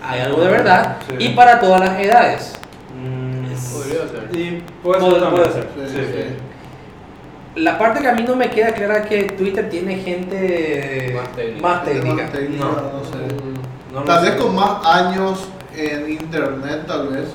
Hay 0.06 0.19
algo 0.21 0.41
de 0.41 0.49
verdad. 0.51 0.97
Sí. 1.08 1.15
Y 1.19 1.29
para 1.29 1.60
todas 1.60 1.79
las 1.79 1.99
edades. 1.99 2.53
Mm, 2.95 3.45
Podría 3.73 4.08
ser. 4.08 4.29
Y 4.39 4.63
puede 4.84 4.99
ser 5.01 5.10
puede 5.10 5.21
también. 5.21 5.51
ser. 5.53 5.67
Sí, 5.75 5.82
Sí, 5.88 5.97
sí. 5.97 6.06
sí. 6.13 6.23
la 7.62 7.77
parte 7.77 8.01
que 8.01 8.08
a 8.08 8.13
mí 8.13 8.23
no 8.23 8.36
me 8.36 8.49
queda 8.49 8.71
clara 8.73 8.97
es 8.97 9.06
que 9.08 9.23
Twitter 9.23 9.69
tiene 9.69 9.95
gente 9.97 11.13
Más 11.15 11.32
técnica. 11.36 11.67
más 11.67 11.86
técnica. 11.86 12.23
Más 12.23 12.32
técnica, 12.32 12.65
No. 12.65 12.71
no 12.71 13.03
sé. 13.06 13.36
No 13.93 13.99
lo 13.99 14.06
Tal 14.06 14.23
sé. 14.23 14.29
vez 14.32 14.41
con 14.41 14.56
más 14.56 14.86
años 14.86 15.47
en 15.75 16.12
internet, 16.12 16.82
tal 16.88 17.08
vez, 17.10 17.25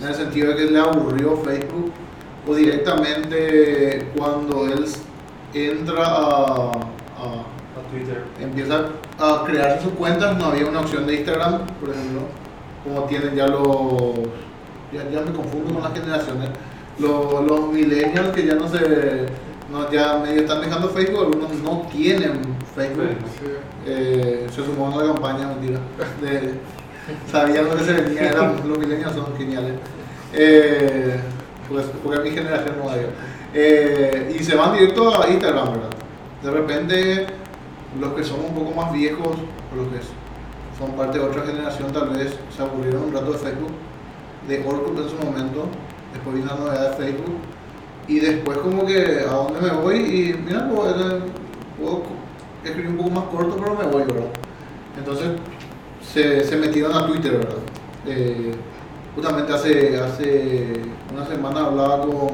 en 0.00 0.08
el 0.08 0.14
sentido 0.14 0.50
de 0.50 0.56
que 0.56 0.64
le 0.72 0.78
aburrió 0.78 1.36
Facebook, 1.38 1.92
o 2.46 2.54
directamente 2.54 4.08
cuando 4.16 4.66
él 4.66 4.84
entra 5.54 6.04
a, 6.06 6.70
a- 6.70 7.44
Twitter. 7.90 8.22
empieza 8.40 8.84
a 9.18 9.42
crearse 9.44 9.82
sus 9.82 9.92
cuentas, 9.94 10.36
no 10.38 10.44
había 10.46 10.66
una 10.66 10.80
opción 10.80 11.06
de 11.08 11.14
Instagram, 11.16 11.66
por 11.80 11.90
ejemplo, 11.90 12.20
como 12.84 13.02
tienen 13.06 13.34
ya 13.34 13.48
los, 13.48 14.14
ya, 14.92 15.10
ya 15.10 15.20
me 15.22 15.32
confundo 15.32 15.74
con 15.74 15.82
las 15.82 15.92
generaciones, 15.92 16.50
los, 17.00 17.44
los 17.44 17.72
millennials 17.72 18.28
que 18.28 18.46
ya 18.46 18.54
no 18.54 18.68
se, 18.68 19.26
no, 19.72 19.90
ya 19.90 20.18
medio 20.18 20.42
están 20.42 20.60
dejando 20.60 20.88
Facebook, 20.90 21.20
algunos 21.24 21.52
no 21.64 21.88
tienen 21.92 22.40
Facebook. 22.76 23.08
Sí. 23.40 23.46
Eh, 23.86 24.46
se 24.54 24.64
sumó 24.64 24.96
a 24.96 25.02
la 25.04 25.12
campaña, 25.12 25.48
mentira. 25.48 25.80
De, 26.22 26.52
sabían 27.30 27.64
lo 27.64 27.76
que 27.76 27.84
se 27.84 27.92
venía, 27.92 28.28
eran, 28.30 28.68
los 28.68 28.78
milenios 28.78 29.12
son 29.14 29.36
geniales. 29.36 29.72
Eh, 30.32 31.18
porque 32.02 32.18
a 32.18 32.22
mi 32.22 32.30
generación 32.30 32.76
no 32.82 32.90
hay. 32.90 33.06
Eh, 33.54 34.36
y 34.38 34.42
se 34.42 34.56
van 34.56 34.74
directo 34.74 35.20
a 35.20 35.28
Instagram, 35.28 35.72
¿verdad? 35.72 35.90
De 36.42 36.50
repente, 36.50 37.26
los 37.98 38.14
que 38.14 38.24
son 38.24 38.40
un 38.40 38.54
poco 38.54 38.72
más 38.72 38.92
viejos, 38.92 39.36
o 39.36 39.76
los 39.76 39.88
que 39.88 40.00
son 40.78 40.96
parte 40.96 41.18
de 41.18 41.24
otra 41.24 41.42
generación, 41.42 41.92
tal 41.92 42.10
vez 42.10 42.38
se 42.54 42.62
aburrieron 42.62 43.04
un 43.04 43.12
rato 43.12 43.32
de 43.32 43.38
Facebook, 43.38 43.72
de 44.48 44.64
Orkut 44.66 44.98
en 44.98 45.08
su 45.08 45.16
momento, 45.16 45.66
después 46.12 46.36
vino 46.36 46.46
la 46.46 46.56
novedad 46.56 46.90
de 46.90 46.96
Facebook, 46.96 47.36
y 48.08 48.20
después 48.20 48.58
como 48.58 48.86
que 48.86 49.24
a 49.28 49.32
dónde 49.32 49.60
me 49.60 49.70
voy 49.70 49.96
y 49.96 50.34
mira, 50.44 50.68
puedo, 50.68 51.20
puedo 51.78 52.02
escribir 52.64 52.90
un 52.90 52.96
poco 52.96 53.10
más 53.10 53.24
corto, 53.24 53.56
pero 53.56 53.76
me 53.76 53.84
voy, 53.84 54.02
¿verdad? 54.02 54.30
Entonces 54.98 55.28
se, 56.02 56.44
se 56.44 56.56
metieron 56.56 56.92
a 56.94 57.06
Twitter, 57.06 57.32
¿verdad? 57.32 57.58
Eh, 58.06 58.52
justamente 59.14 59.52
hace, 59.52 60.00
hace 60.00 60.80
una 61.12 61.26
semana 61.26 61.66
hablaba 61.66 62.02
con, 62.02 62.30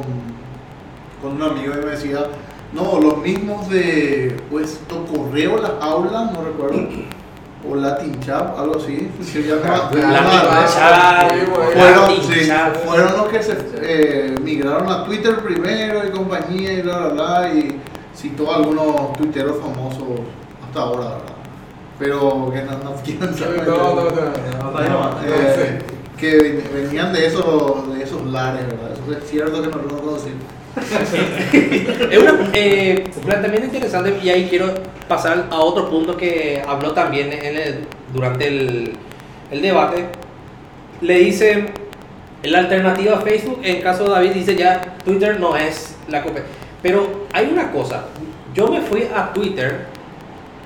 con 1.23 1.33
un 1.37 1.43
amigo 1.43 1.75
y 1.75 1.85
me 1.85 1.91
decía, 1.93 2.21
no, 2.73 3.01
los 3.01 3.19
mismos 3.19 3.69
de 3.71 4.37
pues 4.51 4.81
correo, 5.15 5.57
las 5.59 5.73
aulas, 5.81 6.33
no 6.33 6.43
recuerdo, 6.43 6.79
o 7.69 7.75
Latin 7.75 8.21
Chat, 8.21 8.59
algo 8.59 8.77
así, 8.77 9.11
se 9.23 9.43
llama. 9.43 9.89
Fueron, 11.73 12.11
sí, 12.23 12.51
fueron 12.85 13.17
los 13.17 13.27
que 13.29 13.43
se 13.43 13.57
eh, 13.83 14.35
migraron 14.43 14.89
a 14.91 15.05
Twitter 15.05 15.37
primero 15.39 16.07
y 16.07 16.11
compañía 16.11 16.73
y 16.75 16.83
bla 16.83 16.99
bla 16.99 17.09
bla 17.41 17.49
y 17.55 17.81
citó 18.15 18.53
a 18.53 18.57
algunos 18.57 19.15
tuiteros 19.15 19.57
famosos 19.61 20.21
hasta 20.67 20.81
ahora, 20.81 21.01
¿verdad? 21.05 21.21
Pero 21.99 22.51
que 22.53 22.62
no, 22.62 22.73
no 22.85 22.95
quieren 23.03 23.35
Sí, 23.35 23.43
saber. 23.43 23.67
no, 23.67 23.95
no, 23.95 24.03
no. 24.05 25.11
Eh, 25.27 25.79
que 26.19 26.37
ven- 26.37 26.65
venían 26.73 27.13
de 27.13 27.27
esos, 27.27 27.95
de 27.95 28.03
esos 28.03 28.25
lares, 28.27 28.67
¿verdad? 28.67 28.93
Es 29.23 29.29
cierto 29.31 29.63
que 29.63 29.69
no 29.69 29.77
lo 29.83 29.99
conocen. 30.01 30.35
Es 32.11 32.19
un 32.19 32.51
eh, 32.53 33.05
planteamiento 33.25 33.67
interesante 33.67 34.15
y 34.23 34.29
ahí 34.29 34.47
quiero 34.49 34.73
pasar 35.09 35.47
a 35.51 35.61
otro 35.61 35.89
punto 35.91 36.17
que 36.17 36.63
habló 36.67 36.93
también 36.93 37.33
en 37.33 37.57
el- 37.57 37.85
durante 38.13 38.47
el, 38.49 38.93
el 39.51 39.63
debate. 39.63 40.07
Le 41.01 41.19
dice 41.19 41.67
la 42.43 42.59
alternativa 42.61 43.17
a 43.17 43.21
Facebook, 43.21 43.61
en 43.63 43.83
caso 43.83 44.05
de 44.05 44.11
David 44.11 44.31
dice 44.33 44.55
ya 44.57 44.97
Twitter 45.05 45.39
no 45.41 45.57
es 45.57 45.97
la 46.09 46.23
competencia. 46.23 46.55
Pero 46.83 47.27
hay 47.33 47.49
una 47.53 47.73
cosa, 47.73 48.05
yo 48.55 48.69
me 48.69 48.81
fui 48.83 49.05
a 49.15 49.33
Twitter 49.33 49.87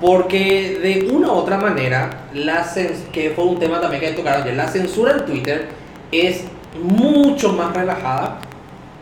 porque 0.01 0.79
de 0.81 1.11
una 1.13 1.27
u 1.27 1.35
otra 1.35 1.57
manera, 1.57 2.09
la 2.33 2.67
que 3.13 3.29
fue 3.29 3.45
un 3.45 3.59
tema 3.59 3.79
también 3.79 4.01
que 4.01 4.11
tocaron 4.13 4.41
ayer, 4.41 4.55
la 4.55 4.67
censura 4.67 5.11
en 5.11 5.25
Twitter 5.25 5.67
es 6.11 6.45
mucho 6.81 7.53
más 7.53 7.73
relajada 7.75 8.39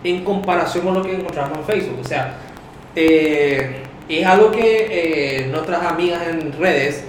en 0.04 0.24
comparación 0.26 0.84
con 0.84 0.96
lo 0.96 1.02
que 1.02 1.16
encontramos 1.16 1.58
en 1.60 1.64
Facebook. 1.64 2.00
O 2.02 2.04
sea, 2.04 2.36
eh, 2.96 3.78
es 4.10 4.26
algo 4.26 4.52
que 4.52 4.88
eh, 5.42 5.48
nuestras 5.48 5.86
amigas 5.86 6.28
en 6.28 6.52
redes, 6.60 7.06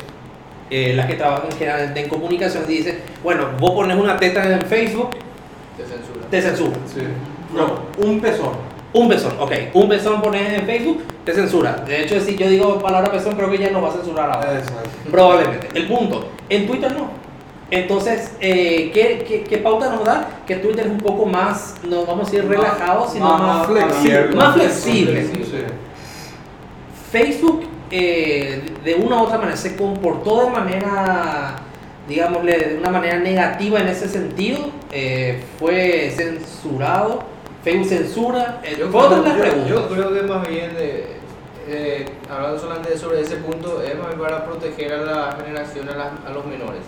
eh, 0.70 0.92
las 0.94 1.06
que 1.06 1.14
trabajan 1.14 1.50
generalmente 1.58 2.00
en 2.00 2.08
comunicación, 2.08 2.66
dicen, 2.68 2.98
bueno, 3.24 3.48
vos 3.58 3.72
pones 3.72 3.96
una 3.96 4.16
teta 4.16 4.44
en 4.52 4.62
Facebook, 4.62 5.10
Te 5.76 5.84
censura. 5.84 6.26
te 6.30 6.42
censura. 6.42 6.76
Sí. 6.86 7.00
No, 7.54 8.06
un 8.06 8.20
pezón. 8.20 8.69
Un 8.92 9.08
besón, 9.08 9.34
ok. 9.38 9.52
Un 9.74 9.88
besón 9.88 10.20
pones 10.20 10.52
en 10.52 10.66
Facebook, 10.66 11.02
te 11.24 11.32
censura. 11.32 11.72
De 11.86 12.02
hecho, 12.02 12.20
si 12.20 12.36
yo 12.36 12.48
digo 12.48 12.78
palabra 12.80 13.10
besón, 13.10 13.36
creo 13.36 13.50
que 13.50 13.58
ya 13.58 13.70
no 13.70 13.80
va 13.80 13.90
a 13.90 13.92
censurar 13.92 14.30
ahora. 14.30 14.58
Exacto. 14.58 14.90
Probablemente. 15.10 15.68
El 15.74 15.86
punto, 15.86 16.28
en 16.48 16.66
Twitter 16.66 16.92
no. 16.92 17.10
Entonces, 17.70 18.32
eh, 18.40 18.90
¿qué, 18.92 19.24
qué, 19.26 19.44
qué 19.44 19.58
pauta 19.58 19.90
nos 19.90 20.04
da? 20.04 20.28
Que 20.44 20.56
Twitter 20.56 20.86
es 20.86 20.90
un 20.90 20.98
poco 20.98 21.24
más, 21.24 21.76
no 21.88 22.04
vamos 22.04 22.26
a 22.26 22.30
decir 22.32 22.48
relajado, 22.48 23.08
sino 23.08 23.38
más, 23.38 23.66
flexible. 23.68 24.34
Más 24.34 24.54
flexible. 24.54 25.26
Facebook, 27.12 27.62
eh, 27.92 28.62
de 28.84 28.94
una 28.94 29.22
u 29.22 29.24
otra 29.24 29.38
manera, 29.38 29.56
se 29.56 29.76
comportó 29.76 30.46
de 30.46 30.50
manera, 30.50 31.56
digámosle, 32.08 32.58
de 32.58 32.78
una 32.78 32.90
manera 32.90 33.18
negativa 33.18 33.78
en 33.78 33.86
ese 33.86 34.08
sentido. 34.08 34.70
Eh, 34.90 35.40
fue 35.60 36.12
censurado. 36.16 37.22
Facebook 37.64 37.88
censura. 37.88 38.60
Eh, 38.64 38.76
Yo 38.78 38.90
las 39.22 39.36
yo- 39.36 39.40
preguntas. 39.42 39.68
yo 39.68 39.88
creo 39.88 40.12
que 40.14 40.22
más 40.22 40.48
bien, 40.48 40.70
eh, 40.78 41.16
eh, 41.68 42.06
hablando 42.30 42.58
solamente 42.58 42.96
sobre 42.96 43.20
ese 43.20 43.36
punto, 43.36 43.82
es 43.82 43.96
más 43.98 44.08
bien 44.08 44.20
para 44.20 44.44
proteger 44.44 44.92
a 44.94 45.02
la 45.02 45.32
generación, 45.44 45.88
a, 45.88 45.96
las- 45.96 46.12
a 46.26 46.30
los 46.32 46.44
menores. 46.46 46.82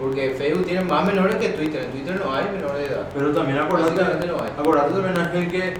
Porque 0.00 0.30
Facebook 0.36 0.64
tiene 0.66 0.80
más 0.84 1.06
menores 1.06 1.36
que 1.36 1.50
Twitter. 1.50 1.84
En 1.84 1.90
Twitter 1.92 2.20
no 2.24 2.34
hay 2.34 2.44
menores 2.46 2.78
de 2.78 2.86
edad. 2.86 3.08
Pero 3.14 3.30
también 3.32 3.58
acordate, 3.58 4.26
no 4.26 4.34
hay. 4.42 4.50
acordate 4.58 4.92
también 4.94 5.18
Ángel 5.18 5.50
que 5.50 5.74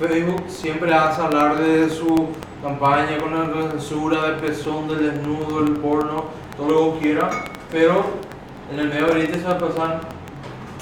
Facebook 0.00 0.42
siempre 0.48 0.92
hace 0.92 1.22
hablar 1.22 1.58
de 1.58 1.88
su 1.88 2.28
campaña 2.62 3.18
con 3.18 3.32
la 3.64 3.70
censura, 3.70 4.22
del 4.22 4.34
pezón, 4.36 4.88
del 4.88 5.12
desnudo, 5.12 5.60
el 5.60 5.72
porno, 5.74 6.24
todo 6.56 6.68
lo 6.70 6.94
que 6.94 7.00
quiera, 7.06 7.30
pero 7.70 8.04
en 8.72 8.80
el 8.80 8.88
medio 8.88 9.06
ahorita 9.06 9.34
se 9.36 9.42
pasan 9.42 10.00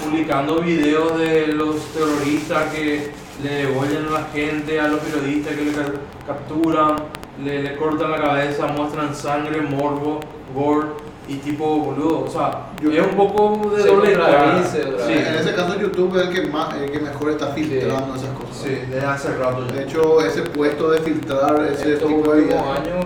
publicando 0.03 0.59
videos 0.61 1.17
de 1.19 1.47
los 1.47 1.75
terroristas 1.93 2.73
que 2.73 3.09
le 3.43 3.49
devuelven 3.49 4.05
a 4.07 4.11
la 4.11 4.23
gente, 4.33 4.79
a 4.79 4.87
los 4.87 4.99
periodistas 4.99 5.55
que 5.55 5.63
le 5.65 5.71
ca- 5.71 5.91
capturan, 6.27 6.95
le, 7.43 7.63
le 7.63 7.75
cortan 7.75 8.11
la 8.11 8.21
cabeza, 8.21 8.67
muestran 8.67 9.15
sangre, 9.15 9.61
morbo, 9.61 10.19
gore 10.53 10.87
y 11.27 11.35
tipo 11.35 11.65
boludo, 11.77 12.25
o 12.25 12.29
sea, 12.29 12.67
Yo- 12.81 12.91
es 12.91 12.99
un 13.07 13.15
poco 13.15 13.71
de 13.75 13.83
doble 13.83 14.13
cara. 14.13 14.61
Sí. 14.65 14.79
En 15.13 15.35
ese 15.35 15.53
caso, 15.55 15.79
YouTube 15.79 16.15
es 16.19 16.27
el 16.27 16.33
que, 16.33 16.47
más, 16.49 16.75
el 16.75 16.91
que 16.91 16.99
mejor 16.99 17.31
está 17.31 17.47
filtrando 17.47 18.15
esas 18.15 18.29
cosas. 18.31 18.57
Sí, 18.63 18.77
desde 18.89 19.05
hace 19.05 19.37
rato 19.37 19.65
ya. 19.67 19.73
De 19.75 19.83
hecho, 19.83 20.21
ese 20.25 20.41
puesto 20.41 20.91
de 20.91 20.99
filtrar 20.99 21.65
ese 21.71 21.93
Estos 21.93 22.07
tipo 22.09 22.33
de 22.33 22.41
años 22.53 23.05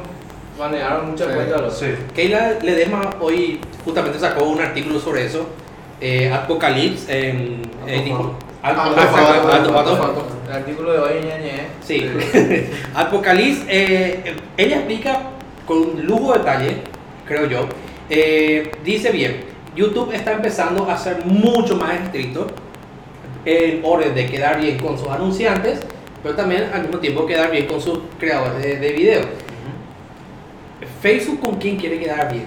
manejaron 0.58 1.12
muchas 1.12 1.28
Sí, 1.28 1.34
cuentas. 1.36 1.62
los- 1.62 1.78
Sí. 1.78 1.88
Keila 2.16 2.54
Ledesma 2.62 3.02
hoy 3.20 3.60
justamente 3.84 4.18
sacó 4.20 4.46
un 4.46 4.60
artículo 4.60 5.00
sobre 5.00 5.26
eso. 5.26 5.46
Eh, 6.02 6.32
Apocalypse 6.32 7.06
eh. 7.10 7.58
El 10.48 10.54
artículo 10.54 10.92
de 10.92 11.00
hoy, 11.00 11.14
ñañe. 11.26 11.68
Sí. 11.84 12.10
Apocalipsis, 12.96 13.64
eh, 13.70 14.36
ella 14.58 14.78
explica 14.78 15.20
con 15.68 16.06
lujo 16.06 16.34
de 16.34 16.40
detalle, 16.40 16.78
creo 17.28 17.48
yo. 17.48 17.68
eh, 18.10 18.72
dice 18.84 19.12
bien, 19.12 19.38
YouTube 19.76 20.14
está 20.14 20.34
empezando 20.34 20.90
a 20.90 20.98
ser 20.98 21.26
mucho 21.26 21.76
más 21.76 21.94
estricto 22.02 22.48
en 23.46 23.82
orden 23.84 24.16
de 24.16 24.26
quedar 24.26 24.60
bien 24.60 24.78
con 24.80 24.98
sus 24.98 25.08
anunciantes, 25.10 25.80
pero 26.24 26.36
también 26.36 26.70
al 26.74 26.82
mismo 26.84 26.98
tiempo 26.98 27.26
quedar 27.26 27.52
bien 27.52 27.68
con 27.68 27.80
sus 27.80 28.00
creadores 28.20 28.64
de, 28.64 28.78
de 28.78 28.92
video. 28.92 29.22
Facebook 31.02 31.40
con 31.40 31.56
quién 31.56 31.78
quiere 31.78 32.00
quedar 32.00 32.32
bien. 32.32 32.46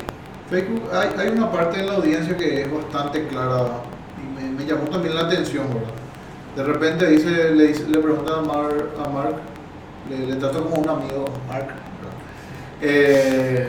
Facebook, 0.51 0.83
hay, 0.93 1.09
hay 1.19 1.29
una 1.37 1.51
parte 1.53 1.79
de 1.79 1.85
la 1.85 1.95
audiencia 1.95 2.37
que 2.37 2.63
es 2.63 2.73
bastante 2.73 3.27
clara 3.29 3.83
y 4.17 4.43
me, 4.43 4.51
me 4.51 4.65
llamó 4.65 4.85
también 4.89 5.15
la 5.15 5.23
atención, 5.23 5.67
¿verdad? 5.69 5.91
De 6.57 6.65
repente 6.65 7.07
dice, 7.09 7.51
le, 7.55 7.69
dice, 7.69 7.87
le 7.89 7.99
pregunta 7.99 8.39
a, 8.39 8.43
Mar- 8.43 8.89
a 9.05 9.09
Mark, 9.09 9.37
le, 10.09 10.27
le 10.27 10.35
trato 10.37 10.65
como 10.65 10.77
un 10.83 10.89
amigo, 10.89 11.27
Mark. 11.47 11.69
Eh, 12.81 13.69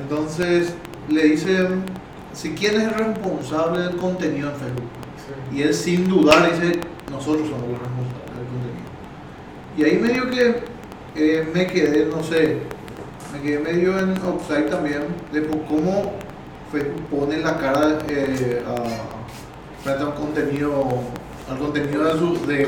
entonces 0.00 0.74
le 1.08 1.22
dicen 1.24 1.82
si 2.32 2.52
quién 2.54 2.76
es 2.76 2.84
el 2.84 2.94
responsable 2.94 3.80
del 3.82 3.96
contenido 3.96 4.50
en 4.50 4.56
Facebook. 4.56 4.88
Y 5.52 5.62
él 5.62 5.74
sin 5.74 6.08
dudar 6.08 6.50
dice, 6.50 6.80
nosotros 7.10 7.48
somos 7.48 7.68
los 7.68 7.78
responsables 7.78 8.36
del 8.36 8.46
contenido. 8.46 8.90
Y 9.76 9.84
ahí 9.84 9.98
medio 9.98 10.30
que 10.30 10.62
eh, 11.16 11.48
me 11.52 11.66
quedé, 11.66 12.06
no 12.06 12.22
sé, 12.22 12.58
me 13.32 13.40
quedé 13.42 13.58
medio 13.58 13.98
en 13.98 14.12
offside 14.22 14.68
también 14.70 15.02
de 15.32 15.46
cómo 15.68 16.12
Facebook 16.72 17.02
pone 17.10 17.38
la 17.38 17.56
cara 17.58 17.98
eh, 18.08 18.62
a, 18.66 19.82
frente 19.82 20.02
a 20.02 20.06
un 20.06 20.12
contenido 20.12 20.72
al 21.50 21.58
contenido 21.58 22.04
de 22.04 22.12
su 22.12 22.46
de 22.46 22.64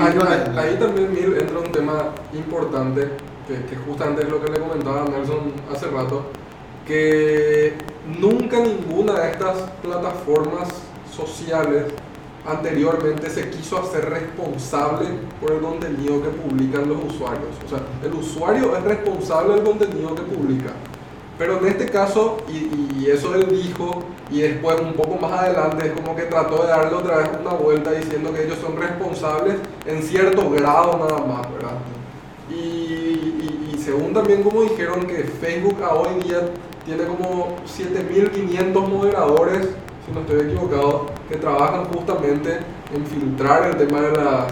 ahí, 0.00 0.14
millones. 0.14 0.48
ahí- 0.56 0.58
ahí 0.70 0.76
también 0.78 1.12
Mir, 1.12 1.36
entra 1.38 1.58
un 1.58 1.70
tema 1.72 2.04
importante, 2.32 3.10
que, 3.46 3.54
que 3.66 3.76
justamente 3.86 4.22
es 4.22 4.28
lo 4.30 4.42
que 4.42 4.50
le 4.50 4.60
comentaba 4.60 5.02
a 5.02 5.04
Nelson 5.04 5.52
hace 5.70 5.86
rato, 5.88 6.24
que 6.86 7.74
nunca 8.18 8.60
ninguna 8.60 9.12
de 9.20 9.30
estas 9.32 9.56
plataformas 9.82 10.68
sociales 11.14 11.84
anteriormente 12.46 13.30
se 13.30 13.48
quiso 13.50 13.78
hacer 13.78 14.08
responsable 14.10 15.06
por 15.40 15.52
el 15.52 15.60
contenido 15.60 16.22
que 16.22 16.28
publican 16.28 16.88
los 16.88 16.98
usuarios. 17.14 17.48
O 17.64 17.68
sea, 17.68 17.78
el 18.02 18.12
usuario 18.14 18.76
es 18.76 18.82
responsable 18.84 19.54
del 19.54 19.64
contenido 19.64 20.14
que 20.14 20.22
publica. 20.22 20.70
Pero 21.38 21.58
en 21.58 21.66
este 21.66 21.86
caso, 21.86 22.36
y, 22.48 23.00
y 23.00 23.10
eso 23.10 23.34
él 23.34 23.48
dijo, 23.50 24.04
y 24.30 24.40
después 24.42 24.80
un 24.80 24.92
poco 24.92 25.16
más 25.16 25.32
adelante, 25.32 25.86
es 25.86 25.92
como 25.92 26.14
que 26.14 26.22
trató 26.24 26.62
de 26.62 26.68
darle 26.68 26.94
otra 26.96 27.16
vez 27.18 27.30
una 27.40 27.54
vuelta 27.54 27.90
diciendo 27.90 28.32
que 28.32 28.44
ellos 28.44 28.58
son 28.60 28.76
responsables 28.76 29.56
en 29.86 30.02
cierto 30.02 30.48
grado 30.50 30.96
nada 30.98 31.26
más, 31.26 31.52
¿verdad? 31.52 31.72
Y, 32.50 32.54
y- 32.54 33.70
y 33.74 33.78
según 33.78 34.12
también 34.12 34.42
como 34.42 34.62
dijeron 34.62 35.06
que 35.06 35.24
Facebook 35.24 35.82
a 35.82 35.94
hoy 35.94 36.22
día 36.22 36.40
tiene 36.84 37.04
como 37.04 37.56
7500 37.64 38.88
moderadores, 38.88 39.68
si 40.06 40.12
no 40.12 40.20
estoy 40.20 40.40
equivocado, 40.50 41.06
que 41.28 41.36
trabajan 41.36 41.84
justamente 41.86 42.58
en 42.94 43.06
filtrar 43.06 43.70
el 43.70 43.76
tema 43.76 44.00
de 44.00 44.12
las 44.12 44.44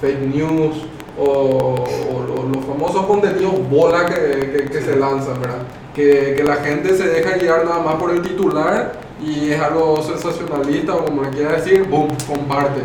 fake 0.00 0.34
news 0.34 0.76
o, 1.18 1.24
o- 1.24 2.40
o 2.40 2.48
los 2.54 2.64
famosos 2.64 3.04
contenidos 3.06 3.68
bola 3.68 4.06
que, 4.06 4.50
que- 4.52 4.70
que 4.70 4.80
se 4.80 4.96
lanzan, 4.96 5.40
¿verdad? 5.40 5.58
Que, 5.94 6.34
que 6.36 6.44
la 6.44 6.56
gente 6.56 6.96
se 6.96 7.08
deja 7.08 7.36
guiar 7.36 7.64
nada 7.64 7.80
más 7.82 7.96
por 7.96 8.10
el 8.12 8.22
titular 8.22 8.92
y 9.20 9.50
es 9.50 9.60
algo 9.60 10.00
sensacionalista 10.02 10.94
o 10.94 11.04
como 11.04 11.22
le 11.22 11.30
quiera 11.30 11.52
decir, 11.52 11.84
boom, 11.88 12.08
comparte. 12.26 12.80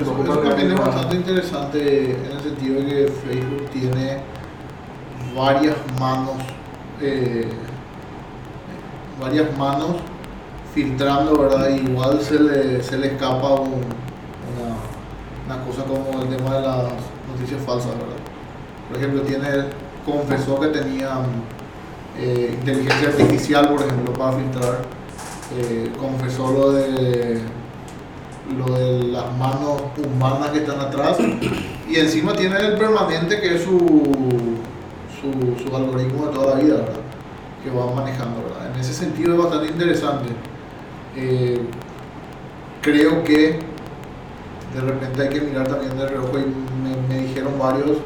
Eso, 0.00 0.14
eso 0.22 0.38
también 0.38 0.72
es 0.72 0.78
bastante 0.78 1.16
interesante 1.16 2.04
en 2.12 2.32
el 2.36 2.40
sentido 2.42 2.80
de 2.80 2.86
que 2.86 3.08
Facebook 3.08 3.70
tiene 3.72 4.18
varias 5.36 5.76
manos, 5.98 6.34
eh, 7.00 7.48
varias 9.20 9.56
manos 9.58 9.96
filtrando, 10.74 11.36
¿verdad? 11.38 11.68
Igual 11.70 12.20
se 12.20 12.38
le, 12.38 12.82
se 12.82 12.98
le 12.98 13.08
escapa 13.08 13.54
un- 13.54 13.84
una, 14.50 15.54
una 15.56 15.64
cosa 15.64 15.82
como 15.84 16.22
el 16.22 16.28
tema 16.36 16.56
de 16.56 16.62
las 16.62 16.84
noticias 17.28 17.60
falsas, 17.64 17.90
¿verdad? 17.92 18.16
Por 18.88 18.96
ejemplo, 18.98 19.22
tiene, 19.22 19.46
confesó 20.04 20.58
que 20.60 20.68
tenían 20.68 21.22
eh, 22.18 22.56
inteligencia 22.58 23.08
artificial, 23.08 23.68
por 23.68 23.80
ejemplo, 23.82 24.12
para 24.14 24.32
filtrar. 24.36 24.78
Eh, 25.56 25.90
confesó 25.98 26.52
lo 26.52 26.72
de 26.72 27.40
lo 28.56 28.66
de 28.76 29.04
las 29.04 29.24
manos 29.38 29.80
humanas 30.04 30.50
que 30.50 30.58
están 30.58 30.80
atrás 30.80 31.16
y 31.88 31.96
encima 31.96 32.32
tiene 32.32 32.56
el 32.56 32.76
permanente 32.76 33.40
que 33.40 33.54
es 33.54 33.62
su, 33.62 33.78
su, 35.20 35.68
su 35.68 35.76
algoritmo 35.76 36.26
de 36.26 36.32
toda 36.32 36.54
la 36.56 36.60
vida, 36.60 36.74
¿verdad? 36.76 37.00
Que 37.62 37.70
va 37.70 37.92
manejando, 37.94 38.42
¿verdad? 38.42 38.74
En 38.74 38.80
ese 38.80 38.92
sentido 38.92 39.34
es 39.34 39.38
bastante 39.38 39.68
interesante. 39.68 40.30
Eh, 41.16 41.60
creo 42.82 43.24
que 43.24 43.58
de 44.74 44.80
repente 44.80 45.22
hay 45.22 45.28
que 45.28 45.40
mirar 45.40 45.66
también 45.66 45.96
de 45.98 46.06
reojo 46.06 46.38
y 46.38 46.44
me, 46.82 47.14
me 47.14 47.22
dijeron 47.26 47.58
varios 47.58 47.98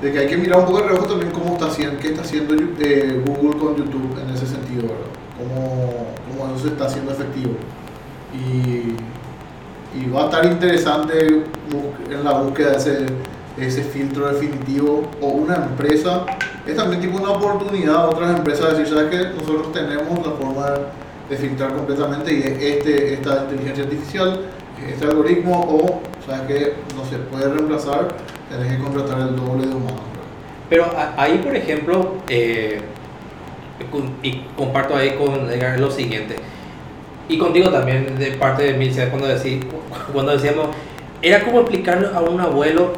de 0.00 0.12
que 0.12 0.18
hay 0.18 0.26
que 0.26 0.36
mirar 0.36 0.60
un 0.60 0.66
poco 0.66 0.82
de 0.82 0.88
reojo 0.88 1.06
también 1.06 1.32
cómo 1.32 1.54
está 1.54 1.66
haciendo, 1.66 1.98
qué 1.98 2.08
está 2.08 2.22
haciendo 2.22 2.54
eh, 2.54 3.22
Google 3.26 3.58
con 3.58 3.76
YouTube 3.76 4.18
en 4.22 4.34
ese 4.34 4.46
sentido, 4.46 4.82
¿verdad? 4.82 5.06
Cómo, 5.38 6.06
cómo 6.28 6.54
eso 6.54 6.64
se 6.64 6.68
está 6.68 6.86
haciendo 6.86 7.12
efectivo. 7.12 7.54
Y, 8.34 8.96
y 9.98 10.10
va 10.10 10.22
a 10.22 10.24
estar 10.26 10.44
interesante 10.44 11.44
en 12.10 12.24
la 12.24 12.32
búsqueda 12.32 12.72
de 12.72 12.76
ese, 12.76 12.92
de 13.56 13.66
ese 13.66 13.82
filtro 13.82 14.26
definitivo 14.26 15.08
o 15.20 15.26
una 15.28 15.56
empresa. 15.56 16.26
Es 16.66 16.76
también 16.76 17.00
tipo 17.00 17.16
una 17.16 17.30
oportunidad 17.30 17.96
a 17.96 18.06
otras 18.06 18.36
empresas 18.36 18.76
decir, 18.76 18.94
¿sabes 18.94 19.10
qué? 19.10 19.30
Nosotros 19.38 19.72
tenemos 19.72 20.26
la 20.26 20.32
forma 20.32 20.70
de 20.70 20.80
filtrar 21.30 21.74
completamente 21.74 22.32
y 22.32 22.40
es 22.40 22.46
este, 22.76 23.14
esta 23.14 23.44
inteligencia 23.50 23.84
artificial, 23.84 24.40
este 24.88 25.06
algoritmo 25.06 25.60
o, 25.60 26.00
¿sabes 26.26 26.42
qué? 26.48 26.72
No 26.96 27.04
se 27.04 27.16
puede 27.18 27.48
reemplazar, 27.52 28.08
tenés 28.50 28.76
que 28.76 28.82
contratar 28.82 29.20
el 29.20 29.36
doble 29.36 29.66
de 29.66 29.74
humanos. 29.74 30.00
Pero 30.68 30.86
ahí, 31.16 31.38
por 31.44 31.54
ejemplo, 31.56 32.14
eh, 32.28 32.80
y 34.22 34.42
comparto 34.56 34.96
ahí 34.96 35.10
con 35.16 35.50
Edgar 35.50 35.78
lo 35.80 35.90
siguiente, 35.90 36.36
y 37.28 37.38
contigo 37.38 37.70
también, 37.70 38.18
de 38.18 38.32
parte 38.32 38.64
de 38.64 38.74
mí, 38.74 38.90
cuando, 39.10 39.28
decí- 39.28 39.62
cuando 40.12 40.32
decíamos, 40.32 40.68
era 41.22 41.42
como 41.44 41.60
explicarle 41.60 42.08
a 42.14 42.20
un 42.20 42.40
abuelo, 42.40 42.92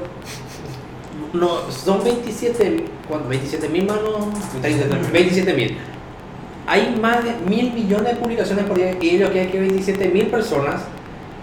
no, 1.33 1.71
son 1.71 2.03
27, 2.03 2.85
¿cuánto? 3.09 3.29
27 3.29 3.69
mil 3.69 3.87
manos, 3.87 4.27
27 5.13 5.53
mil. 5.55 5.77
Hay 6.67 6.99
más 7.01 7.23
de 7.25 7.33
mil 7.49 7.73
millones 7.73 8.15
de 8.15 8.15
publicaciones 8.17 8.65
por 8.65 8.77
día 8.77 8.93
y 9.01 9.11
ellos 9.11 9.31
quieren 9.31 9.51
que 9.51 9.61
27 9.61 10.09
mil 10.09 10.27
personas 10.27 10.83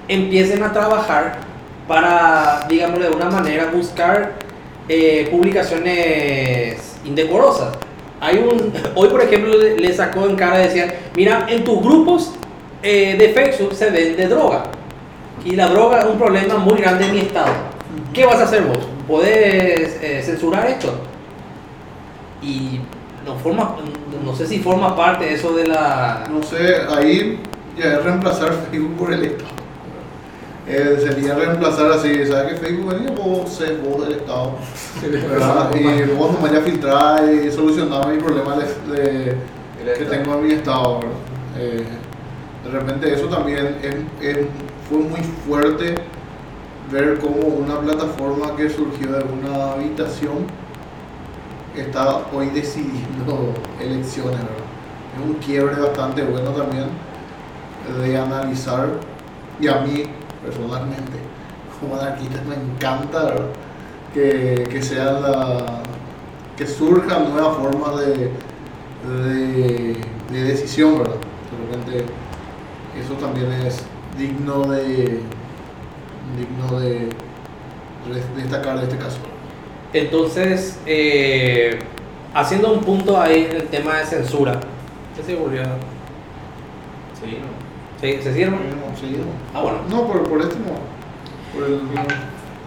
empiecen 0.07 0.61
a 0.63 0.73
trabajar 0.73 1.37
para, 1.87 2.65
digamos, 2.67 2.99
de 2.99 3.09
una 3.09 3.29
manera 3.29 3.71
buscar 3.73 4.33
eh, 4.89 5.27
publicaciones 5.31 6.97
indecorosas. 7.05 7.77
Hay 8.19 8.37
un, 8.37 8.73
hoy, 8.95 9.07
por 9.09 9.21
ejemplo, 9.21 9.57
le, 9.57 9.93
sacó 9.93 10.27
en 10.27 10.35
cara, 10.35 10.57
decía, 10.57 10.93
mira, 11.15 11.45
en 11.49 11.63
tus 11.63 11.81
grupos 11.81 12.33
eh, 12.81 13.15
de 13.17 13.29
Facebook 13.29 13.73
se 13.73 13.89
vende 13.89 14.27
droga. 14.27 14.63
Y 15.45 15.55
la 15.55 15.67
droga 15.67 15.99
es 15.99 16.05
un 16.05 16.17
problema 16.17 16.57
muy 16.57 16.79
grande 16.79 17.05
en 17.05 17.13
mi 17.13 17.19
estado. 17.19 17.53
¿Qué 18.13 18.25
vas 18.25 18.39
a 18.39 18.43
hacer 18.43 18.63
vos? 18.63 18.79
¿Podés 19.07 19.99
eh, 20.01 20.21
censurar 20.23 20.67
esto? 20.67 20.99
Y 22.41 22.79
no, 23.25 23.35
forma, 23.37 23.75
no 24.23 24.35
sé 24.35 24.45
si 24.47 24.59
forma 24.59 24.95
parte 24.95 25.25
de 25.25 25.33
eso 25.33 25.53
de 25.53 25.67
la... 25.67 26.25
No 26.29 26.43
sé, 26.43 26.75
ahí 26.95 27.39
ya 27.77 27.93
es 27.93 28.03
reemplazar 28.03 28.51
Facebook 28.69 28.95
por 28.97 29.13
el 29.13 29.23
Estado. 29.25 29.49
Eh, 30.67 30.97
sería 31.01 31.35
reemplazar 31.35 31.91
así, 31.91 32.25
¿sabes 32.25 32.53
que 32.53 32.65
Facebook 32.65 32.93
venía? 32.93 33.11
Vos 33.11 33.49
sos 33.51 33.67
vos 33.83 34.07
del 34.07 34.19
Estado. 34.19 34.51
¿verdad? 35.29 35.75
Y 35.75 36.11
vos 36.13 36.31
nomás 36.33 36.51
ya 36.53 36.61
filtrar 36.61 37.23
y 37.33 37.51
solucionar 37.51 38.07
mi 38.07 38.17
problema 38.21 38.55
de, 38.57 38.93
de- 38.93 39.37
El 39.91 39.97
que 39.97 40.05
tengo 40.05 40.35
en 40.35 40.47
mi 40.47 40.53
Estado. 40.53 40.99
¿verdad? 40.99 41.13
Eh, 41.57 41.83
de 42.63 42.69
repente 42.71 43.13
eso 43.13 43.25
también 43.27 43.75
es- 43.83 44.25
es- 44.25 44.45
fue 44.89 44.99
muy 44.99 45.19
fuerte 45.45 45.95
ver 46.91 47.17
cómo 47.19 47.47
una 47.47 47.79
plataforma 47.79 48.55
que 48.55 48.69
surgió 48.69 49.11
de 49.11 49.23
una 49.23 49.73
habitación 49.73 50.45
está 51.75 52.21
hoy 52.33 52.47
decidiendo 52.47 53.53
elecciones. 53.79 54.39
Es 54.39 55.25
un 55.25 55.35
quiebre 55.35 55.79
bastante 55.79 56.23
bueno 56.23 56.51
también 56.51 56.85
de 58.01 58.17
analizar 58.17 58.87
y 59.59 59.67
a 59.67 59.81
mí 59.81 60.03
personalmente 60.43 61.19
como 61.79 61.95
anarquista 61.95 62.41
me 62.47 62.55
encanta 62.55 63.35
que, 64.13 64.67
que 64.69 64.81
sea 64.81 65.11
la 65.13 65.65
que 66.57 66.67
surjan 66.67 67.31
nuevas 67.33 67.57
formas 67.57 67.99
de, 67.99 68.31
de, 69.09 69.97
de 70.31 70.43
decisión, 70.43 70.99
¿verdad? 70.99 71.15
De 71.15 71.77
repente 71.77 72.05
eso 72.99 73.13
también 73.15 73.51
es 73.53 73.83
digno 74.17 74.61
de 74.67 75.19
digno 76.37 76.79
de 76.79 77.09
destacar 78.35 78.77
de 78.77 78.83
este 78.83 78.97
caso. 78.97 79.19
Entonces, 79.93 80.79
eh, 80.85 81.79
haciendo 82.33 82.73
un 82.73 82.79
punto 82.81 83.19
ahí 83.21 83.47
en 83.49 83.55
el 83.57 83.63
tema 83.67 83.97
de 83.99 84.05
censura. 84.05 84.59
¿Qué 85.15 85.23
seguridad? 85.23 85.75
Sí, 87.19 87.37
no. 87.39 88.01
¿Se, 88.01 88.21
se 88.21 88.33
cierra? 88.33 88.57
Seguimos, 88.57 88.99
seguimos. 88.99 89.27
Ah, 89.53 89.61
bueno. 89.61 89.77
No, 89.89 90.07
por, 90.07 90.23
por 90.27 90.41
este 90.41 90.55
no. 90.55 90.73
Por 91.53 91.69
el, 91.69 91.79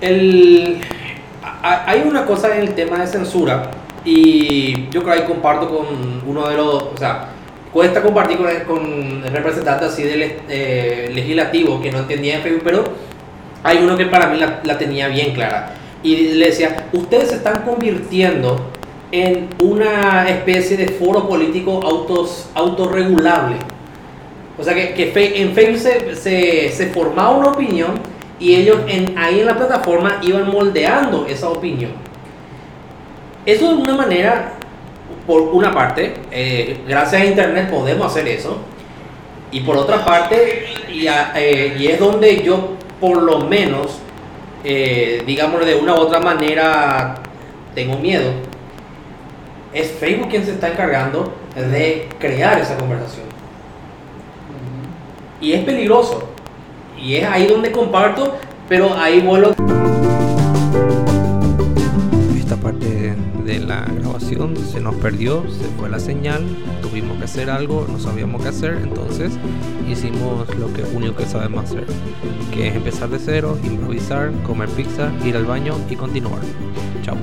El, 0.00 0.80
a- 1.42 1.90
hay 1.90 2.02
una 2.06 2.24
cosa 2.24 2.54
en 2.54 2.62
el 2.62 2.74
tema 2.74 2.98
de 2.98 3.06
censura 3.06 3.70
y 4.04 4.84
yo 4.90 5.02
creo 5.02 5.04
que 5.04 5.20
ahí 5.22 5.26
comparto 5.26 5.68
con 5.68 6.22
uno 6.26 6.48
de 6.48 6.56
los, 6.56 6.74
o 6.74 6.94
sea, 6.96 7.30
cuesta 7.72 8.00
compartir 8.02 8.38
con 8.38 8.48
el, 8.48 8.62
con 8.62 8.84
el 9.24 9.32
representante 9.32 9.84
así 9.86 10.04
del 10.04 10.36
eh, 10.48 11.10
legislativo 11.12 11.82
que 11.82 11.90
no 11.90 11.98
entendía 11.98 12.36
en 12.36 12.42
Facebook, 12.42 12.62
pero 12.64 12.84
hay 13.64 13.78
uno 13.78 13.96
que 13.96 14.06
para 14.06 14.28
mí 14.28 14.38
la, 14.38 14.60
la 14.62 14.78
tenía 14.78 15.08
bien 15.08 15.34
clara 15.34 15.74
y 16.06 16.34
le 16.34 16.46
decía, 16.46 16.88
ustedes 16.92 17.30
se 17.30 17.34
están 17.36 17.62
convirtiendo 17.62 18.60
en 19.10 19.48
una 19.60 20.28
especie 20.28 20.76
de 20.76 20.86
foro 20.88 21.28
político 21.28 21.80
autos, 21.82 22.48
autorregulable. 22.54 23.56
O 24.56 24.62
sea 24.62 24.72
que, 24.72 24.94
que 24.94 25.42
en 25.42 25.52
Facebook 25.52 26.14
se, 26.14 26.70
se, 26.70 26.86
formaba 26.88 27.36
una 27.36 27.48
opinión 27.48 27.94
y 28.38 28.54
ellos 28.54 28.78
en, 28.86 29.18
ahí 29.18 29.40
en 29.40 29.46
la 29.46 29.56
plataforma 29.56 30.20
iban 30.22 30.48
moldeando 30.48 31.26
esa 31.26 31.48
opinión. 31.48 31.90
Eso 33.44 33.74
de 33.74 33.82
una 33.82 33.96
manera, 33.96 34.52
por 35.26 35.42
una 35.42 35.72
parte, 35.74 36.14
eh, 36.30 36.78
gracias 36.86 37.22
a 37.22 37.26
Internet 37.26 37.68
podemos 37.68 38.06
hacer 38.06 38.28
eso. 38.28 38.58
Y 39.50 39.60
por 39.60 39.76
otra 39.76 40.04
parte, 40.04 40.66
y, 40.88 41.06
eh, 41.08 41.76
y 41.76 41.88
es 41.88 41.98
donde 41.98 42.42
yo 42.44 42.76
por 43.00 43.22
lo 43.22 43.40
menos, 43.40 44.00
eh, 44.68 45.22
digamos 45.24 45.64
de 45.64 45.76
una 45.76 45.94
u 45.94 45.98
otra 45.98 46.18
manera, 46.18 47.14
tengo 47.72 47.96
miedo, 47.98 48.32
es 49.72 49.92
Facebook 49.92 50.28
quien 50.28 50.44
se 50.44 50.50
está 50.50 50.70
encargando 50.70 51.32
de 51.54 52.08
crear 52.18 52.58
esa 52.58 52.76
conversación. 52.76 53.26
Y 55.40 55.52
es 55.52 55.62
peligroso. 55.64 56.28
Y 57.00 57.14
es 57.14 57.24
ahí 57.28 57.46
donde 57.46 57.70
comparto, 57.70 58.36
pero 58.68 58.92
ahí 58.94 59.20
vuelvo. 59.20 59.50
Esta 62.36 62.56
parte 62.56 63.14
de 63.46 63.60
la 63.60 63.82
grabación 63.82 64.56
se 64.56 64.80
nos 64.80 64.96
perdió, 64.96 65.44
se 65.48 65.64
fue 65.78 65.88
la 65.88 66.00
señal, 66.00 66.44
tuvimos 66.82 67.16
que 67.18 67.24
hacer 67.24 67.48
algo, 67.48 67.86
no 67.90 67.98
sabíamos 67.98 68.42
qué 68.42 68.48
hacer, 68.48 68.80
entonces 68.82 69.32
hicimos 69.88 70.52
lo 70.56 70.72
que 70.72 70.82
único 70.82 71.14
que 71.14 71.26
sabemos 71.26 71.64
hacer, 71.64 71.86
que 72.52 72.68
es 72.68 72.74
empezar 72.74 73.08
de 73.08 73.20
cero, 73.20 73.56
improvisar, 73.62 74.32
comer 74.44 74.68
pizza, 74.70 75.12
ir 75.24 75.36
al 75.36 75.44
baño 75.44 75.76
y 75.88 75.94
continuar. 75.94 76.40
Chao. 77.02 77.16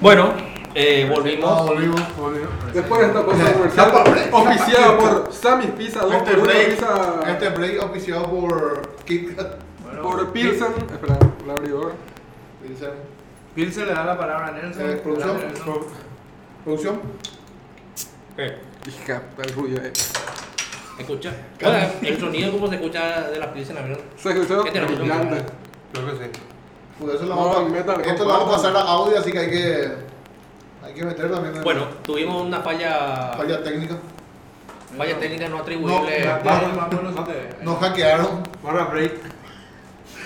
Bueno, 0.00 0.32
eh, 0.74 1.06
Ah, 1.08 1.12
volvimos. 1.14 1.66
volvimos, 1.66 2.16
volvimos. 2.16 2.50
Después 2.72 3.00
de 3.00 3.06
esta 3.08 3.20
Ya, 3.20 3.24
comercial, 3.92 4.30
oficiada 4.32 4.98
por 4.98 5.32
Sammy's 5.32 5.70
Pizza, 5.72 6.00
Este 6.16 6.32
por 6.34 6.42
break, 6.46 6.70
pizza 6.70 7.20
este 7.28 7.48
break 7.50 7.82
oficiado 7.84 8.24
por 8.30 8.82
KitKat. 9.04 9.54
por 10.02 10.32
Pilsen. 10.32 10.72
Espera, 10.92 11.18
el 11.44 11.50
abridor. 11.50 11.92
Pilsen. 12.62 12.90
Pilsen 13.54 13.86
le 13.86 13.92
da 13.94 14.04
la 14.04 14.18
palabra 14.18 14.46
a 14.48 14.52
Nelson. 14.52 14.90
Eh, 14.90 14.96
producción. 15.02 15.36
Nelson. 15.38 15.78
Producción. 16.64 17.00
Eh, 18.38 18.58
Hija, 18.86 19.22
el 19.42 19.52
ruido. 19.54 19.82
eh. 19.82 19.92
Escucha. 20.98 21.32
Hola, 21.64 21.90
el 22.02 22.20
sonido 22.20 22.52
como 22.52 22.68
se 22.68 22.74
escucha 22.76 23.28
de 23.30 23.38
las 23.38 23.48
piezas 23.48 23.76
en 23.76 23.90
la 23.90 23.98
Se 24.16 24.30
escuchó. 24.30 24.62
Creo 24.64 24.86
que 24.86 26.24
sí. 26.24 26.30
Pues 27.00 27.14
eso 27.14 27.24
lo 27.24 27.34
No, 27.34 27.46
vamos 27.48 27.56
a, 27.56 27.60
metal, 27.74 28.00
esto 28.02 28.24
lo 28.24 28.30
vamos 28.30 28.48
a 28.48 28.56
pasar 28.56 28.76
a 28.76 28.80
audio, 28.82 29.18
así 29.18 29.32
que 29.32 29.38
hay 29.38 29.50
que, 29.50 29.90
hay 30.82 30.94
que 30.94 31.04
meter 31.04 31.30
también 31.30 31.56
en 31.56 31.62
Bueno, 31.62 31.84
tuvimos 32.02 32.42
una 32.42 32.60
falla, 32.60 33.32
falla 33.36 33.62
técnica. 33.62 33.96
falla 34.96 35.18
técnica 35.18 35.48
no 35.48 35.56
No, 35.56 35.62
atribuible. 35.62 36.20
ya, 36.22 36.40
Vamos, 36.44 36.76
vámonos 36.76 37.28
de- 37.28 37.64
Nos 37.64 37.78
hackearon. 37.78 38.42
Barra 38.62 38.84
break. 38.86 39.12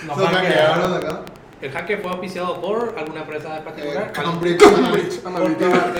Nos 0.07 0.17
hackearon 0.17 0.93
acá. 0.93 1.21
El 1.61 1.71
hacker 1.71 2.01
fue 2.01 2.11
auspiciado 2.11 2.61
por 2.61 2.93
alguna 2.97 3.21
empresa 3.21 3.57
Eh, 3.57 3.61
particular. 3.61 4.11
Cambridge. 4.11 4.59
Cambridge 4.59 5.25
Analytica. 5.25 5.93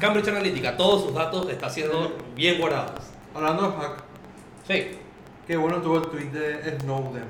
Cambridge 0.00 0.28
Analytica, 0.28 0.76
todos 0.76 1.04
sus 1.04 1.14
datos 1.14 1.48
están 1.48 1.70
siendo 1.70 2.16
bien 2.34 2.58
guardados. 2.60 3.00
Hablando 3.34 3.62
de 3.70 3.76
hack, 3.76 4.02
Sí. 4.66 4.98
qué 5.46 5.56
bueno 5.56 5.80
tuvo 5.80 5.98
el 5.98 6.06
tweet 6.08 6.30
de 6.30 6.78
Snowden. 6.80 7.24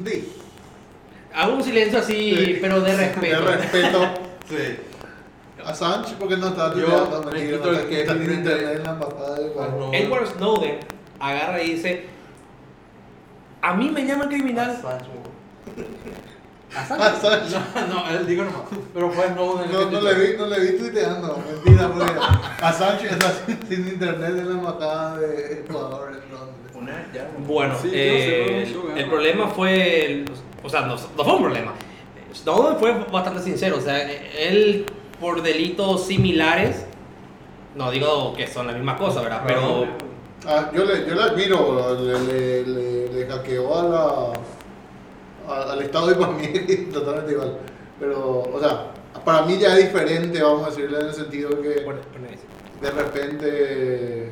Di. 0.00 0.32
Hago 1.34 1.54
un 1.54 1.62
silencio 1.64 1.98
así, 1.98 2.34
Sí. 2.36 2.58
pero 2.60 2.80
de 2.80 2.90
De 2.94 2.96
respeto. 3.08 3.44
respeto. 3.44 4.08
Sí. 4.48 4.76
Assange 5.64 6.14
porque 6.18 6.36
no 6.36 6.48
estaba 6.48 6.74
Yo 6.74 6.84
tuiteando, 6.84 7.30
me 7.30 7.40
quito 7.40 7.54
el 7.54 7.60
no 7.62 7.72
está- 7.72 7.88
que 7.88 8.00
está 8.00 8.12
en 8.14 8.22
internet 8.22 8.76
en 8.78 8.82
la 8.82 8.90
embajada 8.90 9.34
de 9.38 9.46
Ecuador. 9.46 9.74
No. 9.78 9.92
Edward 9.94 10.26
Snowden 10.26 10.78
agarra 11.20 11.62
y 11.62 11.70
dice: 11.74 12.06
A 13.62 13.72
mí 13.74 13.88
me 13.90 14.04
llaman 14.04 14.28
criminal. 14.28 14.70
Assange. 14.70 15.06
No, 17.88 18.08
él 18.10 18.26
digo 18.26 18.44
nomás. 18.44 18.62
Pero 18.94 19.10
fue 19.10 19.26
Snowden. 19.28 19.72
No, 19.72 19.90
no 19.90 20.00
le 20.00 20.14
vi, 20.14 20.36
no 20.38 20.46
le 20.46 20.60
vi 20.60 20.78
tuiteando, 20.78 21.38
mentira, 21.46 21.88
porque 21.88 22.12
Assange 22.62 23.06
está 23.08 23.30
sin, 23.46 23.58
sin 23.68 23.88
internet 23.88 24.30
en 24.30 24.46
la 24.48 24.52
embajada 24.54 25.16
de 25.18 25.52
Ecuador 25.60 26.08
en 26.12 26.30
Londres. 26.34 26.61
Ya. 27.14 27.28
Bueno, 27.46 27.74
Sí, 27.80 27.88
yo 27.88 27.94
eh, 27.94 28.44
sé, 28.46 28.62
el, 28.62 28.72
yo 28.74 28.82
sé, 28.94 29.00
el 29.00 29.06
¿no? 29.06 29.12
problema 29.12 29.48
fue. 29.48 30.06
el- 30.06 30.24
o 30.62 30.68
sea, 30.68 30.82
no, 30.82 30.94
no 30.94 31.24
fue 31.24 31.32
un 31.34 31.42
problema. 31.42 31.72
Snowden 32.34 32.78
fue 32.78 32.92
bastante 33.12 33.42
sincero. 33.42 33.76
O 33.78 33.80
sea, 33.80 34.10
él, 34.10 34.86
por 35.20 35.42
delitos 35.42 36.06
similares, 36.06 36.86
no 37.74 37.90
digo 37.90 38.34
que 38.34 38.46
son 38.46 38.66
la 38.66 38.72
misma 38.72 38.96
cosa, 38.96 39.22
¿verdad? 39.22 39.42
Pero. 39.46 39.86
Ah, 40.46 40.70
yo, 40.74 40.84
le, 40.84 41.06
yo 41.06 41.14
le 41.14 41.22
admiro, 41.22 41.94
le, 42.00 42.18
le, 42.20 42.66
le, 42.66 43.12
le 43.12 43.26
hackeó 43.26 43.78
a 43.78 43.82
la, 43.84 45.54
a- 45.54 45.72
al 45.72 45.82
Estado 45.82 46.10
y 46.10 46.14
para 46.14 46.32
mí 46.32 46.48
es 46.52 46.90
totalmente 46.90 47.32
igual. 47.32 47.58
Pero, 48.00 48.40
o 48.52 48.58
sea, 48.60 48.86
para 49.24 49.42
mí 49.42 49.56
ya 49.58 49.76
es 49.78 49.84
diferente, 49.92 50.42
vamos 50.42 50.66
a 50.66 50.70
decirle, 50.70 50.98
en 50.98 51.06
el 51.06 51.14
sentido 51.14 51.50
que 51.60 51.68
de 52.82 52.90
repente. 52.90 54.30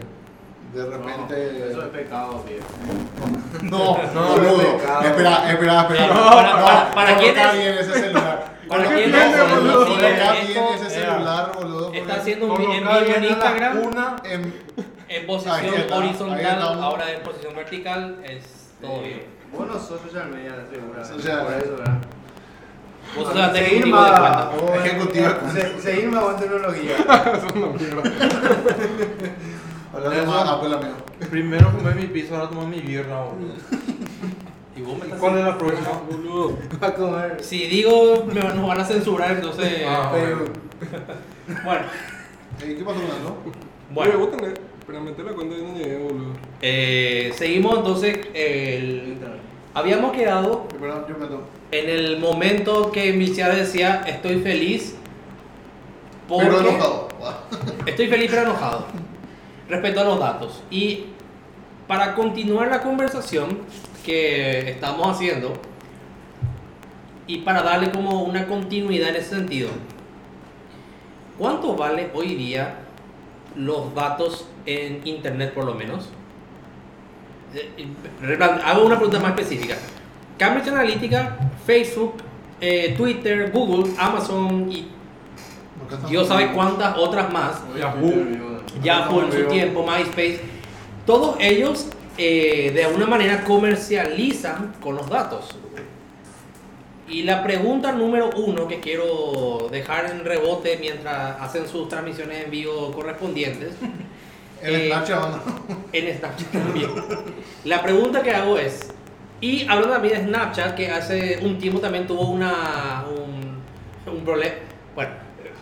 De 0.75 0.87
repente. 0.87 1.71
Eso 1.71 1.83
es 1.83 1.89
pecado, 1.89 2.45
viejo. 2.47 2.67
No, 3.63 3.99
No, 4.15 4.37
no. 4.37 4.63
Espera, 5.03 5.51
espera, 5.51 5.81
espera. 5.83 6.07
No, 6.07 6.15
No, 6.15 6.31
para- 6.31 6.65
para- 6.65 6.91
para 6.95 7.17
quién 7.19 7.35
coloca 7.35 7.53
es- 7.53 7.59
bien 7.59 7.75
ese 7.79 7.93
celular. 8.01 8.55
para 8.69 8.85
quién 8.85 9.15
es, 9.15 9.51
boludo. 9.51 9.87
sí, 9.87 9.93
bien 10.47 10.65
ese 10.75 11.01
era- 11.01 11.13
celular, 11.13 11.53
boludo. 11.57 11.93
Está 11.93 12.15
haciendo 12.15 12.47
un 12.47 12.53
en 13.17 13.23
la 13.23 13.29
Instagram 13.29 13.81
cuna. 13.83 14.17
en- 14.25 15.27
posición 15.27 15.75
está, 15.75 15.97
horizontal, 15.97 16.63
ahora 16.83 17.13
en 17.13 17.23
posición 17.23 17.55
vertical, 17.57 18.19
es 18.25 18.71
todo 18.81 19.01
bien. 19.03 19.25
Vos 19.53 19.67
no 19.67 19.75
sos 19.75 20.01
social 20.01 20.29
media, 20.31 20.55
segura. 20.73 21.05
Social 21.05 21.45
Por 21.45 21.55
eso, 21.55 21.77
¿verdad? 21.77 21.99
Vos 23.17 23.27
sos 23.27 23.35
Seguir 23.53 23.57
ejecutivo 23.67 23.97
de 24.05 24.11
cuenta. 24.11 24.21
más. 24.21 24.87
Ejecutivo 24.87 25.27
de 25.29 25.35
cuenta. 25.35 25.61
Se- 25.61 25.81
Seguir 25.83 26.11
más 26.13 26.25
con 26.25 26.37
tecnología. 26.39 26.97
Eso 26.97 27.47
una 27.57 27.67
Primero 31.31 31.73
comí 31.73 31.95
mi 32.03 32.07
pizza, 32.07 32.37
ahora 32.37 32.49
tomo 32.49 32.67
mi 32.67 32.81
birra, 32.81 33.23
boludo. 33.25 33.55
Y 34.77 34.83
vos 34.83 34.97
me 34.97 35.05
estás- 35.05 35.19
¿Cuál 35.21 35.39
es 35.39 35.45
la 35.45 35.59
próxima? 35.59 35.89
Boludo. 36.11 36.57
Va 36.83 36.87
a 36.89 36.95
comer. 36.95 37.37
Si 37.43 37.67
digo, 37.67 38.25
me, 38.33 38.41
nos 38.41 38.67
van 38.67 38.81
a 38.81 38.85
censurar, 38.85 39.33
entonces. 39.33 39.83
Ah, 39.87 40.11
Facebook. 40.15 40.53
Bueno, 41.65 41.85
Eh, 42.63 42.75
¿Qué 42.79 42.85
pasó 42.85 42.97
con 43.01 43.05
eso? 43.05 43.37
Oye, 43.45 43.53
bueno. 43.91 44.19
vos 44.19 44.31
tenés. 44.37 44.55
Pero 44.87 45.01
metí 45.03 45.23
la 45.23 45.33
cuenta 45.33 45.57
y 45.57 45.63
no 45.63 45.77
llegué, 45.77 45.99
boludo. 45.99 46.31
Eh, 46.63 47.33
seguimos 47.35 47.79
entonces. 47.79 48.21
el- 48.33 49.19
habíamos 49.75 50.13
quedado 50.13 50.67
Perdón, 50.81 51.05
yo 51.09 51.19
me 51.19 51.27
tomo. 51.27 51.43
en 51.73 51.89
el 51.91 52.19
momento 52.19 52.91
que 52.91 53.13
Viciada 53.13 53.55
decía: 53.57 54.03
Estoy 54.07 54.41
feliz. 54.41 54.97
Porque 56.29 56.47
Pero 56.47 56.61
enojado. 56.61 57.09
Estoy 57.87 58.07
feliz 58.09 58.31
pero 58.31 58.43
enojado. 58.43 58.87
Respecto 59.71 60.01
a 60.01 60.05
los 60.05 60.19
datos. 60.19 60.63
Y 60.69 61.05
para 61.87 62.17
continuar 62.17 62.69
la 62.69 62.83
conversación 62.83 63.61
que 64.05 64.69
estamos 64.69 65.07
haciendo 65.09 65.53
y 67.29 67.39
para 67.39 67.63
darle 67.63 67.93
como 67.93 68.25
una 68.25 68.49
continuidad 68.49 69.11
en 69.11 69.17
ese 69.17 69.31
sentido, 69.31 69.69
¿cuánto 71.39 71.77
vale 71.77 72.11
hoy 72.15 72.35
día 72.35 72.79
los 73.55 73.95
datos 73.95 74.49
en 74.67 75.03
Internet 75.05 75.55
por 75.55 75.65
lo 75.65 75.75
menos? 75.75 76.09
Eh, 77.55 77.87
eh, 78.23 78.39
Hago 78.65 78.85
una 78.85 78.97
pregunta 78.97 79.21
más 79.21 79.39
específica. 79.39 79.77
Cambridge 80.37 80.69
Analytica, 80.69 81.39
Facebook, 81.65 82.15
eh, 82.61 82.95
Twitter, 82.97 83.53
Google, 83.53 83.93
Amazon 83.99 84.71
y 84.71 84.89
Dios 86.09 86.27
sabe 86.27 86.53
cuántas 86.53 86.97
otras 86.97 87.33
más 87.33 87.63
Yahoo 87.79 88.50
en 88.75 89.33
su 89.33 89.45
tiempo, 89.49 89.85
MySpace, 89.85 90.41
todos 91.07 91.37
ellos 91.41 91.89
eh, 92.19 92.71
de 92.75 92.85
alguna 92.85 93.07
manera 93.07 93.45
comercializan 93.45 94.75
con 94.81 94.97
los 94.97 95.09
datos. 95.09 95.57
Y 97.09 97.25
la 97.25 97.43
pregunta 97.43 97.91
número 97.91 98.31
uno 98.37 98.69
que 98.69 98.79
quiero 98.79 99.69
dejar 99.71 100.11
en 100.11 100.25
rebote 100.25 100.79
mientras 100.81 101.41
hacen 101.41 101.67
sus 101.67 101.89
transmisiones 101.89 102.45
en 102.45 102.51
vivo 102.51 102.93
correspondientes, 102.93 103.75
¿El 104.63 104.75
Eh, 104.75 104.87
Snapchat 104.89 105.25
o 105.25 105.29
no? 105.29 105.41
en 105.93 106.19
Snapchat 106.19 106.53
también. 106.53 106.91
La 107.65 107.83
pregunta 107.83 108.23
que 108.23 108.31
hago 108.31 108.59
es, 108.59 108.91
y 109.41 109.63
hablando 109.63 109.95
también 109.95 110.19
de 110.19 110.25
Snapchat, 110.29 110.75
que 110.77 110.91
hace 110.91 111.39
un 111.43 111.59
tiempo 111.59 111.81
también 111.81 112.07
tuvo 112.07 112.29
una, 112.29 113.05
un, 113.09 114.13
un 114.13 114.25
problema, 114.25 114.55
bueno, 114.95 115.13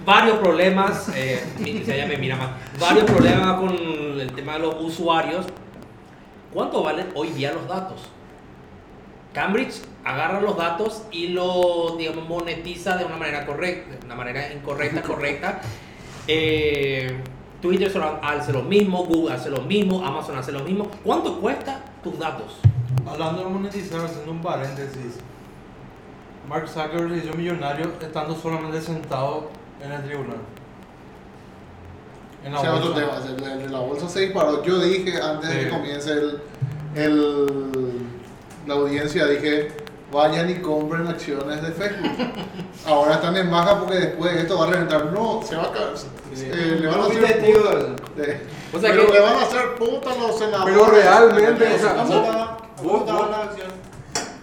varios 0.04 0.38
problemas, 0.38 1.10
eh, 1.14 1.42
me 1.58 2.16
mira 2.16 2.36
más, 2.36 2.50
varios 2.80 3.04
problemas 3.04 3.58
con 3.58 3.70
el 4.20 4.32
tema 4.34 4.54
de 4.54 4.58
los 4.60 4.76
usuarios. 4.80 5.46
¿Cuánto 6.52 6.82
valen 6.82 7.08
hoy 7.14 7.28
día 7.28 7.52
los 7.52 7.66
datos? 7.68 8.00
Cambridge 9.32 9.82
agarra 10.04 10.40
los 10.40 10.56
datos 10.56 11.02
y 11.10 11.28
lo, 11.28 11.96
digamos, 11.98 12.26
monetiza 12.28 12.96
de 12.96 13.04
una 13.04 13.16
manera 13.16 13.44
correcta, 13.44 13.96
de 13.96 14.06
una 14.06 14.14
manera 14.14 14.52
incorrecta, 14.52 15.02
correcta. 15.02 15.60
Eh, 16.30 17.22
Twitter 17.62 17.90
solo 17.90 18.20
hace 18.22 18.52
lo 18.52 18.60
mismo, 18.60 19.06
Google 19.06 19.34
hace 19.34 19.48
lo 19.48 19.62
mismo, 19.62 20.04
Amazon 20.04 20.36
hace 20.36 20.52
lo 20.52 20.60
mismo. 20.60 20.90
¿Cuánto 21.02 21.40
cuesta 21.40 21.80
tus 22.04 22.18
datos? 22.18 22.58
Hablando 23.06 23.44
de 23.44 23.48
monetizar, 23.48 24.04
haciendo 24.04 24.32
un 24.32 24.42
paréntesis. 24.42 25.18
Mark 26.46 26.68
Zuckerberg 26.68 27.18
se 27.18 27.26
hizo 27.26 27.34
millonario 27.34 27.92
estando 27.98 28.34
solamente 28.36 28.82
sentado 28.82 29.48
en 29.82 29.92
el 29.92 30.02
tribunal. 30.04 30.36
En 32.44 32.52
la 32.52 32.60
es 32.62 32.68
otro 32.68 32.92
bolsa. 32.92 33.26
tema, 33.36 33.54
el, 33.64 33.72
la 33.72 33.78
bolsa 33.80 34.08
se 34.08 34.20
disparó. 34.20 34.62
Yo 34.62 34.78
dije 34.78 35.20
antes 35.20 35.50
de 35.50 35.60
que 35.64 35.68
comience 35.68 36.12
el, 36.12 36.42
el- 36.94 38.08
la 38.66 38.74
audiencia, 38.74 39.26
dije, 39.26 39.72
vayan 40.12 40.48
y 40.50 40.56
compren 40.56 41.06
acciones 41.08 41.62
de 41.62 41.72
Facebook. 41.72 42.12
Ahora 42.86 43.14
están 43.14 43.36
en 43.36 43.50
baja 43.50 43.78
porque 43.80 43.96
después 43.96 44.32
esto 44.36 44.58
va 44.58 44.66
a 44.66 44.70
reventar. 44.70 45.06
No, 45.06 45.40
se 45.42 45.56
va 45.56 45.64
a 45.64 45.72
caer. 45.72 45.88
eh, 46.36 46.78
le 46.80 46.86
van 46.86 47.00
a 47.00 47.04
hacer 47.04 47.42
de- 48.16 48.40
O 48.72 48.78
sea 48.80 48.90
pero 48.90 49.06
que- 49.06 49.12
le 49.12 49.20
van 49.20 49.34
a 49.34 49.42
hacer 49.42 49.74
puta 49.76 50.14
los 50.16 50.38
senadores. 50.38 50.74
Pero 50.76 50.90
realmente, 50.90 51.74
o 51.74 51.78
sea, 51.78 51.94
¿Cómo 51.96 52.08
vos- 52.20 52.24
está? 52.28 52.56
¿Cómo 52.76 52.90
vos- 52.90 53.00
está 53.00 53.12
vos- 53.14 53.30
la 53.30 53.42
acción? 53.42 53.68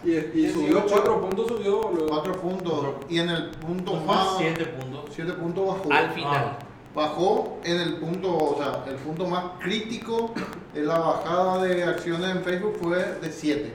Y, 0.06 0.39
y 0.39 0.51
subió 0.51 0.86
4 0.86 1.22
puntos, 1.22 1.47
subió, 1.47 1.82
boludo. 1.82 2.08
Cuatro 2.08 2.34
puntos. 2.39 2.86
Y 3.10 3.20
en 3.20 3.30
el 3.30 3.49
punto 3.51 3.91
Fue 3.93 4.06
más. 4.06 4.36
7 4.38 4.66
puntos. 4.66 5.06
Siete 5.14 5.34
puntos 5.34 5.68
bajó. 5.68 5.91
Al 5.91 6.12
final. 6.12 6.58
bajó 6.95 7.58
en 7.64 7.80
el 7.82 7.95
punto, 7.97 8.38
o 8.38 8.58
sea, 8.58 8.84
el 8.88 8.95
punto 8.95 9.26
más 9.28 9.43
crítico 9.60 10.32
de 10.74 10.84
la 10.84 10.99
bajada 10.99 11.64
de 11.64 11.84
acciones 11.84 12.30
en 12.36 12.43
Facebook 12.43 12.78
fue 12.82 12.97
de 12.97 13.32
7. 13.32 13.74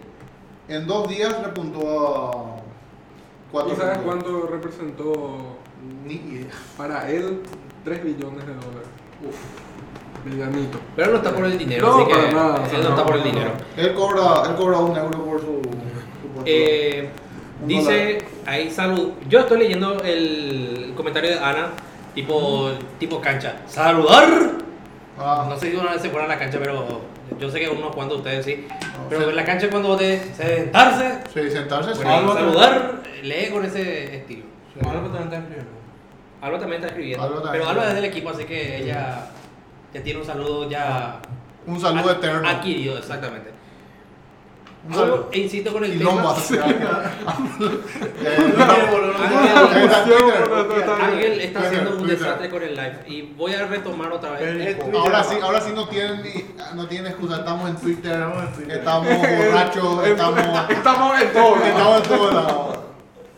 En 0.68 0.86
dos 0.86 1.08
días 1.08 1.42
repuntó 1.42 1.80
a 1.88 2.56
4 3.50 3.72
¿Y 3.72 3.76
sabes 3.76 3.98
cuánto 3.98 4.46
representó 4.46 5.36
Ni 6.06 6.14
idea. 6.14 6.50
para 6.76 7.10
él 7.10 7.42
3 7.84 8.04
billones 8.04 8.46
de 8.46 8.54
dólares? 8.54 8.88
Uf. 9.28 9.36
Villanito. 10.24 10.78
Pero 10.96 11.12
no 11.12 11.16
está 11.16 11.34
por 11.34 11.44
el 11.46 11.56
dinero, 11.58 11.86
No, 11.86 11.96
así 11.96 12.06
que 12.06 12.14
para 12.14 12.32
nada, 12.32 12.66
él 12.66 12.82
no 12.82 12.88
está 12.90 13.00
no, 13.00 13.06
por 13.06 13.16
el 13.16 13.22
dinero. 13.22 13.52
Él 13.76 13.94
cobra, 13.94 14.42
él 14.48 14.54
cobra 14.54 14.78
un 14.78 14.96
euro 14.96 15.24
por 15.24 15.40
su. 15.40 15.60
Eh, 16.46 17.08
dice 17.66 18.18
ahí 18.46 18.70
salud. 18.70 19.12
Yo 19.28 19.40
estoy 19.40 19.58
leyendo 19.60 20.02
el 20.02 20.92
comentario 20.96 21.30
de 21.30 21.38
Ana, 21.38 21.70
tipo, 22.14 22.70
tipo 22.98 23.20
cancha. 23.20 23.56
¡Saludar! 23.66 24.28
Ah, 25.18 25.46
No 25.48 25.58
sé 25.58 25.70
si 25.70 25.76
una 25.76 25.92
vez 25.92 26.02
se 26.02 26.10
fueron 26.10 26.30
a 26.30 26.34
la 26.34 26.38
cancha, 26.40 26.58
pero 26.58 27.02
yo 27.38 27.50
sé 27.50 27.60
que 27.60 27.68
unos 27.68 27.94
cuantos 27.94 28.22
de 28.24 28.28
ustedes 28.40 28.44
sí. 28.46 28.66
No, 28.70 29.08
Pero 29.08 29.22
sí. 29.24 29.28
en 29.30 29.36
la 29.36 29.44
cancha 29.44 29.68
cuando 29.70 29.96
de 29.96 30.18
sentarse, 30.34 31.18
sí, 31.34 31.50
sentarse, 31.50 31.90
sí. 31.94 32.02
bueno, 32.02 32.12
Algo- 32.18 32.34
saludar, 32.34 33.02
lee 33.22 33.48
con 33.52 33.64
ese 33.64 34.16
estilo. 34.16 34.44
Sí. 34.74 34.80
Algo 34.88 35.08
también 35.08 35.24
está 35.24 35.36
escribiendo. 35.38 35.70
Alba 36.42 36.58
también 36.58 36.80
está 36.80 36.86
escribiendo. 36.88 37.22
Alba 37.24 37.42
también. 37.42 37.52
pero 37.52 37.68
Alba 37.68 37.88
es 37.88 37.94
del 37.96 38.04
equipo, 38.06 38.30
así 38.30 38.44
que 38.44 38.78
ella 38.78 39.26
ya 39.92 40.02
tiene 40.02 40.20
un 40.20 40.26
saludo 40.26 40.70
ya 40.70 41.20
Un 41.66 41.78
saludo 41.78 42.12
eterno. 42.12 42.48
adquirido, 42.48 42.96
exactamente. 42.96 43.50
E 45.32 45.38
insisto 45.40 45.72
con 45.72 45.84
el 45.84 45.94
Y 45.94 45.98
tema. 45.98 46.10
no 46.12 46.22
más. 46.24 46.50
Eh, 46.50 46.58
Ángel, 51.00 51.40
está 51.40 51.60
haciendo 51.60 51.96
un 51.96 52.06
desastre 52.06 52.48
con 52.48 52.62
el 52.62 52.74
live 52.74 52.98
y 53.06 53.22
voy 53.22 53.52
a 53.54 53.66
retomar 53.66 54.10
otra 54.12 54.30
vez. 54.32 54.78
Ahora 54.94 55.22
sí, 55.24 55.36
ahora 55.42 55.60
sí 55.60 55.72
no 55.74 55.86
tienen, 55.88 56.22
ni- 56.22 56.44
no 56.74 56.86
tienen 56.88 57.08
excusa, 57.12 57.36
estamos 57.38 57.68
en 57.70 57.76
Twitter, 57.76 58.22
estamos 58.68 59.08
borrachos, 59.18 60.06
estamos, 60.06 60.70
Estamos 60.70 61.20
en 61.20 61.32
todo. 61.32 61.56
estamos 61.56 61.96
en 61.96 62.02
todo 62.08 62.32
lado. 62.32 62.84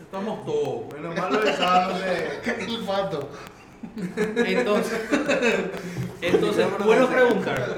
Estamos 0.01 0.45
todos. 0.45 0.93
Menos 0.93 1.15
mal 1.17 1.33
lo 1.33 1.39
de 1.39 1.51
de 2.55 2.63
el 2.65 2.83
fato. 2.85 3.29
Entonces, 4.37 5.01
entonces 6.21 6.65
puedo 6.83 7.07
preguntar 7.09 7.75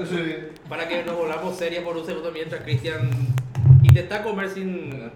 para 0.68 0.86
que 0.88 1.02
nos 1.04 1.16
volvamos 1.16 1.56
serios 1.56 1.82
por 1.84 1.96
un 1.96 2.06
segundo 2.06 2.30
mientras 2.30 2.62
Cristian 2.62 3.10
intenta 3.96 4.22
comer 4.22 4.50
sin. 4.50 5.10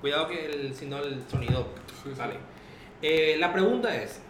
Cuidado 0.00 0.28
que 0.28 0.46
el, 0.46 0.74
si 0.74 0.86
no 0.86 0.98
el 0.98 1.22
sonido 1.30 1.68
sale. 2.16 2.34
Eh, 3.02 3.36
la 3.38 3.52
pregunta 3.52 3.94
es: 3.94 4.20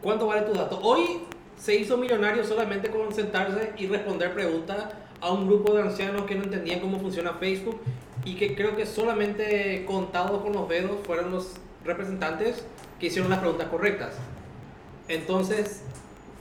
¿cuánto 0.00 0.26
vale 0.26 0.42
tu 0.42 0.52
dato? 0.52 0.78
Hoy 0.80 1.22
se 1.56 1.74
hizo 1.74 1.96
millonario 1.96 2.44
solamente 2.44 2.90
con 2.90 3.12
sentarse 3.12 3.72
y 3.76 3.86
responder 3.88 4.32
preguntas 4.32 4.86
a 5.20 5.32
un 5.32 5.46
grupo 5.46 5.74
de 5.74 5.82
ancianos 5.82 6.22
que 6.22 6.36
no 6.36 6.44
entendían 6.44 6.80
cómo 6.80 7.00
funciona 7.00 7.32
Facebook 7.34 7.80
y 8.24 8.36
que 8.36 8.54
creo 8.54 8.76
que 8.76 8.86
solamente 8.86 9.84
contados 9.86 10.42
con 10.42 10.52
los 10.52 10.68
dedos 10.68 10.98
fueron 11.04 11.32
los 11.32 11.54
representantes 11.84 12.64
que 13.00 13.06
hicieron 13.06 13.30
las 13.30 13.40
preguntas 13.40 13.68
correctas. 13.68 14.14
Entonces, 15.08 15.82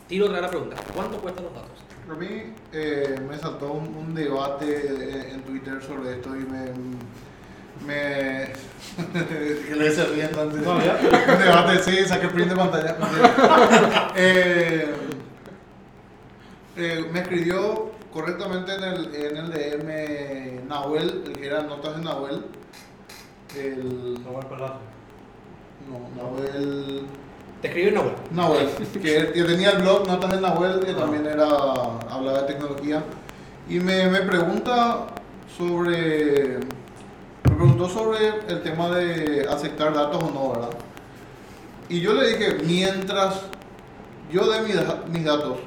tiro 0.08 0.26
otra 0.28 0.42
la 0.42 0.50
pregunta: 0.50 0.76
¿cuánto 0.94 1.18
cuestan 1.20 1.46
los 1.46 1.54
datos? 1.54 1.72
A 2.10 2.14
mí 2.14 2.54
eh, 2.72 3.16
me 3.28 3.38
saltó 3.38 3.72
un, 3.74 3.88
un 3.96 4.14
debate 4.16 4.66
de- 4.66 5.32
en 5.32 5.42
Twitter 5.42 5.82
sobre 5.82 6.14
esto 6.14 6.36
y 6.36 6.40
me. 6.46 6.66
me 7.86 8.54
que 9.68 9.76
le 9.76 9.92
se 9.92 10.06
ríen 10.06 10.38
antes. 10.38 10.62
No, 10.62 10.80
ya. 10.84 11.00
Un 11.02 11.40
debate, 11.40 11.80
sí, 11.84 12.06
saqué 12.06 12.28
print 12.30 12.50
de 12.52 12.56
pantalla. 12.56 12.96
Eh, 14.18 14.94
eh, 16.78 17.10
me 17.12 17.20
escribió 17.22 17.92
correctamente 18.14 18.74
en 18.76 18.84
el, 18.84 19.16
en 19.16 19.38
el 19.38 19.52
DM 19.52 20.68
Nahuel, 20.68 21.24
el 21.26 21.34
que 21.34 21.46
era 21.48 21.64
notas 21.64 21.96
de 21.98 22.02
Nahuel. 22.04 22.46
El. 23.58 24.18
Al 24.28 24.48
palacio. 24.48 24.80
No, 25.90 26.22
Nahuel. 26.24 27.06
Te 27.66 27.70
escribe 27.70 27.92
una 27.94 28.02
web. 28.02 28.16
Nahuel, 28.30 28.70
que, 29.02 29.44
tenía 29.44 29.72
el 29.72 29.82
blog 29.82 30.08
Notas 30.08 30.30
de 30.30 30.40
Nahuel, 30.40 30.82
que 30.82 30.94
también 30.94 31.26
era, 31.26 31.48
hablaba 31.48 32.44
de 32.44 32.54
tecnología, 32.54 33.04
y 33.68 33.80
me, 33.80 34.08
me 34.08 34.20
pregunta 34.20 35.08
sobre, 35.58 36.60
me 36.60 37.56
preguntó 37.56 37.90
sobre 37.90 38.28
el 38.50 38.62
tema 38.62 38.92
de 38.92 39.48
aceptar 39.50 39.96
datos 39.96 40.22
o 40.22 40.30
no, 40.30 40.50
¿verdad? 40.52 40.78
Y 41.90 42.02
yo 42.02 42.14
le 42.14 42.38
dije, 42.38 42.58
mientras 42.64 43.42
yo 44.32 44.48
dé 44.48 44.62
mis, 44.62 44.76
mis 45.10 45.26
datos 45.26 45.58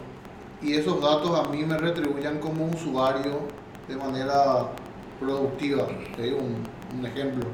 y 0.62 0.74
esos 0.74 1.02
datos 1.02 1.36
a 1.36 1.48
mí 1.48 1.64
me 1.64 1.78
retribuyan 1.78 2.38
como 2.38 2.66
usuario 2.66 3.40
de 3.88 3.96
manera 3.96 4.68
productiva, 5.18 5.88
te 6.14 6.22
digo 6.22 6.38
un, 6.38 6.62
un 6.96 7.06
ejemplo 7.06 7.44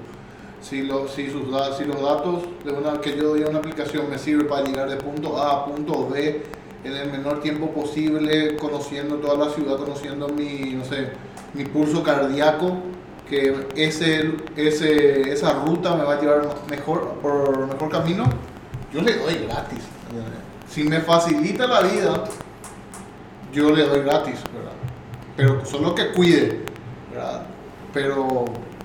si, 0.65 0.89
si, 1.15 1.31
sus, 1.31 1.45
si 1.77 1.85
los 1.85 2.01
datos 2.01 2.43
de 2.65 2.73
una, 2.73 2.99
que 3.01 3.15
yo 3.17 3.29
doy 3.29 3.43
a 3.43 3.49
una 3.49 3.59
aplicación 3.59 4.09
me 4.09 4.19
sirve 4.19 4.45
para 4.45 4.65
llegar 4.65 4.89
de 4.89 4.97
punto 4.97 5.37
A 5.37 5.53
a 5.53 5.67
punto 5.67 6.09
B 6.09 6.43
en 6.85 6.93
el 6.93 7.11
menor 7.11 7.41
tiempo 7.41 7.71
posible, 7.71 8.57
conociendo 8.57 9.17
toda 9.17 9.47
la 9.47 9.53
ciudad, 9.53 9.77
conociendo 9.77 10.29
mi, 10.29 10.73
no 10.73 10.85
sé, 10.85 11.11
mi 11.53 11.65
pulso 11.65 12.03
cardíaco, 12.03 12.79
que 13.29 13.67
ese, 13.77 14.37
ese, 14.57 15.33
esa 15.33 15.65
ruta 15.65 15.97
me 15.97 16.05
va 16.05 16.15
a 16.15 16.21
llevar 16.21 16.49
mejor, 16.71 17.19
por 17.21 17.67
mejor 17.67 17.91
camino, 17.91 18.25
yo 18.93 19.03
le 19.03 19.17
doy 19.17 19.47
gratis. 19.47 19.81
Si 20.69 20.85
me 20.85 21.01
facilita 21.01 21.67
la 21.67 21.83
vida, 21.83 22.25
yo 23.53 23.71
le 23.71 23.85
doy 23.87 24.01
gratis, 24.01 24.41
¿verdad? 24.55 24.73
Pero 25.37 25.65
solo 25.65 25.95
que 25.95 26.11
cuide. 26.13 26.61
Pero 27.93 28.45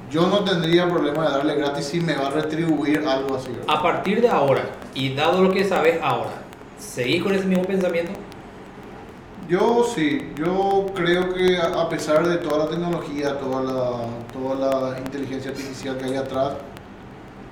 yo 0.10 0.28
no 0.28 0.44
tendría 0.44 0.88
problema 0.90 1.28
de 1.28 1.32
darle 1.38 1.56
gratis 1.56 1.86
si 1.86 2.02
me 2.02 2.16
va 2.16 2.28
a 2.28 2.32
retribuir 2.32 3.06
algo 3.08 3.36
así, 3.36 3.52
¿verdad? 3.52 3.66
A 3.68 3.82
partir 3.82 4.22
de 4.22 4.30
ahora, 4.30 4.64
y 4.94 5.14
dado 5.14 5.44
lo 5.44 5.52
que 5.52 5.64
sabes 5.64 6.00
ahora, 6.02 6.32
¿seguís 6.80 7.22
con 7.24 7.34
ese 7.34 7.46
mismo 7.46 7.64
pensamiento? 7.64 8.12
Yo 9.48 9.84
sí, 9.84 10.32
yo 10.36 10.86
creo 10.94 11.34
que 11.34 11.58
a 11.58 11.90
pesar 11.90 12.28
de 12.28 12.38
toda 12.38 12.66
la 12.66 12.70
tecnología, 12.70 13.40
toda 13.40 13.64
la, 13.64 13.92
toda 14.32 14.92
la 14.92 15.00
inteligencia 15.00 15.52
artificial 15.52 15.98
que 15.98 16.06
hay 16.06 16.16
atrás, 16.18 16.54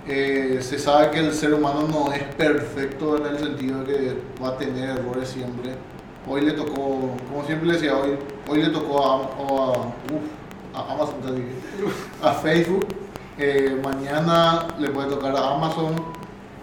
eh, 0.07 0.59
se 0.61 0.79
sabe 0.79 1.11
que 1.11 1.19
el 1.19 1.33
ser 1.33 1.53
humano 1.53 1.87
no 1.87 2.13
es 2.13 2.23
perfecto 2.35 3.17
en 3.17 3.25
el 3.25 3.39
sentido 3.39 3.83
de 3.83 3.85
que 3.85 4.17
va 4.41 4.49
a 4.49 4.57
tener 4.57 4.91
errores 4.91 5.27
siempre. 5.27 5.71
Hoy 6.27 6.41
le 6.41 6.51
tocó, 6.51 7.15
como 7.29 7.43
siempre 7.45 7.67
le 7.67 7.73
decía, 7.73 7.97
hoy, 7.97 8.11
hoy 8.47 8.61
le 8.61 8.69
tocó 8.69 9.03
a, 9.03 9.15
o 9.15 9.63
a, 9.63 9.71
uf, 9.77 10.36
a 10.77 10.93
Amazon, 10.93 11.15
te 11.21 11.31
dije, 11.31 11.47
a 12.21 12.33
Facebook, 12.33 12.87
eh, 13.37 13.79
mañana 13.83 14.67
le 14.79 14.89
puede 14.89 15.09
tocar 15.09 15.35
a 15.35 15.55
Amazon 15.55 15.95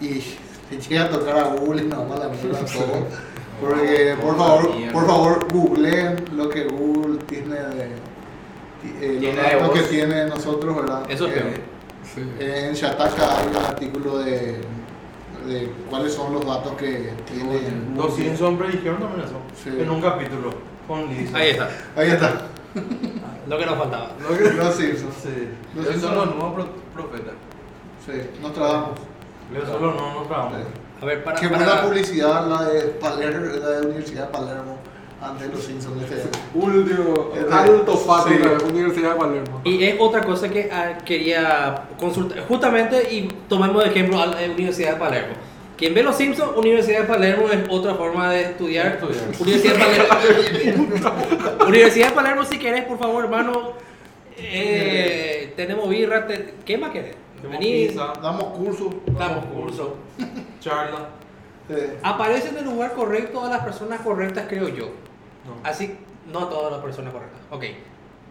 y 0.01 0.21
si 0.69 0.77
llega 0.89 1.05
a 1.05 1.09
tocar 1.09 1.37
a 1.37 1.43
Google 1.55 1.83
va 1.89 2.15
a 2.15 2.19
la 2.19 2.29
mierda 2.29 2.59
todo. 2.65 3.07
Porque, 3.61 4.15
por 4.21 4.37
favor, 4.37 4.91
por 4.91 5.07
favor, 5.07 5.47
googleen 5.53 6.25
lo 6.35 6.49
que 6.49 6.65
Google 6.65 7.19
tiene 7.25 7.55
de, 7.55 7.85
eh, 9.01 9.17
Tiene 9.19 9.41
datos 9.41 9.71
que 9.71 9.81
tiene 9.83 10.25
nosotros, 10.25 10.75
¿verdad? 10.75 11.03
Eso 11.09 11.27
es 11.27 11.37
Eh. 11.37 11.61
Sí. 12.13 12.21
en 12.39 12.73
Shataka 12.73 13.39
hay 13.39 13.47
un 13.47 13.55
artículo 13.55 14.19
de, 14.19 14.61
de 15.47 15.71
cuáles 15.89 16.13
son 16.13 16.33
los 16.33 16.45
datos 16.45 16.73
que 16.73 17.11
tiene 17.31 17.59
Los 17.95 18.07
Google. 18.09 18.25
Simpsons 18.25 18.59
predijeron 18.59 18.99
también 18.99 19.25
eso. 19.25 19.39
Sí. 19.61 19.69
En 19.81 19.89
un 19.89 20.01
capítulo. 20.01 20.49
Con 20.87 21.07
Lisa. 21.07 21.37
Ahí 21.37 21.49
está, 21.51 21.69
Ahí 21.95 22.09
está. 22.09 22.41
lo 23.47 23.57
que 23.57 23.65
nos 23.65 23.77
faltaba. 23.77 24.09
Los 24.19 24.75
Simpsons. 24.75 25.13
Sí. 25.21 25.49
Los 25.75 25.85
Esos 25.87 26.01
son 26.01 26.11
Simpsons. 26.11 26.15
los 26.15 26.35
nuevos 26.35 26.53
pro- 26.53 26.67
profetas. 27.03 27.33
Sí, 28.05 28.13
nos 28.41 28.53
trabajamos. 28.53 28.99
Leo 29.53 29.65
solo 29.65 29.93
no 29.93 30.13
nos 30.15 30.27
trabamos. 30.27 30.53
A 31.01 31.05
ver, 31.05 31.23
para, 31.23 31.39
Qué 31.39 31.49
para- 31.49 31.63
buena 31.65 31.81
publicidad 31.83 32.47
la 32.47 32.63
de 32.69 32.81
Palermo, 32.83 33.45
la 33.61 33.69
de 33.69 33.85
Universidad 33.87 34.27
de 34.27 34.31
Palermo. 34.31 34.77
antes 35.21 35.47
de 35.47 35.53
los 35.55 35.63
Simpsons. 35.63 36.01
Este, 36.03 36.27
Último, 36.53 37.31
alto 37.51 37.97
fato 37.97 38.27
sí. 38.27 38.35
de 38.35 38.45
la 38.45 38.63
Universidad 38.63 39.13
de 39.13 39.15
Palermo. 39.19 39.61
Y 39.63 39.83
es 39.83 39.95
otra 39.99 40.21
cosa 40.23 40.49
que 40.49 40.69
ah, 40.71 40.97
quería 41.03 41.83
consultar, 41.99 42.45
justamente, 42.47 43.11
y 43.11 43.27
tomemos 43.49 43.83
de 43.83 43.89
ejemplo 43.89 44.19
a 44.21 44.27
la 44.27 44.37
Universidad 44.45 44.93
de 44.93 44.99
Palermo. 44.99 45.33
Quien 45.77 45.93
ve 45.93 46.03
los 46.03 46.15
Simpsons, 46.15 46.55
Universidad 46.55 47.01
de 47.01 47.05
Palermo 47.07 47.49
es 47.49 47.59
otra 47.69 47.95
forma 47.95 48.31
de 48.31 48.41
estudiar. 48.43 48.97
Estudiar. 49.01 49.23
Universidad 49.39 49.73
de 49.75 50.03
Palermo. 50.03 50.87
Universidad 51.67 52.09
de 52.09 52.13
Palermo, 52.15 52.45
si 52.45 52.57
querés, 52.59 52.85
por 52.85 52.97
favor, 52.97 53.25
hermano. 53.25 53.73
eh, 54.37 55.53
tenemos 55.55 55.89
birra. 55.89 56.27
te- 56.27 56.53
¿Qué 56.65 56.77
más 56.77 56.91
querés? 56.91 57.15
Tenemos 57.41 57.59
Vení, 57.59 57.87
pizza, 57.87 58.13
Damos 58.21 58.43
cursos. 58.57 58.93
damos 59.17 59.45
curso. 59.45 59.95
charla. 60.61 61.09
Aparece 62.03 62.49
en 62.49 62.57
el 62.59 62.65
lugar 62.65 62.93
correcto 62.93 63.43
a 63.43 63.49
las 63.49 63.63
personas 63.63 63.99
correctas, 64.01 64.45
creo 64.47 64.69
yo. 64.69 64.85
No. 65.45 65.55
Así, 65.63 65.95
no 66.31 66.39
a 66.39 66.49
todas 66.49 66.71
las 66.71 66.81
personas 66.81 67.11
correctas. 67.11 67.39
Ok, 67.51 67.63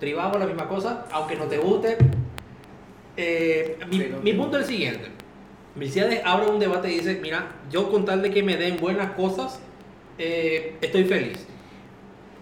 tribamos 0.01 0.39
la 0.39 0.47
misma 0.47 0.67
cosa, 0.69 1.05
aunque 1.13 1.37
no 1.37 1.45
te 1.45 1.59
guste. 1.59 1.97
Eh, 3.17 3.79
mi, 3.91 3.99
Pero- 3.99 4.21
mi 4.23 4.33
punto 4.33 4.57
es 4.59 4.63
el 4.65 4.69
siguiente. 4.71 5.09
Milciades 5.77 6.21
abre 6.25 6.49
un 6.49 6.61
debate 6.61 6.93
y 6.93 6.99
dice, 6.99 7.19
mira, 7.21 7.51
yo 7.71 7.91
con 7.91 8.05
tal 8.05 8.23
de 8.23 8.31
que 8.31 8.43
me 8.43 8.57
den 8.57 8.79
buenas 8.79 9.13
cosas, 9.13 9.61
eh, 10.19 10.77
estoy 10.81 11.05
feliz. 11.05 11.47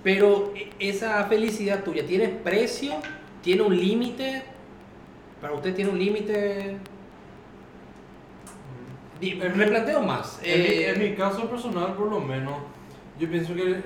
Pero 0.05 0.53
e- 0.55 0.71
esa 0.79 1.25
felicidad 1.25 1.83
tuya, 1.83 2.05
¿tiene 2.05 2.29
precio? 2.29 2.95
¿Tiene 3.43 3.63
un 3.63 3.77
límite? 3.77 4.43
¿Para 5.41 5.55
usted 5.55 5.75
tiene 5.75 5.91
un 5.91 5.99
límite? 5.99 6.77
Me 9.21 9.67
planteo 9.67 10.03
más. 10.03 10.41
En, 10.43 10.61
mi, 10.61 10.67
eh, 10.67 10.91
en 10.91 10.99
mi 10.99 11.15
caso 11.15 11.49
personal, 11.49 11.95
por 11.95 12.11
lo 12.11 12.21
menos, 12.21 12.55
yo 13.19 13.31
pienso 13.31 13.55
que 13.55 13.77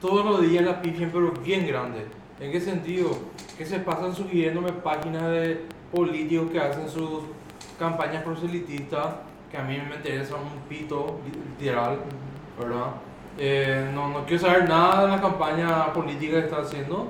todos 0.00 0.24
los 0.24 0.42
días 0.42 0.64
la 0.64 0.82
pifian, 0.82 1.10
pero 1.10 1.32
bien 1.32 1.66
grande. 1.66 2.04
¿En 2.40 2.52
qué 2.52 2.60
sentido? 2.60 3.16
Que 3.56 3.64
se 3.64 3.78
pasan 3.78 4.14
sugiriéndome 4.14 4.72
páginas 4.72 5.30
de 5.30 5.60
políticos 5.92 6.50
que 6.50 6.58
hacen 6.58 6.88
sus 6.88 7.22
campañas 7.80 8.22
proselitistas, 8.22 9.06
que 9.50 9.56
a 9.56 9.62
mí 9.62 9.76
me 9.88 9.96
interesan 9.96 10.38
un 10.40 10.60
pito, 10.68 11.18
literal, 11.58 11.98
¿verdad? 12.56 12.86
Eh, 13.38 13.90
no, 13.94 14.08
no 14.08 14.24
quiero 14.26 14.42
saber 14.46 14.68
nada 14.68 15.06
de 15.06 15.08
la 15.12 15.20
campaña 15.20 15.92
política 15.92 16.34
que 16.34 16.44
está 16.46 16.58
haciendo. 16.60 17.08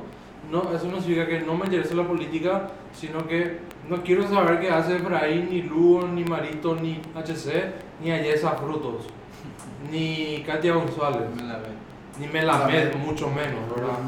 No, 0.51 0.63
eso 0.75 0.87
no 0.87 0.99
significa 1.01 1.27
que 1.27 1.41
no 1.41 1.55
me 1.55 1.67
interese 1.67 1.95
la 1.95 2.07
política, 2.07 2.69
sino 2.93 3.27
que 3.27 3.59
no 3.89 4.03
quiero 4.03 4.27
saber 4.27 4.61
qué 4.61 4.71
hace 4.71 4.97
Efraín, 4.97 5.51
ni 5.51 5.63
Lugo, 5.63 6.07
ni 6.09 6.25
Marito, 6.25 6.75
ni 6.77 7.01
HC, 7.15 7.75
ni 8.03 8.11
Ayesa 8.11 8.53
Frutos, 8.53 9.07
ni 9.91 10.43
Katia 10.47 10.73
González, 10.75 11.29
Me 11.37 11.43
la 11.43 11.59
ve. 11.59 11.69
ni 12.19 12.27
Melamed. 12.29 12.95
mucho 12.97 13.29
menos, 13.29 13.69
¿verdad? 13.75 13.99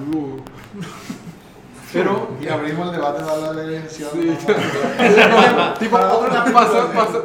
Pero, 1.93 2.29
y 2.41 2.49
abrimos 2.49 2.87
el 2.89 2.93
debate 2.97 3.23
de 3.23 3.55
la 3.55 3.63
elección. 3.63 4.11
Sí. 4.13 4.37
Tipo, 5.79 5.97
otro 5.97 6.29
capítulo, 6.31 6.53
pasa, 6.55 6.83
sí. 6.83 6.97
pasa, 6.97 7.19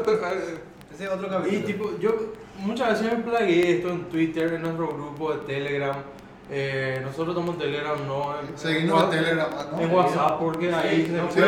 Ese 0.93 1.03
es 1.05 1.09
otro 1.09 1.27
y 1.27 1.29
capítulo. 1.29 1.65
tipo, 1.65 1.91
yo 1.99 2.15
muchas 2.59 2.89
veces 3.01 3.17
me 3.17 3.23
plagué 3.23 3.77
esto 3.77 3.89
en 3.89 4.05
Twitter, 4.09 4.53
en 4.53 4.61
nuestro 4.63 4.87
grupo 4.89 5.33
de 5.33 5.39
Telegram. 5.45 5.95
Eh, 6.49 7.01
nosotros 7.03 7.29
estamos 7.35 7.55
en 7.55 7.59
Telegram, 7.61 7.97
no 8.07 8.39
en, 8.39 8.57
Seguimos 8.57 9.03
en 9.03 9.09
Telegram, 9.09 9.47
¿no? 9.71 9.81
en 9.81 9.91
WhatsApp, 9.93 10.39
porque 10.39 10.73
ahí 10.73 11.01
Sí, 11.01 11.05
se- 11.07 11.11
no, 11.17 11.29
Sí, 11.29 11.39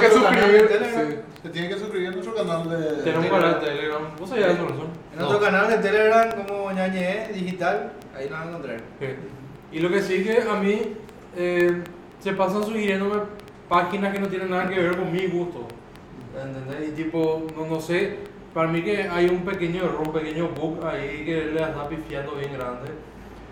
que 0.00 0.10
suscribir. 0.10 0.68
Telegram. 0.68 1.12
Se 1.42 1.48
tiene 1.50 1.68
que 1.68 1.74
suscribir 1.78 2.08
a 2.08 2.10
nuestro 2.12 2.34
canal 2.36 2.68
de. 2.70 2.76
tenemos 2.76 2.94
un 2.96 3.02
Telegram. 3.04 3.30
canal 3.30 3.60
de 3.60 3.66
Telegram. 3.66 4.02
¿Vos 4.18 4.28
sabías 4.28 4.50
eso, 4.52 4.62
Nelson? 4.62 4.86
En 5.12 5.18
nuestro 5.18 5.40
canal 5.40 5.68
de 5.68 5.78
Telegram, 5.78 6.30
como 6.46 6.70
ñañe 6.72 7.28
digital, 7.34 7.92
ahí 8.16 8.28
nos 8.30 8.38
van 8.38 8.42
a 8.46 8.50
encontrar. 8.50 8.76
Sí. 9.00 9.06
Y 9.72 9.80
lo 9.80 9.88
que 9.90 10.00
sí 10.02 10.22
que 10.22 10.40
a 10.48 10.54
mí 10.54 10.94
eh, 11.36 11.82
se 12.22 12.32
pasan 12.32 12.62
sugiriéndome 12.64 13.16
páginas 13.68 14.12
que 14.12 14.20
no 14.20 14.28
tienen 14.28 14.50
nada 14.50 14.68
que 14.68 14.78
ver 14.78 14.96
con 14.96 15.10
mi 15.12 15.26
gusto. 15.26 15.66
¿Entendés? 16.40 16.88
Y 16.88 16.92
tipo, 16.92 17.46
no, 17.56 17.66
no 17.66 17.80
sé, 17.80 18.18
para 18.54 18.68
mí 18.68 18.82
que 18.82 19.02
hay 19.08 19.26
un 19.26 19.42
pequeño 19.44 19.84
error, 19.84 20.02
un 20.06 20.12
pequeño 20.12 20.48
bug 20.48 20.84
ahí 20.84 21.24
que 21.24 21.44
le 21.54 21.62
está 21.62 21.88
pifiando 21.88 22.32
bien 22.36 22.52
grande. 22.54 22.90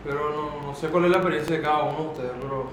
Pero 0.04 0.30
no, 0.30 0.66
no 0.68 0.74
sé 0.74 0.88
cuál 0.88 1.04
es 1.06 1.10
la 1.10 1.16
experiencia 1.18 1.56
de 1.56 1.62
cada 1.62 1.82
uno 1.82 1.98
de 2.04 2.08
ustedes, 2.08 2.30
pero 2.40 2.66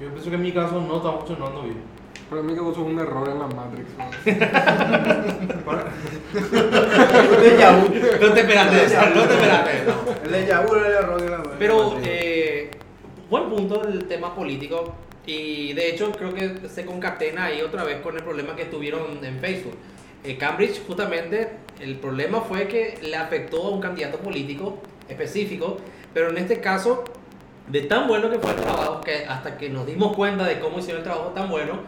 yo 0.00 0.08
pienso 0.08 0.28
que 0.30 0.36
en 0.36 0.42
mi 0.42 0.52
caso 0.52 0.80
no 0.80 0.96
está 0.96 1.12
funcionando 1.12 1.62
bien. 1.62 1.94
Para 2.28 2.42
mí 2.42 2.54
que 2.54 2.60
vos 2.60 2.74
sos 2.74 2.86
un 2.86 2.98
error 2.98 3.28
en 3.28 3.38
la 3.38 3.46
Matrix. 3.46 3.90
¿no? 3.98 5.64
Para- 5.64 5.84
No 8.20 8.32
te 8.32 8.40
esperaste 8.40 8.84
eso, 8.84 9.00
no 9.14 9.22
te 9.22 9.34
esperaste 9.34 9.70
eso. 9.82 10.04
El 10.24 10.32
de 10.32 10.46
Yahoo 10.46 10.76
era 10.76 10.86
el 10.86 10.92
error 10.94 11.22
que 11.22 11.30
la 11.30 11.42
Pero, 11.58 11.96
eh, 12.02 12.70
buen 13.30 13.48
punto 13.50 13.82
el 13.86 14.06
tema 14.06 14.34
político. 14.34 14.94
Y 15.26 15.72
de 15.72 15.90
hecho, 15.90 16.12
creo 16.12 16.34
que 16.34 16.68
se 16.68 16.84
concatena 16.84 17.46
ahí 17.46 17.62
otra 17.62 17.84
vez 17.84 18.00
con 18.00 18.16
el 18.16 18.22
problema 18.22 18.54
que 18.56 18.66
tuvieron 18.66 19.24
en 19.24 19.38
Facebook. 19.40 19.76
Eh, 20.22 20.36
Cambridge, 20.36 20.82
justamente, 20.86 21.50
el 21.80 21.96
problema 21.96 22.40
fue 22.40 22.68
que 22.68 22.98
le 23.02 23.16
afectó 23.16 23.66
a 23.66 23.70
un 23.70 23.80
candidato 23.80 24.18
político 24.18 24.78
específico, 25.08 25.78
pero 26.12 26.30
en 26.30 26.38
este 26.38 26.60
caso, 26.60 27.04
de 27.68 27.82
tan 27.82 28.06
bueno 28.06 28.30
que 28.30 28.38
fue 28.38 28.50
el 28.50 28.56
trabajo, 28.56 29.00
que 29.00 29.24
hasta 29.26 29.56
que 29.56 29.68
nos 29.70 29.86
dimos 29.86 30.14
cuenta 30.14 30.46
de 30.46 30.60
cómo 30.60 30.78
hicieron 30.78 31.00
el 31.00 31.04
trabajo 31.04 31.30
tan 31.30 31.50
bueno, 31.50 31.80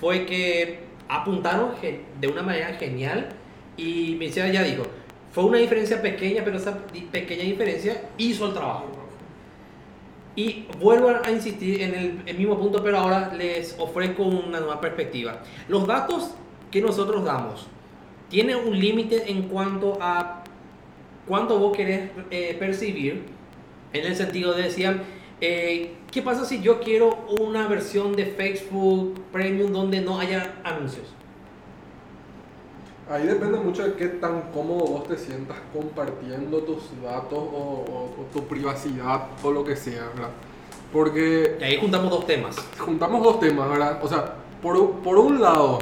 fue 0.00 0.26
que 0.26 0.80
apuntaron 1.08 1.72
de 2.20 2.28
una 2.28 2.42
manera 2.42 2.74
genial 2.74 3.28
y 3.76 4.16
Michelle 4.18 4.52
ya 4.52 4.62
dijo, 4.62 4.84
fue 5.32 5.44
una 5.44 5.58
diferencia 5.58 6.00
pequeña, 6.02 6.42
pero 6.44 6.56
esa 6.56 6.78
pequeña 7.12 7.44
diferencia 7.44 8.02
hizo 8.16 8.46
el 8.46 8.54
trabajo. 8.54 8.97
Y 10.38 10.66
vuelvo 10.78 11.08
a 11.08 11.32
insistir 11.32 11.82
en 11.82 12.22
el, 12.24 12.38
mismo 12.38 12.56
punto, 12.56 12.80
pero 12.80 12.98
ahora 12.98 13.34
les 13.34 13.74
ofrezco 13.76 14.22
una 14.22 14.60
nueva 14.60 14.80
perspectiva. 14.80 15.42
Los 15.66 15.84
datos 15.84 16.30
que 16.70 16.80
nosotros 16.80 17.24
damos 17.24 17.66
tienen 18.28 18.58
un 18.58 18.78
límite 18.78 19.32
en 19.32 19.48
cuanto 19.48 19.98
a 20.00 20.44
cuánto 21.26 21.58
vos 21.58 21.76
querés 21.76 22.10
eh, 22.30 22.54
percibir, 22.56 23.24
en 23.92 24.06
el 24.06 24.14
sentido 24.14 24.54
de 24.54 24.62
decían, 24.62 25.02
eh, 25.40 25.94
¿qué 26.12 26.22
pasa 26.22 26.44
si 26.44 26.62
yo 26.62 26.78
quiero 26.78 27.26
una 27.40 27.66
versión 27.66 28.14
de 28.14 28.26
Facebook 28.26 29.20
Premium 29.32 29.72
donde 29.72 30.00
no 30.02 30.20
haya 30.20 30.54
anuncios? 30.62 31.17
Ahí 33.10 33.26
depende 33.26 33.58
mucho 33.58 33.84
de 33.84 33.94
qué 33.94 34.06
tan 34.08 34.42
cómodo 34.52 34.84
vos 34.86 35.04
te 35.08 35.16
sientas 35.16 35.56
compartiendo 35.72 36.58
tus 36.58 36.82
datos 37.02 37.38
o, 37.38 37.84
o- 37.88 38.14
o 38.20 38.24
tu 38.32 38.44
privacidad 38.46 39.28
o 39.42 39.50
lo 39.50 39.64
que 39.64 39.76
sea, 39.76 40.02
¿verdad? 40.14 40.30
Porque 40.92 41.56
Y 41.60 41.64
ahí 41.64 41.78
juntamos 41.80 42.10
dos 42.10 42.26
temas. 42.26 42.56
juntamos 42.78 43.22
dos 43.22 43.40
temas, 43.40 43.68
¿verdad? 43.70 43.98
O 44.02 44.08
sea, 44.08 44.34
por, 44.62 44.90
por 45.00 45.18
un 45.18 45.40
lado, 45.40 45.78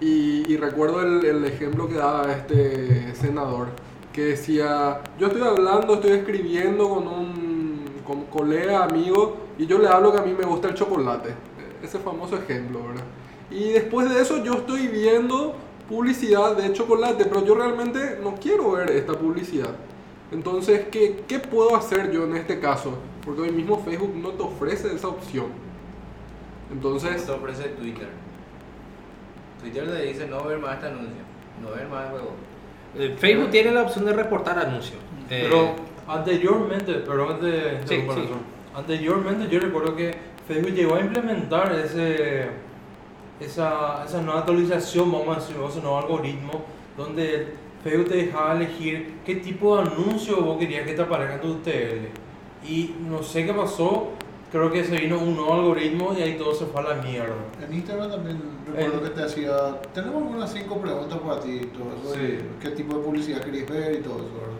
y, 0.00 0.50
y 0.52 0.56
recuerdo 0.56 1.02
el, 1.02 1.24
el 1.24 1.44
ejemplo 1.44 1.88
que 1.88 1.94
daba 1.94 2.30
este 2.32 3.14
senador, 3.16 3.68
que 4.12 4.22
decía, 4.26 5.00
yo 5.18 5.26
estoy 5.28 5.42
hablando, 5.42 5.94
estoy 5.94 6.12
escribiendo 6.12 6.88
con 6.88 7.06
un 7.08 7.80
con 8.06 8.24
colega, 8.24 8.82
amigo, 8.84 9.36
y 9.58 9.66
yo 9.66 9.78
le 9.78 9.86
hablo 9.88 10.12
que 10.12 10.18
a 10.18 10.22
mí 10.22 10.34
me 10.36 10.44
gusta 10.44 10.68
el 10.68 10.74
chocolate. 10.74 11.30
Ese 11.82 11.98
famoso 12.00 12.36
ejemplo, 12.36 12.80
¿verdad? 12.88 13.04
Y 13.50 13.70
después 13.70 14.08
de 14.12 14.20
eso 14.20 14.42
yo 14.42 14.54
estoy 14.54 14.88
viendo 14.88 15.54
publicidad 15.90 16.56
de 16.56 16.72
chocolate, 16.72 17.24
pero 17.24 17.44
yo 17.44 17.56
realmente 17.56 18.18
no 18.22 18.36
quiero 18.36 18.72
ver 18.72 18.92
esta 18.92 19.12
publicidad. 19.12 19.74
Entonces, 20.30 20.86
¿qué, 20.90 21.24
qué 21.26 21.40
puedo 21.40 21.74
hacer 21.74 22.12
yo 22.12 22.24
en 22.24 22.36
este 22.36 22.60
caso? 22.60 22.96
Porque 23.24 23.42
hoy 23.42 23.50
mismo 23.50 23.82
Facebook 23.84 24.14
no 24.14 24.30
te 24.30 24.42
ofrece 24.42 24.94
esa 24.94 25.08
opción. 25.08 25.46
Entonces, 26.72 27.16
Esto 27.16 27.34
ofrece 27.34 27.64
Twitter. 27.70 28.08
Twitter 29.60 29.88
le 29.88 30.06
dice 30.06 30.28
no 30.28 30.44
ver 30.44 30.58
más 30.58 30.74
este 30.74 30.86
anuncio, 30.86 31.22
no 31.60 31.70
ver 31.72 31.88
más 31.88 32.08
juego. 32.10 32.30
Eh, 32.96 33.16
Facebook 33.18 33.50
tiene 33.50 33.72
la 33.72 33.82
opción 33.82 34.04
de 34.04 34.12
reportar 34.12 34.60
anuncios. 34.60 34.98
Eh, 35.28 35.48
Pero 35.50 35.74
anteriormente, 36.06 36.94
perdón 36.94 37.40
que 37.40 37.80
te 37.84 37.86
Sí, 37.86 38.04
anteriormente 38.74 39.48
yo 39.48 39.58
recuerdo 39.58 39.96
que 39.96 40.14
Facebook 40.46 40.72
llegó 40.72 40.94
a 40.94 41.00
implementar 41.00 41.72
ese, 41.72 42.46
esa, 43.40 44.04
esa 44.04 44.20
nueva 44.22 44.40
actualización, 44.40 45.10
vamos 45.10 45.36
a 45.36 45.40
decir, 45.40 45.56
ese 45.68 45.80
nuevo 45.80 45.98
algoritmo, 45.98 46.62
donde 46.96 47.54
Facebook 47.82 48.08
te 48.10 48.16
dejaba 48.16 48.54
elegir 48.56 49.14
qué 49.24 49.36
tipo 49.36 49.76
de 49.76 49.82
anuncio 49.90 50.40
vos 50.42 50.58
querías 50.58 50.86
que 50.86 50.92
te 50.94 51.02
aparezca 51.02 51.34
en 51.36 51.40
tu 51.40 51.54
TL. 51.56 52.08
Y 52.68 52.94
no 53.08 53.22
sé 53.22 53.46
qué 53.46 53.54
pasó, 53.54 54.08
creo 54.52 54.70
que 54.70 54.84
se 54.84 54.96
vino 54.98 55.18
un 55.18 55.34
nuevo 55.36 55.54
algoritmo 55.54 56.14
y 56.18 56.20
ahí 56.22 56.34
todo 56.36 56.54
se 56.54 56.66
fue 56.66 56.80
a 56.82 56.94
la 56.94 57.02
mierda. 57.02 57.34
En 57.66 57.72
Instagram 57.74 58.10
también 58.10 58.42
recuerdo 58.66 58.98
En- 58.98 59.04
que 59.04 59.10
te 59.10 59.22
hacía. 59.22 59.80
Tenemos 59.94 60.22
algunas 60.22 60.52
cinco 60.52 60.78
preguntas 60.78 61.18
para 61.20 61.40
ti, 61.40 61.60
todo 61.72 61.94
eso, 62.02 62.14
Sí. 62.14 62.38
qué 62.60 62.68
tipo 62.70 62.98
de 62.98 63.02
publicidad 63.04 63.40
querías 63.42 63.68
ver 63.70 63.94
y 63.94 64.02
todo 64.02 64.16
eso, 64.16 64.34
¿verdad? 64.34 64.58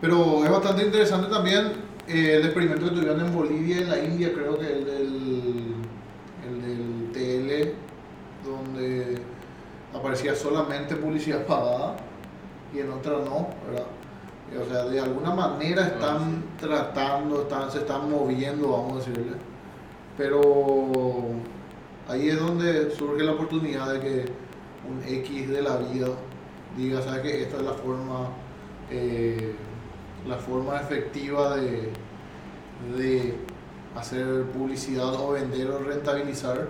Pero 0.00 0.44
es 0.44 0.50
bastante 0.50 0.84
interesante 0.84 1.28
también 1.28 1.72
eh, 2.06 2.36
el 2.36 2.44
experimento 2.44 2.84
que 2.86 2.90
tuvieron 2.92 3.20
en 3.20 3.34
Bolivia 3.34 3.76
y 3.76 3.82
en 3.82 3.90
la 3.90 3.98
India, 4.04 4.32
creo 4.32 4.58
que 4.58 4.66
el 4.66 4.84
del, 4.84 4.96
el 4.96 5.57
donde 8.44 9.18
aparecía 9.94 10.34
solamente 10.34 10.96
publicidad 10.96 11.46
pagada 11.46 11.96
y 12.74 12.80
en 12.80 12.90
otra 12.90 13.12
no, 13.12 13.48
¿verdad? 13.66 13.86
O 14.56 14.70
sea, 14.70 14.84
de 14.84 15.00
alguna 15.00 15.34
manera 15.34 15.86
están 15.86 16.42
tratando, 16.58 17.42
están, 17.42 17.70
se 17.70 17.78
están 17.78 18.10
moviendo, 18.10 18.70
vamos 18.70 18.94
a 18.94 18.96
decirle. 18.98 19.36
Pero 20.16 20.40
ahí 22.08 22.28
es 22.30 22.38
donde 22.38 22.90
surge 22.92 23.22
la 23.22 23.32
oportunidad 23.32 23.92
de 23.92 24.00
que 24.00 24.24
un 24.88 25.02
X 25.06 25.50
de 25.50 25.62
la 25.62 25.76
vida 25.76 26.08
diga, 26.76 27.02
¿sabes 27.02 27.20
que 27.20 27.42
Esta 27.42 27.58
es 27.58 27.62
la 27.62 27.74
forma, 27.74 28.28
eh, 28.90 29.54
la 30.26 30.36
forma 30.36 30.80
efectiva 30.80 31.56
de, 31.56 31.92
de 32.96 33.34
hacer 33.94 34.44
publicidad 34.52 35.14
o 35.14 35.32
vender 35.32 35.70
o 35.70 35.78
rentabilizar. 35.80 36.68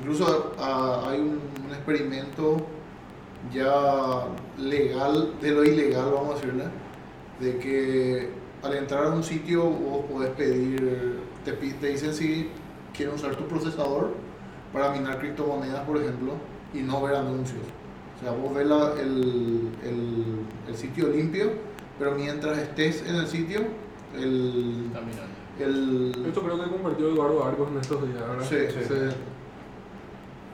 Incluso 0.00 0.54
hay 0.58 1.18
un, 1.20 1.40
un 1.64 1.70
experimento 1.72 2.56
ya 3.52 4.26
legal, 4.58 5.32
de 5.40 5.50
lo 5.52 5.64
ilegal, 5.64 6.10
vamos 6.12 6.32
a 6.32 6.34
decirle, 6.36 6.64
de 7.40 7.58
que 7.58 8.30
al 8.62 8.74
entrar 8.76 9.04
a 9.06 9.10
un 9.10 9.22
sitio 9.22 9.64
vos 9.64 10.04
podés 10.10 10.30
pedir, 10.30 11.18
te, 11.44 11.52
te 11.52 11.86
dicen 11.88 12.12
si 12.12 12.48
quieren 12.94 13.14
usar 13.14 13.36
tu 13.36 13.44
procesador 13.46 14.12
para 14.72 14.90
minar 14.92 15.18
criptomonedas, 15.18 15.80
por 15.84 15.96
ejemplo, 15.98 16.32
y 16.74 16.78
no 16.78 17.00
ver 17.02 17.14
anuncios. 17.16 17.62
O 18.18 18.20
sea, 18.20 18.32
vos 18.32 18.52
ves 18.54 18.66
la- 18.66 18.92
el, 19.00 19.68
el, 19.84 20.24
el 20.68 20.76
sitio 20.76 21.08
limpio, 21.08 21.52
pero 21.98 22.12
mientras 22.16 22.58
estés 22.58 23.04
en 23.08 23.14
el 23.16 23.26
sitio, 23.28 23.60
el, 24.16 24.90
el, 25.60 26.24
Esto 26.26 26.42
creo 26.42 26.62
que 26.62 26.70
compartió 26.70 27.08
Eduardo 27.08 27.44
Arcos 27.44 27.68
en 27.70 27.78
estos 27.78 28.02
días, 28.08 28.20
¿verdad? 28.20 28.44
Sí, 28.48 28.56
sí. 28.70 28.94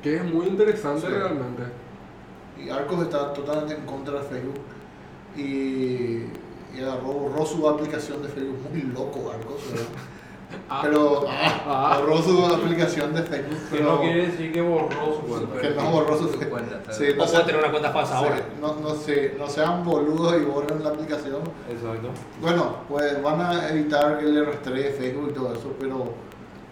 Que 0.05 0.17
es 0.17 0.25
muy 0.25 0.47
interesante 0.47 1.01
Sí. 1.09 1.13
realmente. 1.13 1.63
Y 2.63 2.69
Arcos 2.71 3.03
está 3.03 3.33
totalmente 3.33 3.75
en 3.75 3.85
contra 3.87 4.15
de 4.21 4.29
Facebook 4.29 4.61
y, 5.37 6.27
y 6.77 6.81
agarró, 6.83 7.09
borró 7.15 7.45
su 7.45 7.69
aplicación 7.69 8.23
de 8.23 8.29
Facebook. 8.29 8.59
Muy 8.71 8.83
loco 8.83 9.31
Arcos, 9.33 9.61
¿verdad? 9.71 9.87
Ah. 10.71 10.81
Pero 10.85 11.25
ah, 11.29 11.99
borró 12.01 12.23
su 12.23 12.47
aplicación 12.47 13.13
de 13.15 13.23
Facebook. 13.23 13.59
Que 13.71 13.77
Pero 13.79 13.93
no 13.93 14.01
quiere 14.03 14.27
decir 14.29 14.53
que 14.53 14.61
borró 14.61 14.89
su 15.17 15.21
cuenta. 15.23 15.61
que 15.61 15.71
no 15.71 15.91
borró 15.91 16.17
su, 16.19 16.29
Su 16.29 16.39
cuenta, 16.49 16.81
Sí, 16.93 17.07
no 17.17 17.25
O 17.25 17.27
se- 17.27 17.33
puede 17.33 17.45
tener 17.47 17.61
una 17.63 17.71
cuenta 17.73 17.91
falsa 17.91 18.19
sí, 18.19 18.25
ahora. 18.25 18.41
no, 18.61 18.75
no, 18.77 18.95
sé, 18.95 19.35
no 19.39 19.49
sean 19.49 19.85
boludos 19.85 20.37
y 20.41 20.45
borren 20.45 20.85
la 20.85 20.91
aplicación. 20.91 21.41
Exacto. 21.69 22.09
Bueno, 22.41 22.77
pues 22.89 23.21
van 23.23 23.41
a 23.41 23.69
evitar 23.71 24.19
que 24.19 24.27
le 24.27 24.45
rastree 24.45 24.93
Facebook 24.93 25.29
y 25.31 25.35
todo 25.35 25.53
eso, 25.55 25.73
pero 25.81 26.13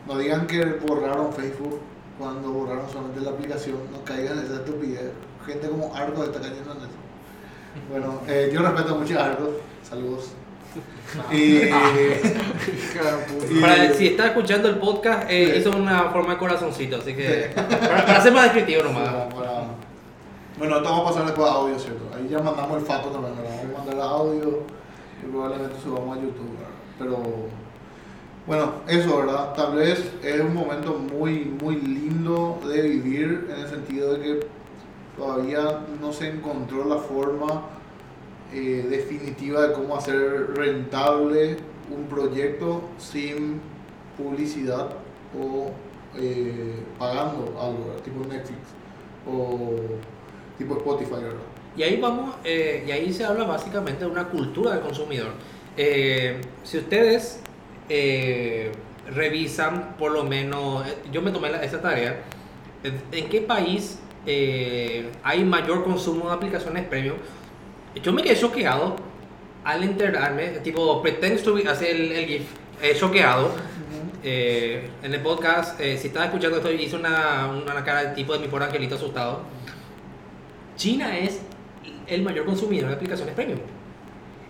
no 0.07 0.19
digan 0.19 0.47
que 0.47 0.65
borraron 0.87 1.33
Facebook 1.33 1.81
cuando 2.23 2.51
borraron 2.53 2.89
solamente 2.91 3.21
la 3.21 3.31
aplicación, 3.31 3.77
no 3.93 4.05
caigan 4.05 4.39
en 4.39 4.45
esa 4.45 4.55
estupidez. 4.57 5.11
Gente 5.45 5.69
como 5.69 5.95
Arcos 5.95 6.27
está 6.29 6.41
cayendo 6.41 6.71
en 6.73 6.79
eso. 6.79 6.89
Bueno, 7.91 8.21
eh, 8.29 8.51
yo 8.53 8.63
respeto 8.63 8.97
mucho 8.97 9.19
a 9.19 9.25
Arcos, 9.27 9.49
saludos. 9.83 10.31
Y, 11.31 11.67
puta. 11.67 13.51
y- 13.51 13.61
Para, 13.61 13.93
si 13.93 14.07
está 14.07 14.27
escuchando 14.29 14.69
el 14.69 14.77
podcast, 14.77 15.27
eh, 15.29 15.51
Sí. 15.53 15.59
hizo 15.69 15.77
una 15.77 16.05
forma 16.05 16.33
de 16.35 16.39
corazoncito, 16.39 16.97
así 16.97 17.15
que. 17.15 17.51
Para, 17.55 18.07
para 18.07 18.21
ser 18.23 18.33
más 18.33 18.45
descriptivo 18.45 18.85
nomás. 18.85 19.09
para- 19.35 19.65
bueno, 20.59 20.77
esto 20.77 20.89
vamos 20.89 21.07
a 21.07 21.09
pasar 21.11 21.25
después 21.27 21.49
a 21.51 21.53
audio, 21.55 21.79
¿cierto? 21.79 22.05
Ahí 22.17 22.29
ya 22.31 22.39
mandamos 22.39 22.79
el 22.79 22.87
fato 22.87 23.09
también, 23.09 23.35
¿verdad? 23.37 23.51
Vamos 23.63 23.75
a 23.75 23.79
mandar 23.79 23.95
el 23.95 24.01
audio 24.03 24.63
y 25.23 25.31
probablemente 25.31 25.75
subamos 25.83 26.17
a 26.17 26.21
YouTube, 26.21 26.51
¿verdad? 26.57 26.73
Pero 26.99 27.23
bueno, 28.47 28.75
eso, 28.89 29.19
¿verdad? 29.19 29.55
Tal 29.55 29.77
vez 29.77 30.13
es 30.23 30.41
un 30.41 30.55
momento 30.55 30.95
muy, 30.95 31.45
muy 31.63 31.77
lindo 31.77 32.61
de 32.67 32.83
vivir 32.83 33.49
en 33.53 33.61
el 33.61 33.69
sentido 33.69 34.15
de 34.15 34.21
que 34.21 34.47
todavía 35.17 35.81
no 36.01 36.13
se 36.13 36.29
encontró 36.29 36.85
la 36.85 36.97
forma 36.97 37.63
eh, 38.53 38.87
definitiva 38.89 39.69
de 39.69 39.75
cómo 39.75 39.97
hacer 39.97 40.55
rentable 40.55 41.57
un 41.95 42.05
proyecto 42.07 42.83
sin 42.99 43.61
publicidad 44.17 44.91
o 45.39 45.71
eh, 46.17 46.75
pagando 46.99 47.59
algo, 47.61 47.87
¿verdad? 47.87 48.03
tipo 48.03 48.25
Netflix 48.27 48.59
o 49.27 49.75
tipo 50.59 50.77
Spotify, 50.77 51.23
¿verdad? 51.23 51.53
Y 51.77 51.83
ahí 51.83 52.01
vamos, 52.01 52.35
eh, 52.45 52.85
y 52.87 52.91
ahí 52.91 53.13
se 53.13 53.25
habla 53.25 53.45
básicamente 53.45 54.05
de 54.05 54.11
una 54.11 54.29
cultura 54.29 54.73
del 54.73 54.81
consumidor. 54.81 55.31
Eh, 55.77 56.41
si 56.65 56.79
ustedes 56.79 57.41
eh, 57.95 58.73
revisan, 59.15 59.97
por 59.99 60.13
lo 60.13 60.25
menos, 60.25 60.87
eh, 60.87 60.97
yo 61.13 61.21
me 61.21 61.31
tomé 61.31 61.51
la- 61.51 61.63
esa 61.63 61.83
tarea, 61.83 62.23
¿en- 62.83 63.03
¿en 63.13 63.29
qué 63.29 63.43
país 63.43 63.99
eh, 64.25 65.11
hay 65.23 65.45
mayor 65.45 65.85
consumo 65.85 66.29
de 66.29 66.35
aplicaciones 66.35 66.87
premium? 66.87 67.17
Yo 68.03 68.13
me 68.13 68.23
quedé 68.23 68.37
choqueado 68.37 68.97
al 69.65 69.83
enterarme, 69.83 70.49
tipo, 70.63 71.03
pretends 71.03 71.43
to 71.43 71.53
be, 71.55 71.69
hace 71.69 71.91
el, 71.91 72.13
el 72.13 72.27
GIF, 72.27 72.43
eh, 72.81 72.95
choqueado. 72.99 73.51
Eh, 74.25 74.89
en 75.03 75.13
el 75.13 75.21
podcast, 75.21 75.79
eh, 75.81 75.99
si 75.99 76.07
estaba 76.07 76.27
escuchando 76.27 76.57
esto, 76.59 76.71
hice 76.73 76.95
una, 76.97 77.49
una 77.49 77.85
cara 77.85 78.05
de 78.05 78.15
tipo 78.15 78.33
de 78.33 78.39
mi 78.39 78.47
pobre 78.49 78.65
angelito 78.67 78.95
asustado. 78.95 79.41
China 80.77 81.19
es 81.19 81.41
el 82.07 82.23
mayor 82.23 82.45
consumidor 82.47 82.89
de 82.91 82.95
aplicaciones 82.95 83.35
premium. 83.35 83.59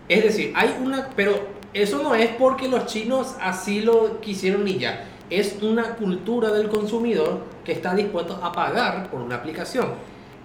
Es 0.08 0.22
decir, 0.22 0.52
hay 0.54 0.76
una, 0.82 1.08
pero 1.16 1.51
eso 1.74 2.02
no 2.02 2.14
es 2.14 2.30
porque 2.30 2.68
los 2.68 2.86
chinos 2.86 3.36
así 3.40 3.80
lo 3.80 4.20
quisieron 4.20 4.64
ni 4.64 4.78
ya. 4.78 5.06
Es 5.30 5.58
una 5.62 5.94
cultura 5.94 6.50
del 6.50 6.68
consumidor 6.68 7.40
que 7.64 7.72
está 7.72 7.94
dispuesto 7.94 8.38
a 8.42 8.52
pagar 8.52 9.10
por 9.10 9.20
una 9.20 9.36
aplicación. 9.36 9.86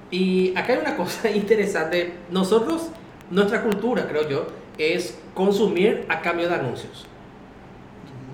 Y 0.10 0.56
acá 0.56 0.74
hay 0.74 0.80
una 0.80 0.96
cosa 0.96 1.30
interesante. 1.36 2.14
Nosotros, 2.32 2.90
nuestra 3.30 3.62
cultura, 3.62 4.08
creo 4.08 4.30
yo, 4.30 4.48
es 4.78 5.18
consumir 5.34 6.06
a 6.08 6.22
cambio 6.22 6.48
de 6.48 6.56
anuncios. 6.56 7.06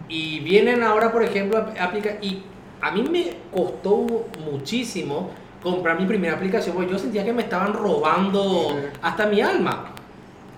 Y 0.08 0.42
vienen 0.42 0.84
ahora, 0.84 1.12
por 1.12 1.24
ejemplo, 1.24 1.58
a 1.58 1.84
aplicar. 1.84 2.20
Y 2.22 2.44
a 2.82 2.92
mí 2.92 3.04
me 3.10 3.32
costó 3.52 4.06
muchísimo 4.52 5.32
comprar 5.64 6.00
mi 6.00 6.06
primera 6.06 6.36
aplicación 6.36 6.76
porque 6.76 6.92
yo 6.92 7.00
sentía 7.00 7.24
que 7.24 7.34
me 7.34 7.44
estaban 7.44 7.74
robando 7.74 8.78
hasta 9.02 9.26
mi 9.26 9.42
alma. 9.42 9.94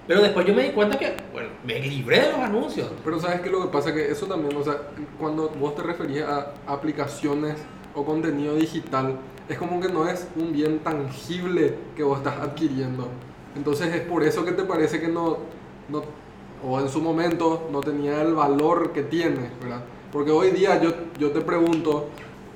Pero 0.08 0.22
después 0.22 0.45
yo 0.45 0.53
me 0.53 0.64
di 0.64 0.70
cuenta 0.70 0.99
que, 0.99 1.16
bueno, 1.34 1.49
me 1.66 1.80
libré 1.80 2.22
de 2.22 2.32
los 2.32 2.39
anuncios. 2.39 2.91
Pero 3.03 3.20
sabes 3.20 3.41
que 3.41 3.49
lo 3.49 3.62
que 3.62 3.68
pasa 3.70 3.93
que 3.93 4.12
eso 4.12 4.28
también, 4.28 4.56
o 4.56 4.64
sea, 4.64 4.80
cuando 5.20 5.49
vos 5.49 5.76
te 5.76 5.82
referías 5.82 6.30
a 6.30 6.53
aplicaciones 6.68 7.56
o 7.95 8.06
contenido 8.06 8.56
digital, 8.56 9.18
es 9.49 9.58
como 9.58 9.80
que 9.80 9.89
no 9.89 10.08
es 10.08 10.28
un 10.36 10.51
bien 10.51 10.80
tangible 10.80 11.76
que 11.95 12.03
vos 12.03 12.20
estás 12.20 12.39
adquiriendo. 12.39 13.08
Entonces 13.56 13.93
es 13.95 14.01
por 14.01 14.24
eso 14.24 14.45
que 14.45 14.51
te 14.51 14.64
parece 14.64 14.99
que 14.99 15.08
no, 15.08 15.38
no 15.89 16.03
o 16.64 16.80
en 16.80 16.89
su 16.89 17.01
momento 17.01 17.68
no 17.72 17.82
tenía 17.82 18.22
el 18.22 18.34
valor 18.34 18.91
que 18.91 19.03
tiene, 19.03 19.49
¿verdad? 19.62 19.82
Porque 20.12 20.32
hoy 20.32 20.51
día 20.51 20.82
yo, 20.82 20.91
yo 21.20 21.32
te 21.32 21.41
pregunto, 21.41 22.08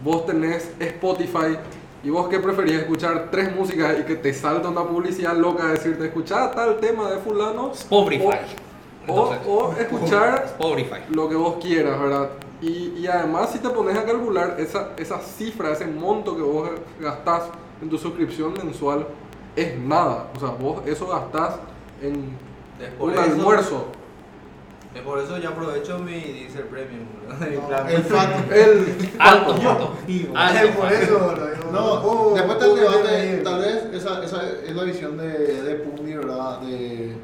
vos 0.03 0.25
tenés 0.25 0.71
Spotify 0.79 1.57
y 2.03 2.09
vos 2.09 2.27
qué 2.29 2.39
preferís 2.39 2.73
escuchar 2.75 3.27
tres 3.31 3.53
músicas 3.55 3.97
y 3.99 4.03
que 4.03 4.15
te 4.15 4.33
salta 4.33 4.69
una 4.69 4.83
publicidad 4.83 5.35
loca 5.35 5.65
a 5.65 5.71
decirte 5.71 6.05
escuchar 6.05 6.53
tal 6.55 6.77
tema 6.77 7.09
de 7.11 7.17
fulano 7.17 7.71
Spotify. 7.73 8.29
o, 9.07 9.33
o, 9.47 9.73
escuchar 9.73 10.43
Spotify. 10.45 11.01
lo 11.09 11.27
que 11.27 11.35
vos 11.35 11.55
quieras, 11.61 11.99
¿verdad? 11.99 12.29
Y, 12.61 12.93
y 12.97 13.07
además 13.07 13.51
si 13.51 13.59
te 13.59 13.69
pones 13.69 13.97
a 13.97 14.03
calcular 14.05 14.55
esa, 14.59 14.91
esa 14.97 15.19
cifra, 15.19 15.71
ese 15.71 15.85
monto 15.87 16.35
que 16.35 16.41
vos 16.41 16.69
gastás 16.99 17.43
en 17.81 17.89
tu 17.89 17.97
suscripción 17.97 18.53
mensual, 18.53 19.07
es 19.55 19.77
nada. 19.77 20.27
O 20.35 20.39
sea, 20.39 20.49
vos 20.49 20.81
eso 20.85 21.07
gastás 21.07 21.55
en 22.01 22.37
un 22.99 23.11
eso- 23.11 23.21
almuerzo. 23.21 23.85
Es 24.95 25.01
por 25.03 25.19
eso 25.19 25.37
yo 25.37 25.49
aprovecho 25.49 25.99
mi 25.99 26.13
Diesel 26.19 26.63
Premium. 26.63 27.05
No, 27.27 27.45
el 27.89 28.01
fato. 28.03 28.53
El, 28.53 29.09
Alto, 29.19 29.53
alto. 29.53 29.95
Es 30.07 30.25
Alto. 30.35 30.79
por 30.79 30.91
eso, 30.93 31.35
lo 31.37 31.47
digo, 31.47 31.71
No, 31.71 32.01
puedo- 32.01 32.33
después 32.35 32.57
puedo 32.57 32.75
del 32.75 32.83
debate, 32.83 33.03
meterme 33.03 33.37
ahí. 33.37 33.43
tal 33.43 33.59
vez 33.61 33.83
esa, 33.93 34.23
esa 34.23 34.49
es 34.65 34.75
la 34.75 34.83
visión 34.83 35.17
de, 35.17 35.61
de 35.61 35.75
Pugni, 35.75 36.13
¿verdad? 36.15 36.59
De, 36.61 37.15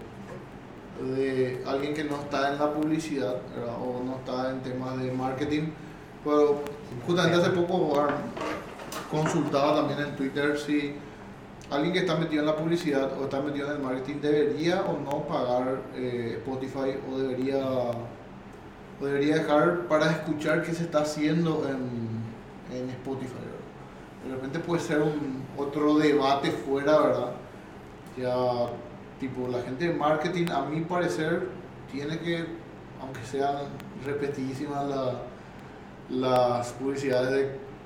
de 1.02 1.64
alguien 1.66 1.94
que 1.94 2.04
no 2.04 2.16
está 2.18 2.54
en 2.54 2.60
la 2.60 2.72
publicidad, 2.72 3.36
¿verdad? 3.56 3.76
O 3.82 4.02
no 4.06 4.18
está 4.18 4.52
en 4.52 4.62
temas 4.62 4.98
de 5.02 5.12
marketing. 5.12 5.70
Pero 6.24 6.62
justamente 7.06 7.38
hace 7.38 7.50
poco 7.50 8.08
consultaba 9.12 9.76
también 9.76 10.00
en 10.00 10.16
Twitter 10.16 10.58
si 10.58 10.96
alguien 11.72 11.94
que 11.94 12.00
está 12.00 12.16
metido 12.16 12.42
en 12.42 12.48
la 12.48 12.56
publicidad 12.56 13.12
o 13.20 13.24
está 13.26 13.42
metido 13.42 13.68
en 13.70 13.78
el 13.78 13.82
marketing 13.84 14.16
debería 14.22 14.82
o 14.84 15.00
no 15.00 15.24
pagar 15.24 15.82
eh, 15.96 16.36
Spotify 16.40 16.96
o 17.12 17.18
debería, 17.18 17.66
o 19.02 19.06
debería 19.06 19.36
dejar 19.36 19.82
para 19.88 20.12
escuchar 20.12 20.62
qué 20.64 20.74
se 20.74 20.84
está 20.84 21.00
haciendo 21.00 21.68
en, 21.68 22.78
en 22.78 22.90
Spotify. 22.92 23.34
De 24.28 24.34
repente 24.36 24.60
puede 24.60 24.82
ser 24.82 25.02
un 25.02 25.44
otro 25.58 25.96
debate 25.98 26.52
fuera, 26.52 27.00
¿verdad? 27.00 27.32
Ya, 28.18 28.36
tipo, 29.20 29.48
la 29.48 29.62
gente 29.62 29.88
de 29.90 29.94
marketing, 29.94 30.48
a 30.52 30.66
mi 30.66 30.82
parecer, 30.82 31.48
tiene 31.92 32.18
que, 32.20 32.46
aunque 33.02 33.24
sean 33.30 33.58
repetidísimas 34.06 34.88
la- 34.88 35.22
las 36.10 36.72
publicidades 36.74 37.32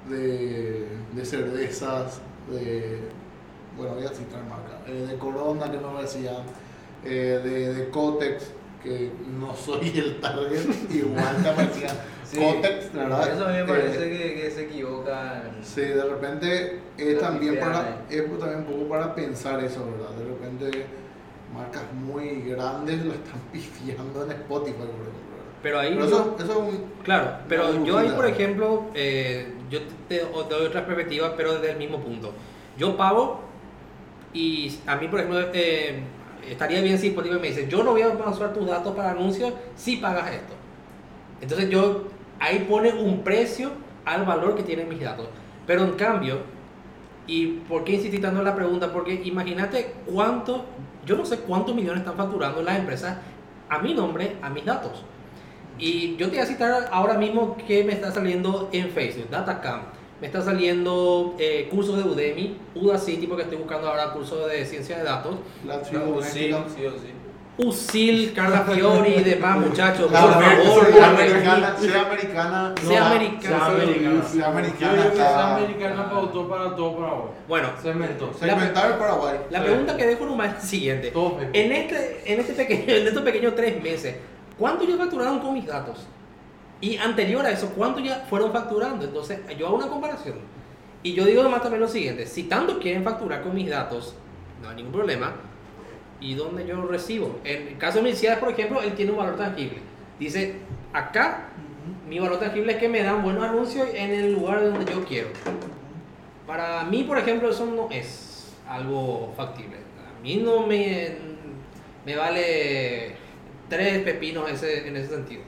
de, 0.10 0.16
de, 0.18 0.88
de 1.14 1.26
cervezas, 1.26 2.20
de, 2.52 3.00
bueno, 3.80 3.96
voy 3.96 4.06
a 4.06 4.10
citar 4.10 4.42
marca, 4.44 4.80
eh, 4.88 5.08
de 5.10 5.16
Corona 5.18 5.72
que 5.72 5.78
nos 5.78 6.02
decían, 6.02 6.44
eh, 7.04 7.40
de, 7.44 7.74
de 7.74 7.90
Cotex, 7.90 8.52
que 8.84 9.12
no 9.40 9.56
soy 9.56 9.90
el 9.98 10.20
target, 10.20 10.62
igual 10.92 11.42
te 11.42 11.50
aparecía 11.50 11.90
Sí, 12.24 12.38
Cotex, 12.40 12.94
¿verdad? 12.94 13.34
Eso 13.34 13.46
a 13.46 13.48
mí 13.48 13.54
me 13.56 13.62
Eh, 13.62 13.66
parece 13.68 13.98
que, 14.12 14.42
que 14.42 14.52
se 14.52 14.62
equivocan. 14.66 15.42
Sí, 15.64 15.82
de 15.82 16.04
repente 16.04 16.80
es 16.96 17.14
Lo 17.16 17.20
también 17.20 17.60
para 17.60 17.80
ahí. 17.80 17.96
es 18.10 18.40
también 18.40 18.60
un 18.60 18.66
poco 18.66 18.88
para 18.90 19.16
pensar 19.16 19.64
eso, 19.64 19.84
¿verdad? 19.86 20.12
De 20.16 20.26
repente 20.26 20.86
marcas 21.52 21.82
muy 21.94 22.42
grandes 22.44 23.04
lo 23.04 23.14
están 23.14 23.40
pifiando 23.52 24.26
en 24.26 24.32
Spotify, 24.32 24.74
por 24.78 24.86
ejemplo. 24.86 25.20
Pero 25.64 25.80
ahí 25.80 25.94
Pero 25.96 26.06
eso, 26.06 26.36
eso 26.40 26.52
es 26.52 26.58
un 26.58 26.92
Claro, 27.04 27.32
pero 27.50 27.84
yo 27.84 27.98
ahí, 27.98 28.10
por 28.10 28.28
ejemplo, 28.28 28.84
eh, 28.94 29.52
yo 29.72 29.80
te 30.08 30.24
o- 30.24 30.44
doy 30.44 30.68
otra 30.68 30.86
perspectiva, 30.86 31.34
pero 31.36 31.54
desde 31.56 31.72
el 31.72 31.78
mismo 31.78 32.00
punto. 32.00 32.32
Yo 32.78 32.96
pago 32.96 33.42
y 34.34 34.80
a 34.86 34.96
mí, 34.96 35.08
por 35.08 35.20
ejemplo, 35.20 35.50
eh, 35.54 36.02
estaría 36.48 36.82
bien 36.82 36.98
si 36.98 37.08
Spotify 37.08 37.36
me 37.40 37.48
dice, 37.48 37.68
yo 37.68 37.84
no 37.84 37.92
voy 37.92 38.02
a 38.02 38.10
usar 38.10 38.54
tus 38.54 38.68
datos 38.68 38.96
para 38.96 39.12
anuncios 39.12 39.54
si 39.76 39.98
pagas 39.98 40.32
esto. 40.32 40.54
Entonces 41.42 41.70
yo, 41.70 42.06
ahí 42.40 42.66
pone 42.70 42.92
un 42.92 43.24
precio 43.24 43.72
al 44.06 44.26
valor 44.26 44.56
que 44.56 44.64
tienen 44.64 44.90
mis 44.90 45.02
datos. 45.02 45.28
Pero 45.66 45.84
en 45.84 45.94
cambio, 45.94 46.42
¿y 47.28 47.48
por 47.68 47.84
qué 47.84 47.94
insistí 47.94 48.20
tanto 48.20 48.40
en 48.40 48.46
la 48.46 48.56
pregunta? 48.56 48.92
Porque 48.92 49.22
imagínate 49.24 49.94
cuánto, 50.06 50.66
yo 51.06 51.16
no 51.16 51.26
sé 51.26 51.40
cuántos 51.40 51.76
millones 51.76 52.00
están 52.00 52.16
facturando 52.16 52.62
las 52.62 52.78
empresas 52.80 53.18
a 53.70 53.80
mi 53.80 53.94
nombre, 53.94 54.38
a 54.42 54.50
mis 54.50 54.66
datos. 54.66 55.04
Y 55.78 56.18
yo 56.18 56.28
te 56.28 56.36
voy 56.36 56.40
a 56.40 56.46
citar 56.46 56.90
ahora 56.92 57.18
mismo 57.18 57.56
que 57.56 57.84
me 57.84 57.94
está 57.94 58.12
saliendo 58.12 58.70
en 58.74 58.90
Facebook, 58.90 59.30
Datacam. 59.30 59.99
Me 60.22 60.28
está 60.28 60.42
saliendo 60.42 61.36
eh, 61.40 61.68
cursos 61.72 61.98
de 61.98 62.04
Udemy, 62.04 62.58
Udacity, 62.76 63.26
porque 63.28 63.44
estoy 63.44 63.58
buscando 63.58 63.88
ahora 63.88 64.12
cursos 64.12 64.50
de 64.50 64.66
ciencia 64.66 64.98
de 64.98 65.04
datos. 65.04 65.36
sí, 65.84 65.96
o 65.96 66.22
sí. 66.22 67.14
USIL, 67.62 68.34
Carla 68.34 68.62
Fiori 68.62 69.16
y 69.16 69.24
demás 69.24 69.58
muchachos. 69.68 70.10
Por 70.10 70.14
favor, 70.14 70.94
sea 70.94 71.10
americana, 71.10 71.76
sea 71.78 72.02
americana, 72.06 72.76
no 72.82 72.90
Sea 72.90 73.08
americana. 73.08 73.60
Sea 74.24 74.48
americana. 74.48 75.12
sea 75.14 75.32
Yo 75.38 75.56
americana, 75.58 76.10
pautó 76.10 76.48
para 76.48 76.76
todo 76.76 76.98
Paraguay. 76.98 77.32
Bueno, 77.48 77.70
Cemento. 77.82 78.34
segmentar 78.40 78.92
el 78.92 78.98
Paraguay. 78.98 79.40
la 79.50 79.62
pregunta 79.62 79.98
que 79.98 80.06
dejo 80.06 80.26
nomás 80.26 80.50
es 80.50 80.54
la 80.56 80.62
siguiente. 80.62 81.14
En, 81.54 81.72
este, 81.72 82.34
en, 82.34 82.40
este 82.40 82.54
pequeño, 82.54 82.84
en 82.88 83.08
estos 83.08 83.24
pequeños 83.24 83.56
tres 83.56 83.84
meses, 83.84 84.16
¿cuánto 84.58 84.86
ya 84.86 84.96
facturaron 84.96 85.40
con 85.40 85.54
mis 85.54 85.66
datos? 85.66 86.08
Y 86.82 86.98
anterior 86.98 87.46
a 87.46 87.52
eso, 87.52 87.74
¿cuánto 87.76 88.00
ya 88.00 88.26
fueron 88.30 88.52
facturando? 88.52 89.06
Entonces, 89.06 89.40
yo 89.58 89.68
hago 89.68 89.78
una 89.78 89.88
comparación. 89.88 90.38
Y 91.04 91.14
yo 91.14 91.26
digo 91.26 91.42
además 91.42 91.62
también 91.62 91.82
lo 91.82 91.88
siguiente, 91.88 92.26
si 92.26 92.44
tanto 92.44 92.80
quieren 92.80 93.04
facturar 93.04 93.42
con 93.42 93.56
mis 93.56 93.70
datos, 93.70 94.16
no 94.62 94.70
hay 94.70 94.76
ningún 94.78 94.92
problema. 94.92 95.34
¿Y 96.20 96.34
dónde 96.34 96.66
yo 96.68 96.86
recibo? 96.86 97.40
En 97.46 97.70
el 97.70 97.78
caso 97.78 97.98
de 97.98 98.04
Miliciades, 98.04 98.40
por 98.40 98.50
ejemplo, 98.50 98.82
él 98.82 98.94
tiene 98.94 99.12
un 99.12 99.18
valor 99.18 99.38
tangible. 99.38 99.80
Dice, 100.20 100.56
acá 100.92 101.48
mi 102.08 102.20
valor 102.20 102.40
tangible 102.40 102.74
es 102.74 102.80
que 102.80 102.90
me 102.90 103.02
dan 103.02 103.24
buenos 103.24 103.44
anuncios 103.44 103.88
en 103.94 104.12
el 104.12 104.34
lugar 104.34 104.62
donde 104.62 104.92
yo 104.92 105.06
quiero. 105.06 105.30
Para 106.46 106.84
mí, 106.84 107.04
por 107.04 107.18
ejemplo, 107.18 107.50
eso 107.50 107.66
no 107.66 107.88
es 107.92 108.58
algo 108.68 109.32
factible. 109.38 109.78
A 109.78 110.22
mí 110.22 110.38
no 110.38 110.68
me, 110.68 111.16
me 112.06 112.16
vale 112.16 113.16
tres 113.70 114.00
pepinos 114.00 114.50
ese, 114.52 114.88
en 114.88 114.98
ese 114.98 115.16
sentido. 115.16 115.44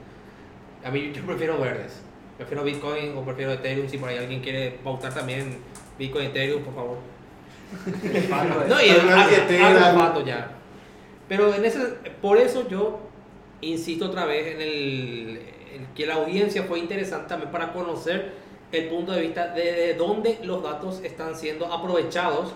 A 0.83 0.91
mí 0.91 1.11
yo 1.13 1.23
prefiero 1.23 1.59
verdes. 1.59 2.01
Prefiero 2.37 2.63
Bitcoin 2.63 3.17
o 3.17 3.23
prefiero 3.23 3.51
Ethereum. 3.53 3.87
Si 3.87 3.97
por 3.97 4.09
ahí 4.09 4.17
alguien 4.17 4.41
quiere 4.41 4.79
pautar 4.83 5.13
también 5.13 5.57
Bitcoin, 5.99 6.27
Ethereum, 6.27 6.63
por 6.63 6.73
favor. 6.73 6.97
No, 8.67 8.81
y 8.81 8.89
haz 8.89 9.93
un 9.93 9.99
pato 9.99 10.25
ya. 10.25 10.51
Pero 11.27 11.53
en 11.53 11.63
ese, 11.63 11.79
por 12.21 12.37
eso 12.37 12.67
yo 12.67 12.99
insisto 13.61 14.05
otra 14.05 14.25
vez 14.25 14.55
en 14.55 14.61
el, 14.61 15.41
que 15.95 16.05
la 16.05 16.15
audiencia 16.15 16.63
fue 16.63 16.79
interesante 16.79 17.29
también 17.29 17.51
para 17.51 17.71
conocer 17.71 18.33
el 18.71 18.87
punto 18.87 19.11
de 19.11 19.21
vista 19.21 19.47
de, 19.49 19.71
de 19.71 19.93
dónde 19.93 20.39
los 20.43 20.63
datos 20.63 21.01
están 21.03 21.35
siendo 21.35 21.71
aprovechados 21.71 22.53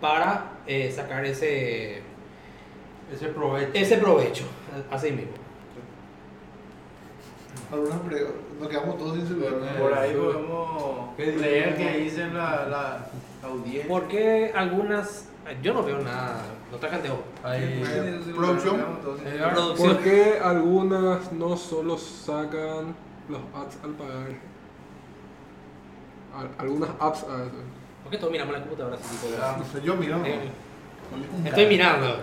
para 0.00 0.52
eh, 0.66 0.90
sacar 0.94 1.24
ese, 1.26 2.02
Ese 3.12 3.28
provecho. 3.28 3.70
ese 3.74 3.96
provecho, 3.98 4.44
así 4.90 5.10
mismo. 5.10 5.32
Algunas 7.74 8.02
nos 8.60 8.68
quedamos 8.68 8.98
todos 8.98 9.16
sin 9.16 9.26
celular. 9.26 9.52
Por 9.78 9.94
ahí 9.94 10.14
podemos 10.14 11.08
¿Qué 11.16 11.26
leer 11.36 11.76
que 11.76 11.98
dicen 11.98 12.34
la, 12.34 12.66
la 12.66 13.06
audiencia. 13.48 13.88
Porque 13.88 14.52
algunas, 14.54 15.28
yo 15.62 15.74
no 15.74 15.82
veo 15.82 15.98
nada, 16.00 16.42
no 16.70 16.78
ojo. 17.10 17.24
Ahí. 17.42 17.82
Eh, 17.86 18.20
producción. 18.34 18.80
¿Por 19.76 19.98
qué 19.98 20.38
algunas 20.42 21.32
no 21.32 21.56
solo 21.56 21.98
sacan 21.98 22.94
los 23.28 23.40
ads 23.54 23.78
al 23.82 23.90
pagar? 23.92 24.26
Al- 26.36 26.50
algunas 26.58 26.90
apps 26.98 27.22
a 27.24 27.44
eso. 27.44 27.62
¿Por 28.02 28.10
qué 28.10 28.18
todos 28.18 28.32
miramos 28.32 28.52
la 28.54 28.60
computadora 28.60 28.96
así 28.96 29.16
tipo 29.16 29.34
Ah, 29.40 29.56
No 29.58 29.64
sé, 29.64 29.86
Yo. 29.86 29.94
Eh, 29.94 30.50
Un 31.40 31.46
Estoy 31.46 31.66
mirando. 31.66 32.18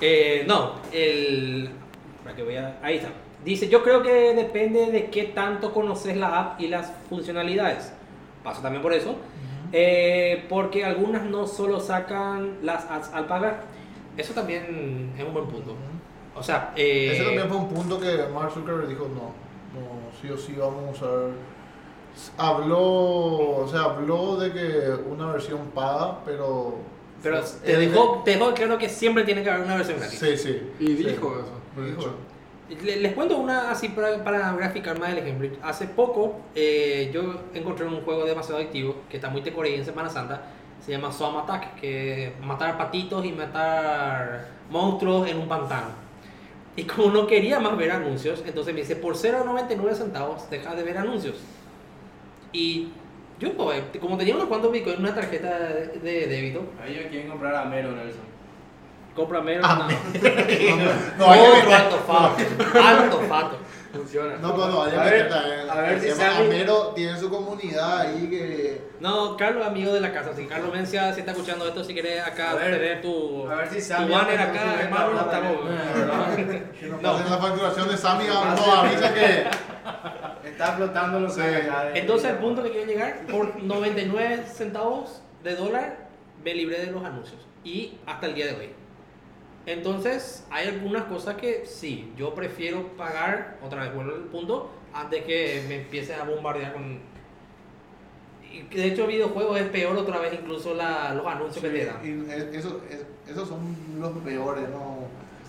Eh, 0.00 0.44
no, 0.46 0.74
el. 0.92 1.70
Para 2.24 2.36
que 2.36 2.42
vea. 2.42 2.78
Ahí 2.82 2.96
está. 2.96 3.08
Dice: 3.44 3.68
Yo 3.68 3.82
creo 3.82 4.02
que 4.02 4.34
depende 4.34 4.90
de 4.90 5.10
qué 5.10 5.24
tanto 5.24 5.72
conoces 5.72 6.16
la 6.16 6.38
app 6.40 6.60
y 6.60 6.68
las 6.68 6.92
funcionalidades. 7.08 7.92
Paso 8.44 8.60
también 8.62 8.82
por 8.82 8.92
eso. 8.92 9.16
Eh, 9.72 10.44
porque 10.48 10.84
algunas 10.84 11.24
no 11.24 11.46
solo 11.46 11.80
sacan 11.80 12.58
las 12.62 12.90
ads 12.90 13.10
al 13.12 13.26
pagar. 13.26 13.64
Eso 14.16 14.34
también 14.34 15.12
es 15.16 15.24
un 15.24 15.32
buen 15.32 15.46
punto. 15.46 15.74
O 16.34 16.42
sea, 16.42 16.72
eh, 16.76 17.12
Ese 17.12 17.24
también 17.24 17.48
fue 17.48 17.56
un 17.56 17.68
punto 17.68 18.00
que 18.00 18.24
Mark 18.32 18.52
Zuckerberg 18.52 18.88
dijo, 18.88 19.04
no, 19.08 19.32
no, 19.78 20.10
sí 20.20 20.28
o 20.30 20.36
sí 20.36 20.54
vamos 20.58 20.84
a 20.88 20.90
usar... 20.90 21.30
Habló, 22.36 22.80
o 22.80 23.68
sea, 23.70 23.82
habló 23.82 24.36
de 24.36 24.52
que 24.52 24.90
una 25.10 25.32
versión 25.32 25.58
paga, 25.74 26.18
pero... 26.24 26.76
pero 27.22 27.40
te 27.42 27.76
dejó, 27.76 28.22
te 28.24 28.32
dejó 28.32 28.52
claro 28.52 28.78
que 28.78 28.88
siempre 28.88 29.24
tiene 29.24 29.42
que 29.42 29.50
haber 29.50 29.64
una 29.64 29.76
versión 29.76 29.98
gratis. 29.98 30.18
Sí, 30.18 30.36
sí. 30.36 30.72
Y 30.80 30.86
Sí. 30.88 31.04
dijo 31.04 31.36
eso. 31.38 31.80
de 31.82 31.90
Dijo. 31.90 32.10
Les 32.70 33.12
cuento 33.14 33.36
una 33.36 33.70
así 33.70 33.88
para, 33.88 34.52
graficar 34.52 34.98
más 34.98 35.10
el 35.10 35.18
ejemplo. 35.18 35.48
Hace 35.62 35.88
poco 35.88 36.40
eh, 36.54 37.10
yo 37.12 37.42
encontré 37.52 37.84
un 37.84 38.00
juego 38.02 38.24
demasiado 38.24 38.58
adictivo 38.58 38.94
que 39.10 39.16
está 39.16 39.28
muy 39.28 39.40
decorado 39.40 39.74
en 39.74 39.84
Semana 39.84 40.08
Santa. 40.08 40.42
Se 40.80 40.92
llama 40.92 41.12
Swam 41.12 41.36
Attack, 41.38 41.74
que 41.80 42.28
es 42.28 42.40
matar 42.40 42.78
patitos 42.78 43.24
y 43.26 43.32
matar 43.32 44.48
monstruos 44.70 45.28
en 45.28 45.38
un 45.38 45.48
pantano. 45.48 45.88
Y 46.76 46.84
como 46.84 47.10
no 47.10 47.26
quería 47.26 47.58
más 47.58 47.76
ver 47.76 47.90
anuncios, 47.90 48.42
entonces 48.46 48.72
me 48.72 48.80
dice, 48.80 48.94
por 48.94 49.14
0,99 49.14 49.92
centavos 49.94 50.48
deja 50.48 50.74
de 50.74 50.82
ver 50.84 50.96
anuncios. 50.96 51.36
Y 52.52 52.88
yo, 53.40 53.52
pues, 53.54 53.82
como 54.00 54.16
tenía 54.16 54.36
unos 54.36 54.46
cuantos 54.46 54.70
bitcoins 54.70 54.98
en 54.98 55.04
una 55.04 55.14
tarjeta 55.14 55.58
de, 55.58 56.26
débito, 56.28 56.62
Ahí 56.80 56.94
ellos 56.94 57.06
quieren 57.10 57.28
comprar 57.28 57.54
a 57.54 57.64
Mero, 57.64 57.90
Nelson. 57.92 58.22
Cómprame 59.14 59.60
Ah, 59.62 59.88
no. 59.88 60.20
No, 61.18 61.30
hay 61.32 61.40
que 61.40 61.48
meter- 61.56 61.74
alto 61.74 61.96
fato. 62.06 62.36
Alto 62.84 63.20
fato. 63.28 63.56
Funciona. 63.92 64.36
No, 64.36 64.54
cuando 64.54 64.78
vaya 64.78 64.98
a 64.98 65.00
a 65.00 65.04
ver, 65.04 65.12
meter 65.14 65.28
también. 65.28 65.68
a 65.70 65.74
ver 65.80 66.00
se 66.00 66.12
si 66.12 66.18
llama 66.20 66.32
Sammy- 66.36 66.46
Amero, 66.46 66.92
tiene 66.94 67.18
su 67.18 67.28
comunidad 67.28 67.98
ahí 68.02 68.28
que... 68.30 68.82
No, 69.00 69.36
Carlos, 69.36 69.66
amigo 69.66 69.92
de 69.92 70.00
la 70.00 70.12
casa. 70.12 70.32
Si 70.36 70.46
Carlos 70.46 70.72
Mencia, 70.72 71.12
si 71.12 71.20
está 71.20 71.32
escuchando 71.32 71.66
esto, 71.66 71.82
si 71.82 71.92
quieres 71.92 72.24
acá 72.24 72.52
A 72.52 72.54
ver, 72.54 72.70
tener 72.78 73.02
tu, 73.02 73.48
a 73.50 73.54
ver 73.56 73.68
si 73.68 73.76
tu 73.76 73.80
Sammy 73.82 74.12
banner 74.12 74.38
hace 74.40 74.58
acá, 74.58 74.80
hermano, 74.80 75.20
estamos. 75.20 75.56
Que 76.78 76.86
nos 76.86 77.02
No. 77.02 77.12
pasen 77.12 77.30
la 77.30 77.38
facturación 77.38 77.88
de 77.88 77.96
Sammy, 77.96 78.24
nos 78.28 78.68
avisa 78.68 79.12
que... 79.12 79.46
Está 80.48 80.72
flotando 80.76 81.20
los 81.20 81.34
Sí. 81.34 81.40
de- 81.40 81.68
Entonces, 81.94 82.30
el 82.30 82.36
punto 82.36 82.62
que 82.62 82.70
quiero 82.70 82.86
llegar, 82.86 83.26
por 83.26 83.60
99 83.60 84.44
centavos 84.46 85.20
de 85.42 85.56
dólar, 85.56 86.06
me 86.44 86.54
libré 86.54 86.78
de 86.86 86.92
los 86.92 87.04
anuncios. 87.04 87.40
Y 87.64 87.98
hasta 88.06 88.26
el 88.26 88.34
día 88.34 88.46
de 88.46 88.52
hoy. 88.54 88.70
Entonces, 89.66 90.44
hay 90.50 90.68
algunas 90.68 91.04
cosas 91.04 91.36
que 91.36 91.64
sí, 91.66 92.12
yo 92.16 92.34
prefiero 92.34 92.88
pagar, 92.96 93.58
otra 93.64 93.82
vez 93.84 93.94
vuelvo 93.94 94.14
al 94.14 94.22
punto, 94.22 94.70
antes 94.92 95.22
que 95.24 95.62
me 95.68 95.82
empiecen 95.82 96.18
a 96.18 96.24
bombardear 96.24 96.72
con... 96.72 96.98
y 98.50 98.62
de 98.74 98.86
hecho, 98.86 99.06
videojuegos 99.06 99.60
es 99.60 99.68
peor 99.68 99.96
otra 99.96 100.18
vez, 100.18 100.32
incluso 100.34 100.74
la- 100.74 101.14
los 101.14 101.26
anuncios 101.26 101.62
que 101.64 101.70
te 101.70 101.84
dan. 101.84 101.96
Y 102.02 102.30
es- 102.32 102.54
eso, 102.54 102.80
es- 102.90 103.04
esos 103.30 103.48
son 103.48 103.58
los 104.00 104.10
peores, 104.24 104.68
¿no? 104.70 104.98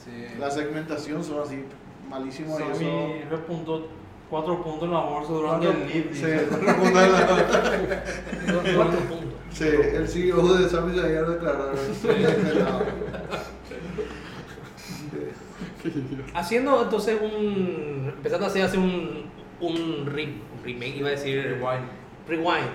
Sí. 0.03 0.27
La 0.39 0.51
segmentación 0.51 1.23
son 1.23 1.41
así 1.41 1.63
malísimos 2.09 2.59
y 2.59 2.63
eso... 2.63 2.73
Sammy 2.73 3.23
repuntó 3.29 3.87
cuatro 4.29 4.61
puntos 4.63 4.83
en 4.83 4.91
la 4.93 4.99
bolsa 4.99 5.31
durante 5.31 5.67
el 5.67 5.87
live. 5.87 6.09
Sí, 6.13 6.25
cuatro 6.49 6.75
puntos 6.75 7.03
en 7.03 7.11
la- 7.11 8.75
Cuatro 8.75 8.99
puntos. 8.99 9.27
Sí, 9.53 9.65
el 9.67 10.07
CEO 10.07 10.53
de 10.57 10.69
Sammy 10.69 10.93
se 10.99 11.05
había 11.05 11.21
declarado. 11.23 11.71
Haciendo 16.33 16.83
entonces 16.83 17.19
un. 17.21 18.13
Empezando 18.17 18.45
a 18.45 18.49
hacer, 18.49 18.63
hacer 18.63 18.79
un. 18.79 19.29
Un, 19.59 20.05
re- 20.07 20.23
un 20.25 20.63
remake, 20.63 20.95
iba 20.97 21.09
a 21.09 21.11
decir. 21.11 21.43
Rewind. 21.43 21.87
Rewind. 22.27 22.69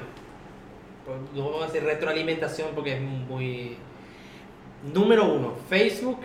Pues, 1.04 1.18
No 1.34 1.44
vamos 1.50 1.64
a 1.64 1.66
decir 1.66 1.82
retroalimentación 1.84 2.68
porque 2.74 2.94
es 2.96 3.00
muy. 3.02 3.76
Número 4.94 5.24
uno, 5.24 5.54
Facebook, 5.68 6.20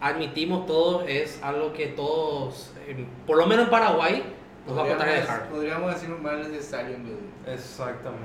admitimos 0.00 0.64
todos, 0.66 1.04
es 1.06 1.38
algo 1.42 1.72
que 1.74 1.88
todos, 1.88 2.72
eh, 2.86 3.04
por 3.26 3.36
lo 3.36 3.46
menos 3.46 3.66
en 3.66 3.70
Paraguay, 3.70 4.22
nos 4.66 4.78
va 4.78 4.84
a 4.84 4.86
costar 4.86 5.08
dejar. 5.10 5.48
Podríamos 5.50 5.92
decir 5.92 6.10
un 6.10 6.22
mal 6.22 6.40
necesario 6.50 6.96
en 6.96 7.04
vez. 7.04 7.14
Exactamente. 7.46 8.24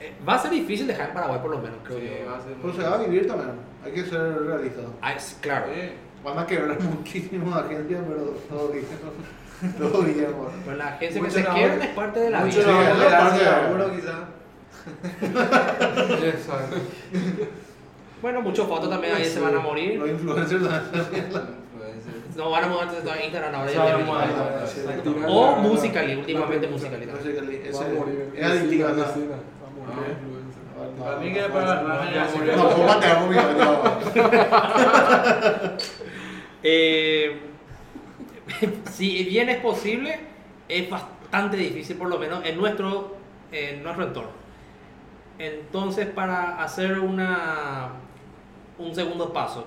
Eh, 0.00 0.12
va 0.28 0.34
a 0.34 0.38
ser 0.38 0.50
difícil 0.50 0.86
dejar 0.86 1.08
en 1.08 1.14
Paraguay, 1.14 1.40
por 1.40 1.50
lo 1.52 1.58
menos, 1.60 1.78
creo 1.84 1.98
Sí, 1.98 2.10
yo. 2.22 2.30
va 2.30 2.36
a 2.36 2.40
ser 2.42 2.52
Pero 2.60 2.74
se 2.74 2.82
va 2.82 2.94
a 2.96 2.98
vivir 2.98 3.26
también. 3.26 3.52
Hay 3.88 3.94
que 3.94 4.04
ser 4.10 4.42
realistas. 4.42 4.84
Ah, 5.02 5.12
es- 5.12 5.36
claro. 5.40 5.66
Sí. 5.74 5.80
Van 6.24 6.38
a 6.38 6.46
quebrar 6.46 6.80
muchísimas 6.82 7.64
agencias, 7.64 8.00
pero 8.08 8.24
todo 8.48 8.68
bien. 8.68 8.84
Todo 9.76 10.02
bien, 10.02 10.28
bueno. 10.36 10.52
Pero 10.64 10.76
la 10.76 10.86
agencia 10.86 11.20
que 11.20 11.26
Mucho 11.26 11.38
se 11.38 11.42
no- 11.42 11.52
quiebra 11.54 11.84
es 11.84 11.90
parte 11.90 12.20
de 12.20 12.30
la 12.30 12.44
Mucho 12.44 12.58
vida. 12.58 12.66
Sí, 12.68 12.72
vamos 12.72 13.02
es 13.02 13.12
parte 13.12 13.38
de- 13.38 13.50
seguro. 13.50 13.90
Exacto. 16.28 16.76
Bueno, 18.22 18.42
muchos 18.42 18.66
fotos 18.68 18.88
también 18.90 19.14
ahí 19.16 19.24
se 19.24 19.40
van 19.40 19.56
a 19.56 19.60
morir. 19.60 19.98
Los 19.98 20.10
influencers 20.10 20.62
también. 20.68 21.26
No 22.36 22.50
van 22.50 22.64
a 22.64 22.68
moverse 22.68 22.96
a 23.10 23.24
Instagram 23.24 23.54
ahora. 23.54 23.72
Ya. 23.72 24.66
Sí, 24.66 24.80
O 25.26 25.56
Musical.ly, 25.56 26.14
últimamente 26.16 26.68
Musical.ly. 26.68 27.08
Es 28.36 28.44
adictiva, 28.44 28.90
Para 30.98 31.16
mí 31.18 31.32
que 31.32 31.42
para 31.42 31.82
la 31.82 32.04
generación. 32.04 32.46
No, 32.56 32.86
mate 32.86 33.06
algo 33.06 33.26
mío, 33.28 33.42
Eh, 36.62 37.40
si 38.92 39.24
bien 39.24 39.48
es 39.48 39.58
posible, 39.60 40.18
es 40.68 40.90
bastante 40.90 41.56
difícil, 41.56 41.96
por 41.96 42.08
lo 42.08 42.18
menos 42.18 42.44
en 42.44 42.56
nuestro, 42.56 43.16
en 43.52 43.82
nuestro 43.82 44.06
entorno. 44.06 44.30
Entonces, 45.38 46.06
para 46.06 46.60
hacer 46.62 46.98
una, 46.98 47.90
un 48.78 48.94
segundo 48.94 49.32
paso, 49.32 49.66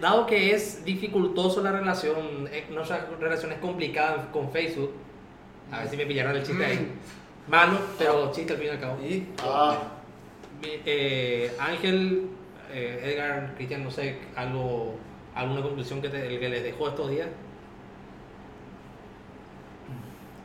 dado 0.00 0.26
que 0.26 0.54
es 0.54 0.82
dificultoso 0.84 1.62
la 1.62 1.72
relación, 1.72 2.48
eh, 2.50 2.66
nuestra 2.70 3.06
relación 3.20 3.52
es 3.52 3.58
complicada 3.58 4.30
con 4.32 4.50
Facebook, 4.50 4.92
a 5.70 5.80
ver 5.80 5.88
si 5.88 5.96
me 5.98 6.06
pillaron 6.06 6.34
el 6.36 6.42
chiste 6.42 6.64
ahí. 6.64 6.92
Malo, 7.48 7.78
pero 7.98 8.30
chiste 8.32 8.52
al 8.54 8.58
fin 8.58 8.68
y 8.68 8.70
al 8.70 8.80
cabo. 8.80 8.98
Y 9.02 9.26
Ah, 9.42 9.76
eh, 10.62 11.52
Ángel, 11.58 12.28
eh, 12.72 13.12
Edgar, 13.14 13.54
Cristian, 13.56 13.84
no 13.84 13.90
sé, 13.90 14.18
algo, 14.36 14.94
alguna 15.34 15.62
conclusión 15.62 16.00
que, 16.02 16.08
te- 16.08 16.38
que 16.38 16.48
les 16.48 16.62
dejó 16.62 16.88
estos 16.88 17.10
días. 17.10 17.28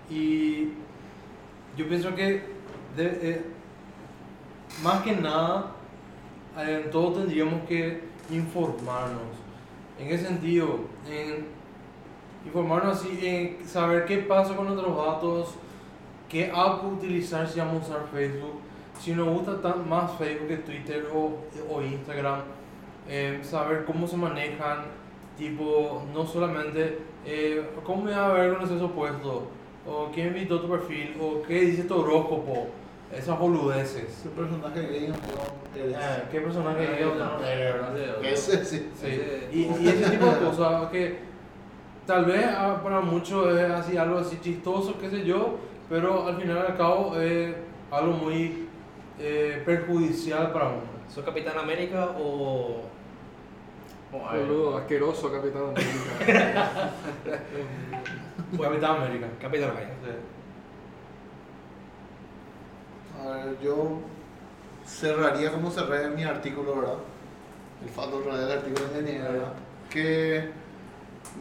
Y 0.10 0.66
yo 1.78 1.88
pienso 1.88 2.14
que 2.16 2.42
eh, 2.98 3.42
más 4.84 5.02
que 5.02 5.14
nada, 5.16 5.72
eh, 6.60 6.88
todos 6.92 7.16
tendríamos 7.20 7.68
que 7.68 8.02
informarnos. 8.30 9.22
¿En 10.00 10.08
qué 10.10 10.18
sentido? 10.18 10.82
En 11.10 11.48
informarnos 12.46 13.00
así, 13.00 13.20
en 13.26 13.68
saber 13.68 14.06
qué 14.06 14.18
pasa 14.18 14.56
con 14.56 14.66
nuestros 14.68 14.96
datos, 14.96 15.56
qué 16.30 16.52
app 16.54 16.84
utilizar 16.86 17.48
si 17.48 17.60
vamos 17.60 17.84
a 17.84 17.88
usar 17.88 18.08
Facebook, 18.12 18.60
si 19.00 19.14
nos 19.14 19.28
gusta 19.30 19.62
tan, 19.62 19.88
más 19.88 20.12
Facebook 20.18 20.48
que 20.48 20.58
Twitter 20.58 21.06
o, 21.14 21.38
o 21.70 21.82
Instagram, 21.82 22.42
eh, 23.08 23.40
saber 23.44 23.86
cómo 23.86 24.08
se 24.08 24.18
manejan, 24.18 24.86
tipo, 25.38 26.04
no 26.14 26.26
solamente 26.26 27.00
eh, 27.26 27.70
cómo 27.84 28.04
me 28.04 28.12
va 28.12 28.28
a 28.28 28.34
ver 28.34 28.56
con 28.56 28.64
ese 28.64 28.84
opuesto, 28.84 29.48
o 29.86 30.10
quién 30.14 30.28
invitó 30.28 30.62
tu 30.62 30.70
perfil, 30.70 31.16
o 31.20 31.42
qué 31.42 31.62
dice 31.62 31.84
tu 31.84 32.00
horóscopo, 32.00 32.68
esas 33.12 33.38
boludeces. 33.38 34.06
ese 34.06 34.30
personaje 34.30 34.82
gay 34.82 35.08
no. 35.08 35.16
Eh, 35.76 36.24
¿Qué 36.32 36.42
personaje 36.42 36.88
Ah, 37.04 37.38
no, 37.40 37.40
no. 37.40 38.28
Ese 38.28 38.64
sí. 38.66 38.90
Y, 39.52 39.60
y 39.62 39.88
ese 39.88 40.12
tipo 40.12 40.26
de 40.28 40.38
cosas 40.46 40.90
que 40.90 41.18
tal 42.06 42.26
vez 42.26 42.46
ah, 42.48 42.80
para 42.84 43.02
muchos 43.02 43.56
es 43.58 43.70
así 43.72 43.98
algo 43.98 44.18
así 44.18 44.40
chistoso, 44.42 44.98
qué 45.00 45.10
sé 45.10 45.24
yo, 45.24 45.58
pero 45.90 46.28
al 46.28 46.38
final 46.38 46.58
y 46.58 46.72
al 46.72 46.78
cabo 46.78 47.20
es 47.20 47.56
algo 47.92 48.14
muy 48.14 48.68
eh, 49.20 49.62
perjudicial 49.66 50.52
para 50.52 50.68
uno. 50.70 50.82
¿Soy 51.14 51.24
Capitán 51.24 51.58
América 51.58 52.12
o.? 52.20 52.82
Oh, 54.12 54.32
ver. 54.32 54.46
Boludo, 54.46 54.78
asqueroso, 54.78 55.32
Capitán 55.32 55.64
América. 55.70 56.92
Capitán 58.62 58.96
América. 59.02 59.28
Capitán 59.42 59.72
América. 59.72 59.92
A 63.22 63.28
ver, 63.46 63.60
yo 63.62 64.00
cerraría 64.86 65.52
como 65.52 65.72
cerré 65.72 66.10
mi 66.10 66.24
artículo, 66.24 66.76
¿verdad? 66.76 66.98
El 67.84 67.90
faldo 67.90 68.20
del 68.22 68.52
artículo 68.52 68.88
de 68.90 69.02
NN, 69.02 69.24
¿verdad? 69.24 69.54
Que 69.90 70.50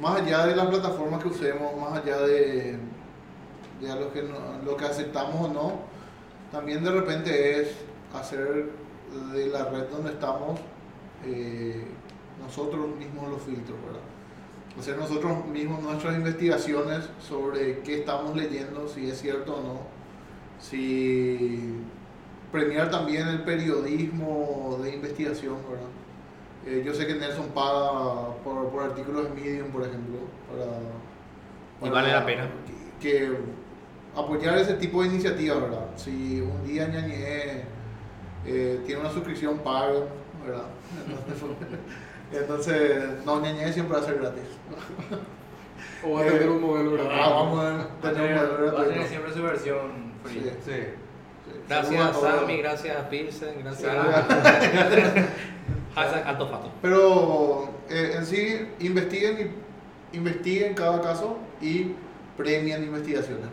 más 0.00 0.20
allá 0.20 0.46
de 0.46 0.56
las 0.56 0.66
plataformas 0.66 1.22
que 1.22 1.28
usemos, 1.28 1.76
más 1.76 1.98
allá 2.02 2.18
de, 2.22 2.78
de 3.80 3.96
lo, 4.00 4.12
que 4.12 4.22
no- 4.22 4.62
lo 4.64 4.76
que 4.76 4.84
aceptamos 4.84 5.50
o 5.50 5.52
no, 5.52 5.72
también 6.52 6.84
de 6.84 6.90
repente 6.92 7.60
es 7.60 7.74
hacer 8.14 8.70
de 9.32 9.46
la 9.46 9.64
red 9.70 9.88
donde 9.90 10.12
estamos 10.12 10.60
eh, 11.24 11.84
nosotros 12.40 12.94
mismos 12.96 13.30
los 13.30 13.42
filtros, 13.42 13.78
¿verdad? 13.84 14.00
Hacer 14.78 14.96
nosotros 14.96 15.44
mismos 15.46 15.82
nuestras 15.82 16.14
investigaciones 16.14 17.08
sobre 17.20 17.80
qué 17.80 18.00
estamos 18.00 18.36
leyendo, 18.36 18.86
si 18.88 19.10
es 19.10 19.20
cierto 19.20 19.56
o 19.56 19.62
no 19.62 20.02
si 20.62 21.74
premiar 22.50 22.90
también 22.90 23.28
el 23.28 23.42
periodismo 23.42 24.78
de 24.82 24.94
investigación, 24.94 25.56
¿verdad? 25.68 25.88
Eh, 26.64 26.82
yo 26.86 26.94
sé 26.94 27.06
que 27.06 27.14
Nelson 27.14 27.48
paga 27.48 28.34
por, 28.44 28.68
por 28.70 28.84
artículos 28.84 29.24
de 29.24 29.30
Medium, 29.40 29.70
por 29.70 29.82
ejemplo, 29.82 30.18
para, 30.48 31.88
Y 31.88 31.92
vale 31.92 32.12
la 32.12 32.24
pena. 32.24 32.48
Que, 33.00 33.08
que 33.08 33.36
apoyar 34.16 34.58
ese 34.58 34.74
tipo 34.74 35.02
de 35.02 35.08
iniciativas, 35.08 35.60
¿verdad? 35.62 35.86
Si 35.96 36.40
un 36.40 36.64
día 36.66 36.86
Ñañé 36.88 37.62
eh, 38.46 38.80
tiene 38.86 39.00
una 39.00 39.10
suscripción 39.10 39.58
paga, 39.58 39.92
¿verdad? 40.46 40.64
Entonces, 42.32 43.02
no, 43.26 43.40
Ñañé 43.40 43.72
siempre 43.72 43.96
va 43.98 44.02
a 44.02 44.06
ser 44.06 44.18
gratis. 44.18 44.42
O 46.04 46.14
va 46.14 46.20
a 46.22 46.24
tener 46.24 46.48
un 46.48 46.60
modelo 46.62 46.90
Ah, 46.92 47.04
gratuito. 47.04 47.30
vamos 47.34 47.58
a 47.60 47.64
Va 48.04 48.08
a 48.08 48.12
tener 48.12 48.32
un 48.32 48.48
modelo 48.48 48.64
va 48.64 48.70
a 48.80 48.84
tener 48.84 48.98
gratuito. 48.98 49.08
siempre 49.08 49.32
su 49.34 49.42
versión 49.42 50.12
free. 50.24 50.40
Sí. 50.40 50.50
Sí. 50.64 50.72
Gracias 51.68 52.00
a. 52.00 52.14
Sammy, 52.14 52.56
gracias 52.58 52.96
Pilsen, 53.08 53.54
gracias 53.62 53.90
Sí. 53.92 55.20
Hashtag 55.94 56.26
Alto 56.26 56.48
Fato. 56.48 56.70
Pero 56.80 57.68
eh, 57.90 58.14
en 58.16 58.24
sí, 58.26 58.66
investiguen, 58.80 59.52
y- 60.12 60.16
investiguen 60.16 60.74
cada 60.74 61.00
caso 61.02 61.36
y 61.60 61.92
premien 62.36 62.82
investigaciones. 62.84 63.46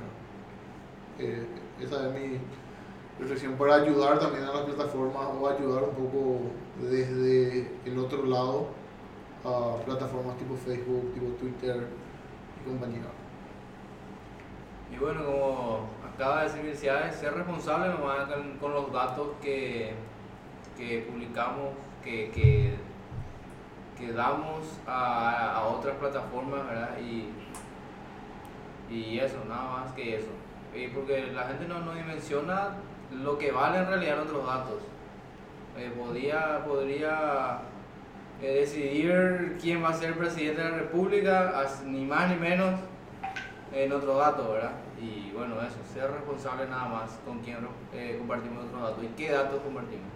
Esa 1.20 2.08
es 2.08 2.14
mi 2.14 2.40
reflexión 3.20 3.54
para 3.54 3.76
ayudar 3.76 4.20
también 4.20 4.46
a 4.46 4.54
las 4.54 4.62
plataformas 4.62 5.28
o 5.40 5.50
ayudar 5.50 5.84
un 5.84 5.96
poco 5.96 6.40
desde 6.82 7.70
el 7.86 8.00
otro 8.00 8.26
lado 8.26 8.68
a 9.44 9.84
plataformas 9.84 10.38
tipo 10.38 10.56
Facebook, 10.56 11.14
tipo 11.14 11.28
Twitter 11.34 11.88
y 12.60 12.70
compañía. 12.70 13.02
Y 14.92 14.98
bueno, 14.98 15.26
como 15.26 15.90
acaba 16.14 16.40
de 16.40 16.44
decir 16.46 16.62
Felicidades, 16.62 17.16
ser 17.16 17.34
responsable 17.34 17.90
nomás 17.90 18.28
con, 18.28 18.58
con 18.58 18.74
los 18.74 18.92
datos 18.92 19.30
que, 19.42 19.94
que 20.78 21.06
publicamos, 21.10 21.74
que, 22.04 22.32
que, 22.32 22.76
que 23.98 24.14
damos 24.14 24.80
a, 24.88 25.56
a 25.56 25.68
otras 25.68 25.96
plataformas, 25.98 26.66
¿verdad? 26.66 26.98
Y, 27.00 27.30
y 28.94 29.20
eso, 29.20 29.38
nada 29.48 29.82
más 29.82 29.94
que 29.94 30.16
eso. 30.16 30.39
Y 30.76 30.88
porque 30.88 31.32
la 31.34 31.44
gente 31.44 31.68
no, 31.68 31.80
no 31.80 31.94
dimensiona 31.94 32.76
lo 33.12 33.38
que 33.38 33.52
valen 33.52 33.82
en 33.82 33.88
realidad 33.88 34.18
nuestros 34.18 34.46
datos. 34.46 34.82
Eh, 35.78 35.92
podía, 35.98 36.64
podría 36.66 37.60
eh, 38.42 38.60
decidir 38.60 39.58
quién 39.62 39.84
va 39.84 39.90
a 39.90 39.94
ser 39.94 40.14
presidente 40.16 40.62
de 40.62 40.70
la 40.70 40.78
República, 40.78 41.68
ni 41.86 42.06
más 42.06 42.30
ni 42.30 42.36
menos 42.36 42.80
en 43.74 43.92
otro 43.92 44.18
dato, 44.18 44.52
¿verdad? 44.52 44.72
Y 45.02 45.32
bueno, 45.32 45.56
eso, 45.62 45.78
ser 45.94 46.12
responsable 46.12 46.68
nada 46.68 46.90
más 46.90 47.20
con 47.26 47.40
quién 47.40 47.58
eh, 47.94 48.16
compartimos 48.18 48.66
otros 48.66 48.82
datos 48.82 49.04
y 49.04 49.08
qué 49.10 49.32
datos 49.32 49.62
compartimos. 49.62 50.08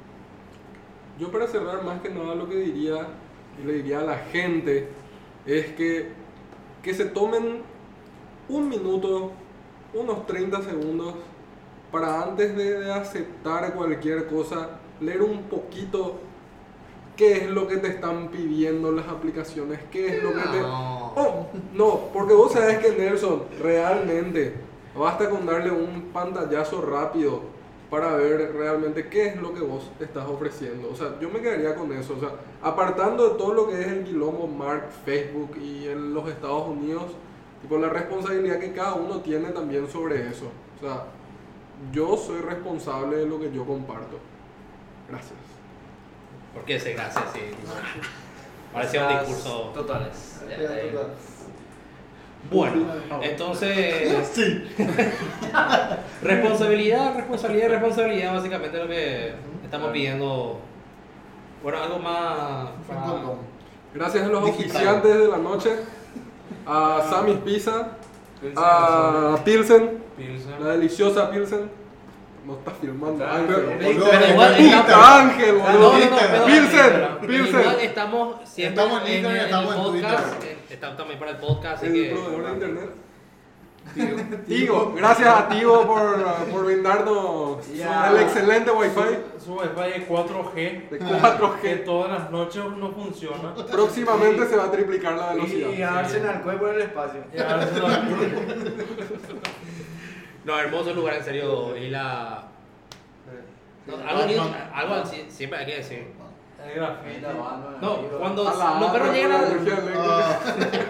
Yo 1.20 1.32
para 1.32 1.48
cerrar 1.48 1.84
más 1.84 2.02
que 2.02 2.10
nada 2.10 2.36
lo 2.36 2.50
que 2.50 2.56
diría 2.56 3.08
le 3.64 3.74
diría 3.74 4.00
a 4.00 4.04
la 4.04 4.18
gente 4.18 4.90
es 5.46 5.68
que, 5.74 6.12
que 6.82 6.94
se 6.94 7.06
tomen 7.06 7.62
un 8.50 8.70
minuto, 8.70 9.32
unos 9.94 10.26
30 10.26 10.61
segundos 10.61 11.15
para 11.91 12.24
antes 12.24 12.56
de, 12.56 12.80
de 12.80 12.91
aceptar 12.91 13.74
cualquier 13.74 14.28
cosa, 14.28 14.70
leer 14.99 15.22
un 15.22 15.44
poquito 15.44 16.20
qué 17.15 17.34
es 17.34 17.49
lo 17.49 17.68
que 17.68 17.78
te 17.78 17.88
están 17.88 18.30
pidiendo 18.30 18.91
las 18.91 19.07
aplicaciones, 19.07 19.80
qué 19.91 20.18
es 20.18 20.24
lo 20.24 20.34
que 20.34 20.41
te... 20.41 20.61
Oh, 20.64 21.48
no, 21.74 22.10
porque 22.11 22.34
vos 22.34 22.52
sabes 22.53 22.80
que 22.80 22.91
Nelson, 22.91 23.44
realmente, 23.61 24.56
basta 24.98 25.30
con 25.30 25.45
darle 25.45 25.72
un 25.72 26.10
pantallazo 26.11 26.82
rápido 26.82 27.41
para 27.90 28.15
ver 28.15 28.53
realmente 28.56 29.07
qué 29.07 29.28
es 29.28 29.36
lo 29.36 29.53
que 29.53 29.61
vos 29.61 29.91
estás 29.99 30.28
ofreciendo. 30.28 30.90
O 30.91 30.95
sea, 30.95 31.20
yo 31.20 31.30
me 31.30 31.41
quedaría 31.41 31.76
con 31.76 31.94
eso. 31.94 32.15
O 32.18 32.20
sea, 32.20 32.32
apartando 32.64 33.30
de 33.30 33.36
todo 33.38 33.53
lo 33.53 33.68
que 33.68 33.80
es 33.80 33.88
el 33.88 34.03
quilombo 34.03 34.48
Mark, 34.48 34.90
Facebook 35.06 35.56
y 35.61 35.88
en 35.88 36.11
los 36.14 36.28
Estados 36.28 36.68
Unidos, 36.68 37.03
tipo 37.64 37.77
la 37.80 37.90
responsabilidad 37.90 38.60
que 38.60 38.72
cada 38.73 38.94
uno 38.94 39.22
tiene 39.22 39.49
también 39.49 39.90
sobre 39.90 40.27
eso. 40.30 40.52
O 40.77 40.85
sea, 40.85 41.06
yo 41.91 42.15
soy 42.15 42.41
responsable 42.41 43.18
de 43.18 43.26
lo 43.26 43.40
que 43.40 43.52
yo 43.52 43.65
comparto. 43.65 44.19
Gracias. 45.10 45.34
¿Por 46.53 46.64
qué 46.65 46.76
ese 46.76 46.94
gracias? 46.94 47.23
Sí, 47.34 47.40
parecía 48.73 49.07
un 49.07 49.19
discurso. 49.19 49.72
Totales. 49.73 50.41
Ya. 50.48 50.57
Bueno, 52.52 52.85
entonces. 53.22 54.11
responsabilidad, 56.22 57.15
responsabilidad, 57.15 57.69
responsabilidad, 57.69 58.34
básicamente 58.34 58.77
lo 58.77 58.88
que 58.88 59.34
estamos 59.64 59.91
pidiendo. 59.91 60.60
Bueno, 61.64 61.81
algo 61.81 61.99
más. 61.99 62.69
para- 62.88 63.23
Gracias 63.94 64.23
a 64.26 64.27
los 64.27 64.45
Digital. 64.45 64.69
oficiantes 64.72 65.18
de 65.19 65.27
la 65.27 65.38
noche, 65.38 65.69
a 66.65 67.06
Sammy's 67.10 67.38
Pizza, 67.40 67.98
Pilsen, 68.41 68.64
a 68.64 69.38
Pilsen, 69.44 70.03
Pilsen. 70.18 70.64
la 70.64 70.70
deliciosa 70.72 71.30
Pilsen. 71.32 71.70
No 72.45 72.53
está 72.57 72.72
filmando. 72.72 73.26
Ángel. 73.26 73.78
Pero 73.80 73.91
igual 74.30 74.56
Ángel, 74.94 75.56
boludo. 75.56 75.91
Pilsen, 75.94 76.10
pero 76.41 76.45
Igual 76.45 77.20
Pilsen. 77.22 77.80
estamos 77.80 78.36
siempre 78.49 78.84
Estamos 78.84 79.02
en 79.07 79.14
Instagram, 79.15 79.36
el 79.40 79.45
estamos 79.45 79.76
en 79.76 79.82
podcast. 79.82 80.44
Eh, 80.44 80.57
Estamos 80.70 80.98
también 80.98 81.20
para 81.20 81.32
el 81.32 81.38
podcast, 81.38 81.78
así 81.78 81.86
El 81.88 81.94
que. 81.94 82.10
proveedor 82.15 82.45
de 82.45 82.52
internet. 82.53 82.90
Tigo, 84.47 84.93
gracias 84.95 85.27
a 85.27 85.47
Tigo 85.49 85.85
por, 85.85 86.23
por 86.51 86.65
brindarnos 86.65 87.57
el 87.69 88.18
excelente 88.22 88.72
wifi 88.72 88.99
Su 89.43 89.53
wifi 89.53 89.68
es 89.95 90.07
4G. 90.10 90.89
de 90.89 90.97
Que 90.97 91.03
4G. 91.05 91.85
todas 91.85 92.10
las 92.11 92.31
noches 92.31 92.64
no 92.77 92.91
funciona. 92.91 93.53
Próximamente 93.72 94.47
se 94.47 94.55
va 94.55 94.65
a 94.65 94.72
triplicar 94.72 95.14
la 95.14 95.34
Y 95.34 95.35
velocidad. 95.35 95.93
darse 95.95 96.18
en 96.18 96.26
el 96.27 96.41
por 96.57 96.69
el 96.73 96.81
espacio. 96.81 97.23
Ya, 97.35 97.61
eso 97.61 97.88
no- 97.88 97.88
No, 100.45 100.60
hermoso 100.60 100.93
lugar, 100.93 101.15
en 101.15 101.23
serio. 101.23 101.77
Y 101.77 101.89
la. 101.89 102.43
no, 103.88 103.93
algo, 104.10 104.26
lindo, 104.26 104.55
algo 104.73 104.93
así, 104.95 105.26
siempre 105.30 105.60
hay 105.60 105.65
que 105.65 105.76
decir. 105.77 106.07
No, 107.81 108.02
cuando 108.19 108.48
A 108.48 108.80
los 108.80 108.91
perros 108.91 109.14
llegan 109.14 109.31
a. 109.34 110.40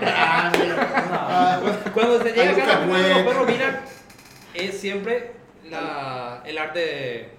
Ah, 0.06 1.60
Cuando 1.94 2.22
se 2.22 2.32
llega 2.32 2.80
primero 2.80 3.04
que 3.08 3.14
los 3.14 3.24
perros 3.24 3.48
miran 3.48 3.80
es 4.54 4.80
siempre 4.80 5.32
la, 5.70 6.42
el 6.46 6.58
arte 6.58 6.80
de. 6.80 7.30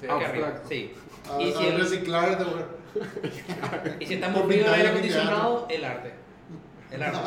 Sí, 0.00 0.06
acá 0.06 0.28
arriba. 0.28 0.52
Sí. 0.68 0.94
a- 1.30 1.40
Y 1.40 1.52
a 1.52 1.56
si, 1.56 1.66
el- 1.66 1.80
reciclar 1.80 2.28
este 2.30 2.44
y 4.00 4.06
si 4.06 4.14
está 4.14 4.32
Por 4.32 4.44
movido 4.44 4.66
el 4.66 4.74
aire 4.74 4.88
acondicionado, 4.90 5.66
el 5.68 5.84
arte. 5.84 6.12
El 6.90 7.02
arte. 7.02 7.18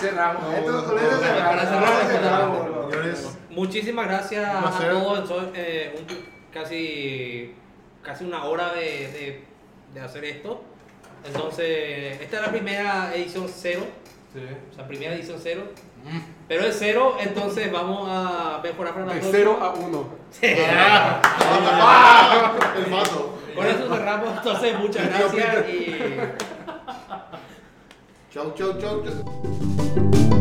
Cerramos. 0.00 0.42
Para 0.42 1.66
cerrar, 1.66 2.48
Muchísimas 3.50 4.06
gracias 4.06 4.48
a 4.48 4.78
todos. 4.90 5.50
Eh, 5.54 5.94
un- 5.98 6.06
casi, 6.52 7.54
casi 8.02 8.24
una 8.24 8.44
hora 8.44 8.72
de, 8.72 8.80
de, 8.80 9.44
de 9.94 10.00
hacer 10.00 10.24
esto. 10.24 10.62
Entonces, 11.24 12.20
esta 12.20 12.36
es 12.36 12.42
la 12.42 12.50
primera 12.50 13.14
edición 13.14 13.46
cero. 13.48 13.82
Sí. 14.32 14.40
O 14.70 14.74
sea, 14.74 14.86
primera 14.86 15.14
edición 15.14 15.38
cero. 15.42 15.64
Pero 16.48 16.64
es 16.64 16.76
cero, 16.78 17.16
entonces 17.20 17.70
vamos 17.70 18.08
a 18.10 18.60
mejorar 18.62 18.94
para 18.94 19.06
la 19.06 19.14
De 19.14 19.20
próxima. 19.20 19.38
0 19.38 19.58
a 19.60 19.74
1. 19.74 20.08
el 22.76 22.90
mazo. 22.90 23.38
Con 23.54 23.66
eso 23.66 23.94
cerramos. 23.94 24.36
Entonces, 24.38 24.78
muchas 24.78 25.08
gracias 25.08 25.68
y. 25.68 25.98
Chau, 28.32 28.54
chau, 28.54 28.78
chau. 28.78 30.39